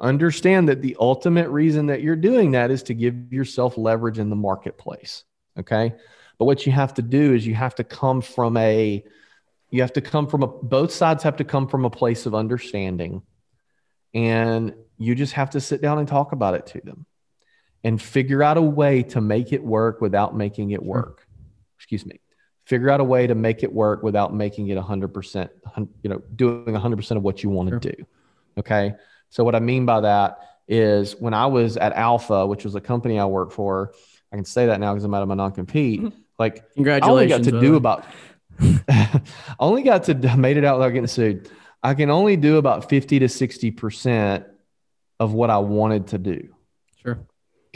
Understand 0.00 0.68
that 0.68 0.80
the 0.80 0.96
ultimate 1.00 1.48
reason 1.48 1.86
that 1.86 2.02
you're 2.02 2.14
doing 2.14 2.52
that 2.52 2.70
is 2.70 2.84
to 2.84 2.94
give 2.94 3.32
yourself 3.32 3.76
leverage 3.76 4.20
in 4.20 4.30
the 4.30 4.36
marketplace. 4.36 5.24
Okay. 5.58 5.92
But 6.38 6.44
what 6.44 6.66
you 6.66 6.72
have 6.72 6.94
to 6.94 7.02
do 7.02 7.34
is 7.34 7.44
you 7.44 7.56
have 7.56 7.74
to 7.76 7.84
come 7.84 8.20
from 8.20 8.56
a, 8.56 9.02
you 9.70 9.80
have 9.80 9.94
to 9.94 10.00
come 10.00 10.28
from 10.28 10.44
a, 10.44 10.46
both 10.46 10.92
sides 10.92 11.24
have 11.24 11.38
to 11.38 11.44
come 11.44 11.66
from 11.66 11.84
a 11.84 11.90
place 11.90 12.26
of 12.26 12.34
understanding. 12.34 13.22
And 14.14 14.74
you 14.98 15.16
just 15.16 15.32
have 15.32 15.50
to 15.50 15.60
sit 15.60 15.82
down 15.82 15.98
and 15.98 16.06
talk 16.06 16.30
about 16.30 16.54
it 16.54 16.66
to 16.68 16.80
them 16.80 17.06
and 17.82 18.00
figure 18.00 18.42
out 18.42 18.56
a 18.56 18.62
way 18.62 19.02
to 19.02 19.20
make 19.20 19.52
it 19.52 19.64
work 19.64 20.00
without 20.00 20.36
making 20.36 20.70
it 20.70 20.82
work. 20.82 21.26
Excuse 21.76 22.06
me. 22.06 22.20
Figure 22.68 22.90
out 22.90 23.00
a 23.00 23.04
way 23.04 23.26
to 23.26 23.34
make 23.34 23.62
it 23.62 23.72
work 23.72 24.02
without 24.02 24.34
making 24.34 24.68
it 24.68 24.76
100%, 24.76 25.48
you 26.02 26.10
know, 26.10 26.22
doing 26.36 26.74
100% 26.74 27.16
of 27.16 27.22
what 27.22 27.42
you 27.42 27.48
want 27.48 27.70
to 27.70 27.72
Sure. 27.72 27.80
do. 27.80 28.06
Okay. 28.58 28.94
So, 29.30 29.42
what 29.42 29.54
I 29.54 29.60
mean 29.60 29.86
by 29.86 30.00
that 30.00 30.40
is 30.68 31.16
when 31.18 31.32
I 31.32 31.46
was 31.46 31.78
at 31.78 31.94
Alpha, 31.94 32.46
which 32.46 32.64
was 32.64 32.74
a 32.74 32.80
company 32.80 33.18
I 33.18 33.24
worked 33.24 33.54
for, 33.54 33.92
I 34.30 34.36
can 34.36 34.44
say 34.44 34.66
that 34.66 34.80
now 34.80 34.92
because 34.92 35.04
I'm 35.04 35.14
out 35.14 35.22
of 35.22 35.28
my 35.28 35.34
non 35.34 35.52
compete. 35.52 36.12
Like, 36.38 36.72
congratulations 36.74 37.48
I 37.48 37.50
only 37.50 37.50
got 37.50 37.60
to 37.60 37.66
do 37.66 37.74
about 37.74 38.04
I 38.88 39.20
only 39.58 39.82
got 39.82 40.04
to 40.04 40.36
made 40.36 40.56
it 40.56 40.64
out 40.64 40.78
without 40.78 40.90
getting 40.90 41.08
sued. 41.08 41.50
I 41.82 41.94
can 41.94 42.10
only 42.10 42.36
do 42.36 42.58
about 42.58 42.88
50 42.88 43.18
to 43.18 43.28
60 43.28 43.72
percent 43.72 44.46
of 45.18 45.32
what 45.32 45.50
I 45.50 45.58
wanted 45.58 46.06
to 46.08 46.18
do. 46.18 46.54
Sure. 47.02 47.18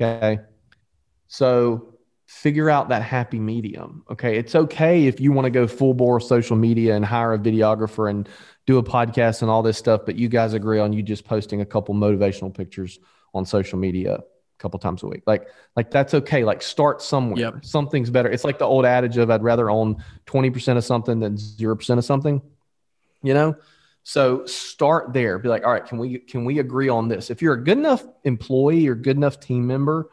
Okay. 0.00 0.40
So 1.26 1.91
figure 2.32 2.70
out 2.70 2.88
that 2.88 3.02
happy 3.02 3.38
medium. 3.38 4.04
Okay. 4.10 4.38
It's 4.38 4.54
okay 4.54 5.06
if 5.06 5.20
you 5.20 5.32
want 5.32 5.44
to 5.44 5.50
go 5.50 5.66
full 5.66 5.92
bore 5.92 6.18
social 6.18 6.56
media 6.56 6.96
and 6.96 7.04
hire 7.04 7.34
a 7.34 7.38
videographer 7.38 8.08
and 8.08 8.28
do 8.66 8.78
a 8.78 8.82
podcast 8.82 9.42
and 9.42 9.50
all 9.50 9.62
this 9.62 9.76
stuff, 9.76 10.02
but 10.06 10.16
you 10.16 10.28
guys 10.28 10.54
agree 10.54 10.80
on 10.80 10.92
you 10.92 11.02
just 11.02 11.24
posting 11.24 11.60
a 11.60 11.66
couple 11.66 11.94
motivational 11.94 12.52
pictures 12.52 12.98
on 13.34 13.44
social 13.44 13.78
media 13.78 14.14
a 14.14 14.22
couple 14.58 14.80
times 14.80 15.02
a 15.02 15.06
week. 15.06 15.22
Like, 15.26 15.46
like 15.76 15.90
that's 15.90 16.14
okay. 16.14 16.42
Like 16.42 16.62
start 16.62 17.02
somewhere. 17.02 17.38
Yep. 17.38 17.64
Something's 17.64 18.08
better. 18.08 18.30
It's 18.30 18.44
like 18.44 18.58
the 18.58 18.64
old 18.64 18.86
adage 18.86 19.18
of 19.18 19.30
I'd 19.30 19.42
rather 19.42 19.68
own 19.68 20.02
20% 20.26 20.76
of 20.78 20.84
something 20.84 21.20
than 21.20 21.36
0% 21.36 21.98
of 21.98 22.04
something, 22.04 22.40
you 23.22 23.34
know? 23.34 23.56
So 24.04 24.46
start 24.46 25.12
there. 25.12 25.38
Be 25.38 25.48
like, 25.48 25.64
all 25.64 25.72
right, 25.72 25.84
can 25.84 25.98
we 25.98 26.18
can 26.18 26.44
we 26.44 26.58
agree 26.58 26.88
on 26.88 27.06
this? 27.06 27.30
If 27.30 27.40
you're 27.40 27.54
a 27.54 27.62
good 27.62 27.78
enough 27.78 28.04
employee 28.24 28.88
or 28.88 28.96
good 28.96 29.16
enough 29.16 29.38
team 29.38 29.66
member, 29.66 30.10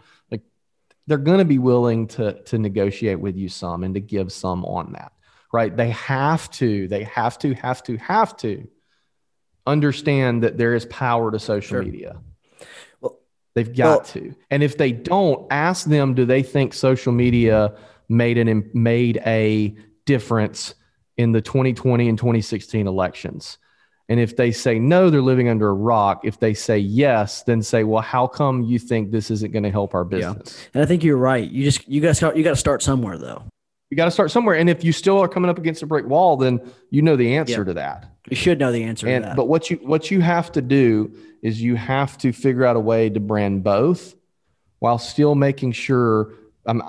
they're 1.10 1.17
going 1.17 1.39
to 1.39 1.45
be 1.45 1.58
willing 1.60 2.08
to 2.08 2.41
to 2.43 2.58
negotiate 2.60 3.19
with 3.19 3.36
you 3.36 3.50
some 3.50 3.84
and 3.84 3.95
to 3.95 4.00
give 4.00 4.32
some 4.32 4.63
on 4.63 4.93
that. 4.93 5.12
Right? 5.52 5.76
They 5.76 5.89
have 5.89 6.50
to, 6.52 6.88
they 6.88 7.04
have 7.06 7.39
to, 7.39 7.56
have 7.56 7.82
to, 7.84 7.98
have 7.98 8.38
to 8.38 8.67
understand 9.65 10.43
that 10.43 10.58
there 10.60 10.76
is 10.76 10.86
power 10.86 11.32
to 11.32 11.39
social 11.39 11.78
Sure. 11.78 11.84
media. 11.84 12.22
Well- 13.02 13.17
They've 13.56 13.76
got 13.76 14.06
to. 14.13 14.36
And 14.52 14.62
if 14.62 14.78
they 14.78 14.91
don't, 14.91 15.48
ask 15.52 15.88
them 15.88 16.13
do 16.13 16.24
they 16.26 16.43
think 16.43 16.74
social 16.74 17.12
media 17.12 17.74
made 18.08 18.38
an 18.38 18.69
made 18.76 19.17
a 19.26 19.76
difference 20.06 20.76
in 21.17 21.32
the 21.32 21.41
2020 21.41 22.08
and 22.08 22.17
2016 22.17 22.86
elections? 22.88 23.58
And 24.10 24.19
if 24.19 24.36
they 24.36 24.52
say 24.52 24.80
no, 24.80 25.10
they're 25.12 25.22
living 25.22 25.48
under 25.50 25.69
a 25.69 25.74
rock. 25.74 26.22
If 26.24 26.39
they 26.39 26.56
say 26.56 26.80
yes, 26.80 27.43
then 27.43 27.62
say, 27.62 27.84
well, 27.84 28.02
how 28.02 28.26
come 28.26 28.63
you 28.63 28.80
think 28.80 29.12
this 29.12 29.30
isn't 29.30 29.52
going 29.54 29.63
to 29.63 29.69
help 29.69 29.93
our 29.93 30.04
business? 30.04 30.67
And 30.74 30.82
I 30.82 30.88
think 30.88 31.04
you're 31.04 31.15
right. 31.15 31.48
You 31.50 31.63
just 31.63 31.88
you 31.88 32.02
got 32.02 32.10
to 32.10 32.15
start, 32.15 32.36
you 32.36 32.43
got 32.43 32.50
to 32.52 32.56
start 32.56 32.82
somewhere 32.82 33.17
though. 33.19 33.43
You 33.91 33.98
got 33.98 34.06
to 34.06 34.12
start 34.12 34.32
somewhere. 34.32 34.56
And 34.56 34.69
if 34.69 34.84
you 34.84 34.91
still 34.91 35.19
are 35.19 35.28
coming 35.28 35.50
up 35.50 35.58
against 35.60 35.84
a 35.84 35.86
brick 35.88 36.06
wall, 36.08 36.38
then 36.38 36.60
you 36.89 37.02
know 37.04 37.15
the 37.15 37.36
answer 37.38 37.60
Yeah. 37.60 37.63
to 37.65 37.74
that. 37.76 38.06
You 38.30 38.36
should 38.36 38.60
know 38.60 38.72
the 38.72 38.84
answer 38.84 39.08
And 39.08 39.24
to 39.24 39.30
that. 39.30 39.36
but 39.36 39.48
what 39.48 39.69
you 39.69 39.78
what 39.78 40.10
you 40.12 40.22
have 40.22 40.52
to 40.54 40.62
do 40.62 41.15
is 41.41 41.62
you 41.62 41.76
have 41.76 42.17
to 42.19 42.32
figure 42.32 42.65
out 42.65 42.76
a 42.76 42.80
way 42.80 43.10
to 43.10 43.19
brand 43.19 43.63
both 43.63 44.15
while 44.80 44.98
still 44.98 45.36
making 45.36 45.72
sure 45.74 46.34
I'm 46.65 46.82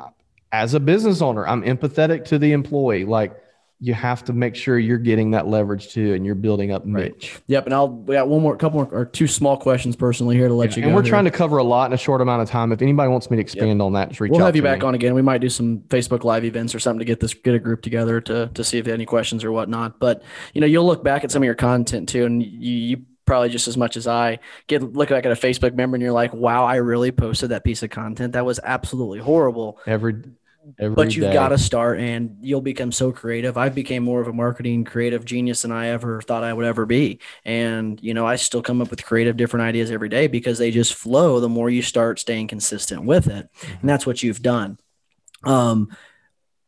as 0.53 0.75
a 0.75 0.81
business 0.81 1.23
owner, 1.23 1.47
I'm 1.47 1.63
empathetic 1.63 2.25
to 2.27 2.39
the 2.39 2.53
employee. 2.53 3.05
Like 3.05 3.37
you 3.83 3.95
have 3.95 4.23
to 4.25 4.35
make 4.35 4.55
sure 4.55 4.79
you're 4.79 4.99
getting 4.99 5.31
that 5.31 5.47
leverage 5.47 5.89
too 5.89 6.13
and 6.13 6.27
you're 6.27 6.35
building 6.35 6.71
up 6.71 6.83
Right. 6.85 7.13
niche. 7.15 7.41
Yep. 7.47 7.65
And 7.65 7.75
I'll 7.75 7.89
we 7.89 8.15
got 8.15 8.29
one 8.29 8.43
more, 8.43 8.55
couple 8.57 8.83
more, 8.85 8.93
or 8.93 9.07
two 9.07 9.27
small 9.27 9.57
questions 9.57 9.97
personally 9.97 10.37
here 10.37 10.49
to 10.49 10.55
let 10.55 10.77
you 10.77 10.83
go. 10.83 10.89
and 10.89 10.95
we're 10.95 11.03
here. 11.03 11.09
trying 11.11 11.25
to 11.25 11.31
cover 11.31 11.57
a 11.57 11.65
lot 11.65 11.87
in 11.87 11.95
a 11.95 11.97
short 11.97 12.21
amount 12.21 12.43
of 12.43 12.49
time. 12.51 12.73
If 12.73 12.83
anybody 12.83 13.09
wants 13.11 13.31
me 13.31 13.37
to 13.39 13.41
expand 13.41 13.81
on 13.81 13.95
that, 13.95 14.11
just 14.11 14.21
reach 14.21 14.33
We'll 14.33 14.43
out 14.43 14.47
have 14.47 14.57
you 14.57 14.63
back 14.63 14.81
me. 14.83 14.87
on 14.89 14.95
again. 14.95 15.15
We 15.15 15.23
might 15.23 15.41
do 15.41 15.49
some 15.49 15.79
Facebook 15.89 16.25
live 16.25 16.45
events 16.45 16.75
or 16.75 16.79
something 16.79 16.99
to 16.99 17.05
get 17.07 17.21
this 17.21 17.33
get 17.33 17.55
a 17.55 17.59
group 17.59 17.81
together 17.81 18.21
to 18.21 18.49
to 18.53 18.63
see 18.65 18.77
if 18.77 18.85
they 18.85 18.91
have 18.91 18.99
any 18.99 19.07
questions 19.07 19.45
or 19.45 19.51
whatnot. 19.53 19.99
But 19.99 20.23
you 20.53 20.61
know, 20.61 20.67
you'll 20.67 20.87
look 20.87 21.03
back 21.03 21.25
at 21.25 21.31
some 21.31 21.43
of 21.43 21.47
your 21.47 21.55
content 21.55 22.09
too, 22.11 22.27
and 22.27 22.43
you, 22.43 22.49
you 22.77 23.03
probably 23.25 23.49
just 23.49 23.69
as 23.69 23.77
much 23.77 23.97
as 23.97 24.07
I 24.09 24.41
get 24.67 24.83
look 24.83 25.09
back 25.09 25.25
at 25.25 25.31
a 25.33 25.37
Facebook 25.37 25.73
member 25.75 25.95
and 25.95 26.03
you're 26.03 26.11
like, 26.13 26.35
wow, 26.35 26.65
I 26.65 26.77
really 26.77 27.13
posted 27.13 27.51
that 27.51 27.63
piece 27.65 27.83
of 27.85 27.89
content. 27.89 28.33
That 28.33 28.45
was 28.45 28.59
absolutely 28.65 29.21
horrible. 29.21 29.79
every 29.87 30.17
every 30.79 30.95
but 30.95 31.17
you've 31.17 31.33
got 31.33 31.49
to 31.49 31.59
start 31.59 31.99
and 31.99 32.37
you'll 32.41 32.61
become 32.61 32.93
so 32.93 33.13
creative. 33.13 33.57
I've 33.57 33.75
became 33.75 34.03
more 34.03 34.21
of 34.21 34.29
a 34.29 34.33
marketing 34.33 34.85
creative 34.85 35.25
genius 35.25 35.63
than 35.63 35.73
i 35.73 35.89
ever 35.89 36.21
thought 36.23 36.45
i 36.45 36.53
would 36.53 36.67
ever 36.67 36.87
be. 36.87 37.21
And 37.45 38.01
you 38.03 38.15
know 38.15 38.27
i 38.27 38.37
still 38.37 38.63
come 38.63 38.81
up 38.81 38.91
with 38.91 39.05
creative 39.05 39.37
different 39.37 39.65
ideas 39.65 39.91
every 39.91 40.09
day 40.09 40.27
because 40.27 40.59
they 40.59 40.71
just 40.71 40.95
flow 40.95 41.41
the 41.41 41.49
more 41.49 41.71
you 41.71 41.83
start 41.83 42.19
staying 42.19 42.49
consistent 42.49 43.05
with 43.05 43.27
it. 43.27 43.49
And 43.81 43.89
that's 43.89 44.07
what 44.07 44.23
you've 44.23 44.43
done. 44.43 44.79
Um 45.45 45.91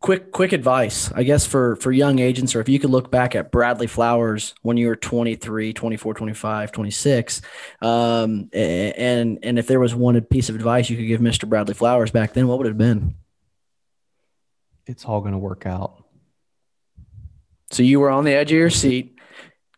quick 0.03 0.33
quick 0.33 0.53
advice 0.53 1.13
i 1.13 1.23
guess 1.23 1.47
for 1.47 1.77
for 1.77 1.93
young 1.93 2.19
agents 2.19 2.57
or 2.57 2.61
if 2.61 2.69
you 2.69 2.81
could 2.81 2.91
look 2.91 3.09
back 3.09 3.37
at 3.37 3.53
bradley 3.53 3.87
flowers 3.87 4.53
when 4.63 4.77
you 4.77 4.89
were 4.89 4.97
23 4.97 5.73
24 5.73 6.15
25 6.15 6.73
26 6.73 7.41
um 7.83 8.51
and 8.53 9.39
and 9.45 9.59
if 9.61 9.69
there 9.69 9.79
was 9.79 9.95
one 9.95 10.21
piece 10.23 10.49
of 10.49 10.57
advice 10.57 10.91
you 10.91 10.97
could 10.97 11.07
give 11.07 11.21
mr 11.21 11.49
bradley 11.49 11.73
flowers 11.73 12.11
back 12.11 12.33
then 12.33 12.49
what 12.49 12.59
would 12.59 12.67
it 12.67 12.71
have 12.71 12.79
been 12.79 13.15
it's 14.87 15.05
all 15.05 15.21
going 15.21 15.33
to 15.33 15.39
work 15.39 15.67
out. 15.67 16.05
So 17.71 17.83
you 17.83 18.01
were 18.01 18.11
on 18.11 18.25
the 18.25 18.33
edge 18.33 18.53
of 18.53 18.59
your 18.59 18.71
seat, 18.71 19.19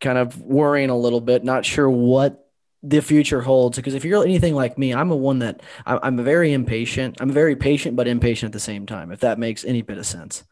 kind 0.01 0.19
of 0.19 0.41
worrying 0.41 0.91
a 0.91 0.97
little 0.97 1.21
bit, 1.21 1.45
not 1.45 1.65
sure 1.65 1.89
what 1.89 2.41
the 2.83 3.01
future 3.01 3.41
holds. 3.41 3.77
Because 3.77 3.95
if 3.95 4.05
you're 4.05 4.25
anything 4.25 4.55
like 4.55 4.77
me, 4.77 4.93
I'm 4.93 5.11
a 5.11 5.17
one 5.17 5.39
that 5.41 5.63
I'm 5.87 6.17
very 6.23 6.53
impatient. 6.53 7.19
I'm 7.21 7.31
very 7.31 7.57
patient, 7.57 7.97
but 7.97 8.09
impatient 8.09 8.49
at 8.51 8.53
the 8.53 8.61
same 8.61 8.87
time, 8.87 9.13
if 9.13 9.21
that 9.21 9.39
makes 9.39 9.65
any 9.65 9.83
bit 9.83 9.99
of 9.99 10.07
sense. 10.07 10.45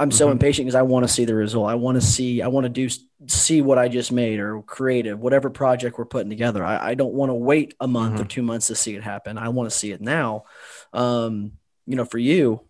I'm 0.00 0.12
so 0.12 0.28
Mhm. 0.28 0.32
impatient 0.32 0.66
because 0.66 0.76
I 0.76 0.82
want 0.82 1.08
to 1.08 1.12
see 1.12 1.24
the 1.24 1.34
result. 1.34 1.68
I 1.68 1.74
want 1.74 1.96
to 1.96 2.06
see, 2.06 2.40
I 2.40 2.46
want 2.46 2.64
to 2.66 2.68
do, 2.68 2.88
see 3.26 3.60
what 3.62 3.78
I 3.78 3.88
just 3.88 4.12
made 4.12 4.38
or 4.38 4.62
creative, 4.62 5.18
whatever 5.18 5.50
project 5.50 5.98
we're 5.98 6.04
putting 6.04 6.30
together. 6.30 6.64
I, 6.64 6.90
I 6.90 6.94
don't 6.94 7.14
want 7.14 7.30
to 7.30 7.34
wait 7.34 7.74
a 7.80 7.88
month 7.88 8.20
or 8.20 8.24
two 8.24 8.42
months 8.42 8.68
to 8.68 8.76
see 8.76 8.94
it 8.94 9.02
happen. 9.02 9.38
I 9.38 9.48
want 9.48 9.68
to 9.68 9.76
see 9.76 9.90
it 9.90 10.00
now. 10.00 10.44
Um, 10.92 11.54
you 11.84 11.96
know, 11.96 12.04
for 12.04 12.18
you, 12.18 12.60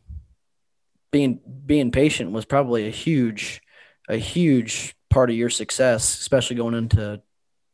being 1.10 1.40
being 1.64 1.90
patient 1.90 2.32
was 2.32 2.44
probably 2.44 2.86
a 2.86 2.90
huge 2.90 3.60
a 4.08 4.16
huge 4.16 4.94
part 5.10 5.30
of 5.30 5.36
your 5.36 5.50
success, 5.50 6.18
especially 6.20 6.56
going 6.56 6.74
into 6.74 7.20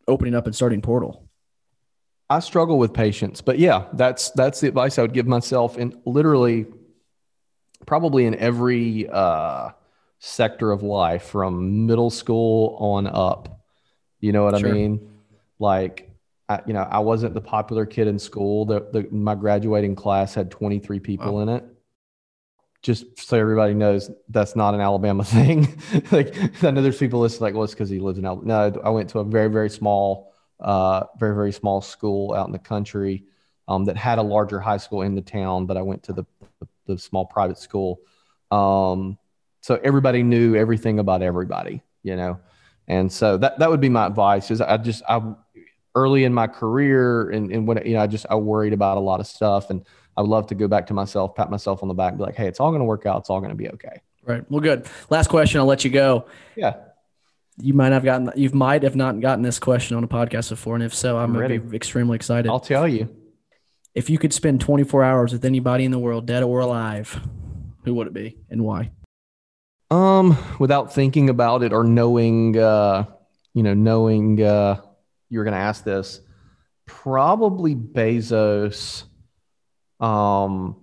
opening 0.07 0.35
up 0.35 0.47
and 0.47 0.55
starting 0.55 0.83
Portal. 0.83 1.29
I 2.31 2.40
struggle 2.40 2.79
with 2.79 2.92
patience, 2.92 3.40
but 3.40 3.59
yeah, 3.59 3.87
that's 3.92 4.31
that's 4.31 4.61
the 4.61 4.68
advice 4.68 4.99
I 4.99 5.03
would 5.03 5.12
give 5.12 5.27
myself 5.27 5.77
in 5.77 6.01
literally 6.05 6.66
probably 7.87 8.25
in 8.25 8.35
every 8.37 9.09
uh, 9.09 9.70
sector 10.18 10.73
of 10.73 10.83
life 10.83 11.25
from 11.25 11.87
middle 11.87 12.11
school 12.11 12.77
on 12.81 13.07
up. 13.07 13.61
You 14.20 14.33
know 14.33 14.44
what 14.44 14.59
Sure. 14.59 14.70
I 14.70 14.73
mean? 14.73 15.11
Like, 15.59 16.11
I, 16.49 16.61
you 16.66 16.73
know, 16.73 16.81
I 16.83 17.01
wasn't 17.01 17.35
the 17.35 17.42
popular 17.42 17.85
kid 17.85 18.09
in 18.09 18.18
school. 18.18 18.64
The, 18.64 18.88
the 18.92 19.09
my 19.11 19.35
graduating 19.35 19.94
class 19.97 20.35
had 20.35 20.51
23 20.51 20.99
people 21.01 21.40
in 21.40 21.51
it. 21.51 21.64
Just 22.85 23.18
so 23.18 23.37
everybody 23.37 23.75
knows, 23.75 24.11
that's 24.29 24.55
not 24.55 24.75
an 24.75 24.81
Alabama 24.81 25.25
thing. 25.37 25.81
like, 26.12 26.37
I 26.62 26.70
know 26.70 26.83
there's 26.83 26.99
people 26.99 27.18
listening 27.18 27.42
like, 27.42 27.55
well, 27.55 27.64
it's 27.64 27.75
because 27.75 27.90
he 27.90 27.99
lives 27.99 28.18
in 28.18 28.25
Alabama. 28.25 28.70
No, 28.70 28.81
I 28.85 28.90
went 28.90 29.11
to 29.11 29.18
a 29.18 29.25
very, 29.25 29.49
very 29.49 29.70
small 29.70 30.35
uh, 30.61 31.05
very 31.18 31.35
very 31.35 31.53
small 31.53 31.81
school 31.81 32.33
out 32.35 32.47
in 32.47 32.53
the 32.53 32.59
country 32.59 33.25
um, 33.68 33.85
that 33.85 33.97
had 33.97 34.18
a 34.18 34.23
larger 34.23 34.61
high 34.61 34.77
school 34.77 35.03
in 35.03 35.14
the 35.14 35.23
town, 35.23 35.66
but 35.66 35.77
I 35.77 35.83
went 35.83 36.03
to 36.05 36.12
the 36.12 36.25
the, 36.61 36.68
the 36.87 36.99
small 36.99 37.27
private 37.27 37.59
school. 37.59 38.01
Um, 38.51 39.18
so 39.61 39.81
everybody 39.83 40.23
knew 40.23 40.55
everything 40.55 40.99
about 40.99 41.23
everybody, 41.23 41.83
you 42.03 42.16
know, 42.16 42.40
and 42.87 43.11
so 43.11 43.37
that 43.38 43.59
that 43.59 43.70
would 43.70 43.81
be 43.81 43.88
my 43.88 44.07
advice. 44.07 44.51
Is 44.51 44.61
I 44.61 44.77
just 44.77 45.03
I 45.09 45.35
early 45.94 46.25
in 46.25 46.35
my 46.35 46.47
career 46.47 47.31
and 47.31 47.53
and 47.53 47.66
when 47.66 47.85
you 47.87 47.94
know 47.94 48.01
I 48.01 48.07
just 48.07 48.27
I 48.31 48.35
worried 48.37 48.73
about 48.73 48.97
a 48.97 49.01
lot 49.01 49.20
of 49.20 49.27
stuff 49.27 49.70
and 49.70 49.85
I 50.16 50.20
would 50.22 50.31
love 50.31 50.46
to 50.48 50.55
go 50.55 50.68
back 50.68 50.87
to 50.88 50.94
myself, 50.94 51.35
pat 51.35 51.50
myself 51.50 51.83
on 51.83 51.88
the 51.88 51.94
back, 51.94 52.16
be 52.16 52.22
like, 52.22 52.37
hey, 52.37 52.46
it's 52.46 52.61
all 52.61 52.70
going 52.70 52.81
to 52.81 52.85
work 52.87 53.07
out. 53.07 53.20
It's 53.20 53.31
all 53.31 53.40
going 53.40 53.50
to 53.50 53.57
be 53.57 53.68
okay. 53.70 54.00
Right. 54.24 54.48
Well, 54.50 54.61
good. 54.61 54.87
Last 55.11 55.29
question. 55.29 55.61
I'll 55.61 55.66
let 55.66 55.85
you 55.85 55.90
go. 55.90 56.27
Yeah. 56.57 56.77
You 57.61 57.74
might 57.74 57.92
have 57.92 58.05
gotten, 58.05 58.31
you 58.37 58.50
might 58.50 58.83
have 58.83 58.96
not 58.96 59.20
gotten 59.20 59.42
this 59.42 59.59
question 59.59 59.96
on 59.96 60.03
a 60.05 60.09
podcast 60.09 60.48
before, 60.50 60.74
and 60.74 60.83
if 60.85 60.94
so, 60.94 61.16
I'm 61.16 61.24
I'm 61.24 61.33
going 61.35 61.48
to 61.48 61.55
ready. 61.55 61.70
be 61.70 61.77
extremely 61.77 62.16
excited. 62.16 62.48
I'll 62.48 62.59
tell 62.61 62.88
you. 62.88 63.09
if 63.94 64.11
you 64.11 64.18
could 64.18 64.33
spend 64.33 64.61
24 64.61 65.05
hours 65.05 65.33
with 65.33 65.44
anybody 65.44 65.85
in 65.85 65.90
the 65.92 65.98
world, 65.98 66.27
dead 66.27 66.42
or 66.42 66.61
alive, 66.61 67.20
who 67.85 67.94
would 67.94 68.07
it 68.09 68.12
be 68.12 68.38
and 68.50 68.62
why? 68.64 68.90
Um, 69.90 70.37
without 70.59 70.92
thinking 70.94 71.29
about 71.31 71.62
it 71.62 71.72
or 71.72 71.85
knowing, 71.85 72.59
uh, 72.59 73.05
you 73.53 73.62
know, 73.62 73.74
knowing 73.74 74.42
uh, 74.42 74.81
you 75.29 75.38
were 75.38 75.44
going 75.44 75.55
to 75.55 75.61
ask 75.61 75.85
this, 75.85 76.20
probably 76.87 77.77
Bezos. 77.77 79.05
Um, 80.00 80.76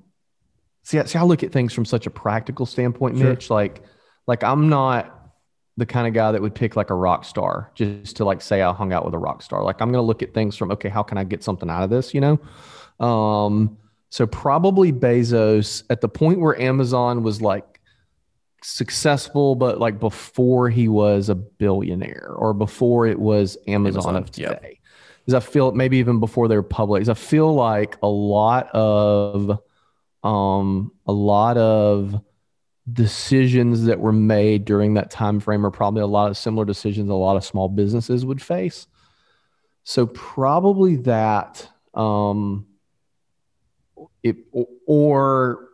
see, 0.84 1.00
I- 1.00 1.06
see, 1.06 1.18
I 1.20 1.24
look 1.24 1.44
at 1.44 1.52
things 1.52 1.74
from 1.74 1.86
such 1.86 2.08
a 2.08 2.10
practical 2.10 2.66
standpoint, 2.66 3.18
Sure. 3.18 3.30
Mitch. 3.30 3.50
Like, 3.50 3.84
like 4.28 4.44
I'm 4.44 4.70
not 4.70 5.18
the 5.78 5.86
kind 5.86 6.08
of 6.08 6.14
guy 6.14 6.32
that 6.32 6.42
would 6.42 6.54
pick 6.54 6.76
like 6.76 6.90
a 6.90 6.96
rock 6.96 7.24
star 7.26 7.72
just 7.76 8.18
to 8.18 8.26
like 8.26 8.42
say 8.42 8.62
I 8.62 8.72
hung 8.74 8.94
out 8.94 9.06
with 9.06 9.14
a 9.14 9.18
rock 9.18 9.42
star. 9.42 9.64
Like, 9.64 9.82
I'm 9.82 9.92
going 9.92 10.02
to 10.02 10.06
look 10.06 10.22
at 10.22 10.34
things 10.34 10.56
from 10.58 10.72
okay, 10.72 10.90
how 10.90 11.04
can 11.04 11.18
I 11.18 11.24
get 11.24 11.44
something 11.44 11.70
out 11.70 11.84
of 11.84 11.90
this? 11.90 12.14
You 12.14 12.22
know. 12.22 13.06
Um, 13.06 13.78
so 14.10 14.28
probably 14.28 14.92
Bezos 14.92 15.84
at 15.90 16.02
the 16.02 16.10
point 16.10 16.40
where 16.40 16.60
Amazon 16.62 17.24
was 17.24 17.42
like 17.42 17.80
successful, 18.64 19.56
but 19.56 19.80
like 19.80 20.00
before 20.00 20.70
he 20.70 20.88
was 20.88 21.30
a 21.30 21.36
billionaire 21.36 22.34
or 22.36 22.54
before 22.54 23.08
it 23.08 23.18
was 23.20 23.58
Amazon, 23.68 24.02
Amazon, 24.04 24.16
of 24.18 24.32
today. 24.32 24.80
I 25.34 25.40
feel 25.40 25.72
maybe 25.72 25.98
even 25.98 26.20
before 26.20 26.48
they 26.48 26.56
were 26.56 26.64
public, 26.64 27.02
'cause 27.02 27.10
I 27.10 27.14
feel 27.14 27.54
like 27.54 27.98
a 28.04 28.08
lot 28.08 28.70
of 28.74 29.60
um 30.24 30.92
a 31.08 31.12
lot 31.14 31.58
of 31.58 32.20
decisions 32.92 33.86
that 33.86 34.00
were 34.00 34.12
made 34.12 34.66
during 34.66 34.96
that 34.96 35.10
time 35.12 35.40
frame 35.40 35.66
are 35.66 35.72
probably 35.72 36.02
a 36.02 36.08
lot 36.08 36.30
of 36.30 36.38
similar 36.38 36.66
decisions 36.66 37.10
a 37.10 37.14
lot 37.14 37.38
of 37.38 37.44
small 37.46 37.70
businesses 37.70 38.26
would 38.26 38.42
face. 38.42 38.88
So 39.84 40.06
probably 40.08 40.96
that 40.98 41.68
um 41.94 42.66
it 44.24 44.38
or 44.86 45.68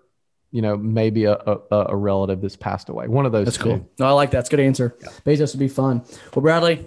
you 0.52 0.62
know 0.62 0.78
maybe 0.78 1.26
a, 1.26 1.34
a, 1.36 1.60
a 1.90 1.96
relative 1.96 2.42
that's 2.42 2.56
passed 2.56 2.90
away 2.90 3.08
one 3.08 3.26
of 3.26 3.32
those 3.32 3.46
That's 3.46 3.58
two. 3.58 3.64
cool. 3.64 3.90
No, 4.00 4.06
I 4.08 4.12
like 4.12 4.32
that. 4.32 4.40
It's 4.40 4.50
a 4.50 4.52
good 4.52 4.60
answer. 4.62 4.96
Bezos 5.26 5.54
would 5.54 5.60
be 5.60 5.68
fun. 5.68 6.04
Well, 6.34 6.42
Bradley, 6.42 6.86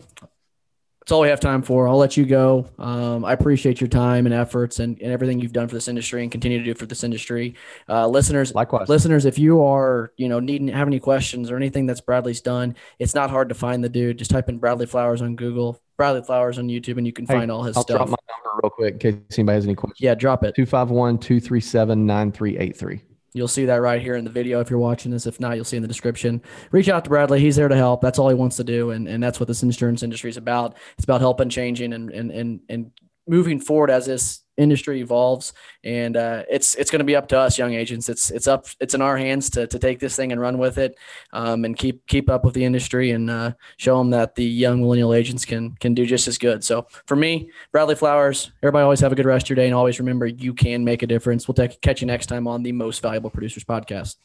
that's 1.11 1.17
all 1.17 1.23
we 1.23 1.29
have 1.29 1.41
time 1.41 1.61
for. 1.61 1.89
I'll 1.89 1.97
let 1.97 2.17
you 2.17 2.25
go. 2.25 2.71
Um, 2.79 3.25
I 3.25 3.33
appreciate 3.33 3.81
your 3.81 3.89
time 3.89 4.27
and 4.27 4.33
efforts 4.33 4.79
and, 4.79 4.97
and 5.03 5.11
everything 5.11 5.41
you've 5.41 5.53
done 5.53 5.67
for 5.67 5.75
this 5.75 5.89
industry 5.89 6.23
and 6.23 6.31
continue 6.31 6.59
to 6.59 6.65
do 6.65 6.73
for 6.73 6.87
this 6.87 7.03
industry. 7.03 7.57
Uh, 7.89 8.07
listeners, 8.07 8.55
likewise 8.55 8.89
listeners, 8.89 9.25
if 9.25 9.37
you 9.37 9.61
are, 9.65 10.13
you 10.17 10.29
know, 10.29 10.39
needing 10.39 10.69
have 10.69 10.87
any 10.87 11.01
questions 11.01 11.51
or 11.51 11.57
anything 11.57 11.87
that's 11.87 12.01
Bradley's 12.01 12.41
done, 12.41 12.77
it's 13.01 13.13
not 13.13 13.29
hard 13.29 13.49
to 13.49 13.57
find 13.57 13.83
the 13.83 13.89
dude. 13.89 14.19
Just 14.19 14.31
type 14.31 14.49
in 14.49 14.59
Bradley 14.59 14.87
Flowers 14.87 15.21
on 15.21 15.35
Google, 15.35 15.83
Bradley 15.97 16.23
Flowers 16.23 16.61
on 16.61 16.69
YouTube, 16.69 16.97
and 16.97 17.05
you 17.05 17.13
can 17.13 17.27
Hey, 17.27 17.39
find 17.39 17.51
all 17.51 17.65
his 17.65 17.77
i'll 17.77 17.83
drop 17.83 18.07
stuff. 18.07 18.11
my 18.11 18.17
number 18.47 18.61
real 18.63 18.71
quick 18.71 19.05
in 19.05 19.25
case 19.27 19.37
anybody 19.37 19.57
has 19.57 19.65
any 19.65 19.75
questions 19.75 20.01
yeah, 20.01 20.15
drop 20.15 20.45
it. 20.45 20.55
251-237-9383 20.55 23.01
You'll 23.33 23.49
see 23.49 23.67
that 23.67 23.77
right 23.77 24.03
here 24.03 24.17
in 24.17 24.25
the 24.25 24.31
video 24.31 24.61
if 24.61 24.71
you're 24.71 24.79
watching 24.79 25.11
this. 25.13 25.27
If 25.27 25.39
not, 25.39 25.57
you'll 25.57 25.65
see 25.65 25.77
in 25.77 25.83
the 25.83 25.89
description. 25.89 26.43
Reach 26.73 26.89
out 26.89 27.05
to 27.05 27.11
Bradley. 27.11 27.41
He's 27.41 27.57
there 27.57 27.69
to 27.69 27.77
help. 27.77 28.01
That's 28.01 28.19
all 28.19 28.29
he 28.29 28.35
wants 28.35 28.57
to 28.57 28.65
do. 28.65 28.91
And, 28.91 29.07
and 29.07 29.23
that's 29.23 29.39
what 29.39 29.47
this 29.47 29.63
insurance 29.63 30.03
industry 30.03 30.31
is 30.31 30.37
about. 30.37 30.77
It's 30.97 31.05
about 31.05 31.21
helping, 31.21 31.49
changing, 31.49 31.93
and, 31.93 32.11
and, 32.11 32.31
and, 32.31 32.61
and 32.69 32.91
moving 33.31 33.61
forward 33.61 33.91
as 33.91 34.07
this 34.07 34.43
industry 34.57 35.01
evolves, 35.01 35.53
and 35.85 36.17
uh, 36.17 36.43
it's 36.51 36.75
it's 36.75 36.91
going 36.91 36.99
to 36.99 37.05
be 37.05 37.17
up 37.17 37.29
to 37.29 37.39
us, 37.39 37.57
young 37.57 37.73
agents. 37.73 38.09
It's 38.09 38.31
it's 38.31 38.47
up 38.47 38.67
it's 38.81 38.93
in 38.93 39.01
our 39.01 39.17
hands 39.17 39.49
to 39.51 39.67
to 39.67 39.79
take 39.79 40.01
this 40.01 40.17
thing 40.17 40.33
and 40.33 40.41
run 40.41 40.59
with 40.59 40.77
it, 40.77 40.99
um, 41.33 41.65
and 41.65 41.77
keep 41.77 42.07
keep 42.07 42.29
up 42.29 42.45
with 42.45 42.55
the 42.55 42.65
industry 42.65 43.13
and 43.13 43.31
uh, 43.31 43.53
show 43.79 43.97
them 43.99 44.11
that 44.11 44.35
the 44.35 44.45
young 44.45 44.81
millennial 44.81 45.15
agents 45.15 45.45
can 45.45 45.75
can 45.77 45.95
do 45.95 46.05
just 46.05 46.29
as 46.29 46.37
good. 46.37 46.63
So 46.63 46.87
for 47.07 47.17
me, 47.17 47.51
Bradley 47.73 47.95
Flowers, 47.95 48.51
everybody 48.63 48.83
always 48.83 49.01
have 49.01 49.13
a 49.13 49.15
good 49.15 49.27
rest 49.27 49.47
of 49.47 49.51
your 49.51 49.57
day, 49.57 49.67
and 49.67 49.75
always 49.75 49.99
remember 50.01 50.27
you 50.27 50.53
can 50.53 50.85
make 50.85 51.03
a 51.03 51.07
difference. 51.07 51.49
We'll 51.49 51.55
take, 51.55 51.81
catch 51.81 52.01
you 52.01 52.07
next 52.07 52.27
time 52.27 52.47
on 52.47 52.63
the 52.63 52.73
Most 52.73 53.01
Valuable 53.01 53.31
Producers 53.31 53.65
podcast. 53.65 54.17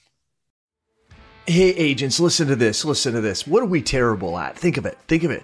Hey 1.48 1.70
agents, 1.70 2.20
listen 2.20 2.48
to 2.48 2.56
this. 2.56 2.84
Listen 2.84 3.14
to 3.14 3.22
this. 3.22 3.46
What 3.46 3.62
are 3.62 3.68
we 3.68 3.82
terrible 3.82 4.38
at? 4.38 4.58
Think 4.58 4.78
of 4.78 4.86
it. 4.86 4.98
Think 5.08 5.24
of 5.24 5.32
it 5.32 5.44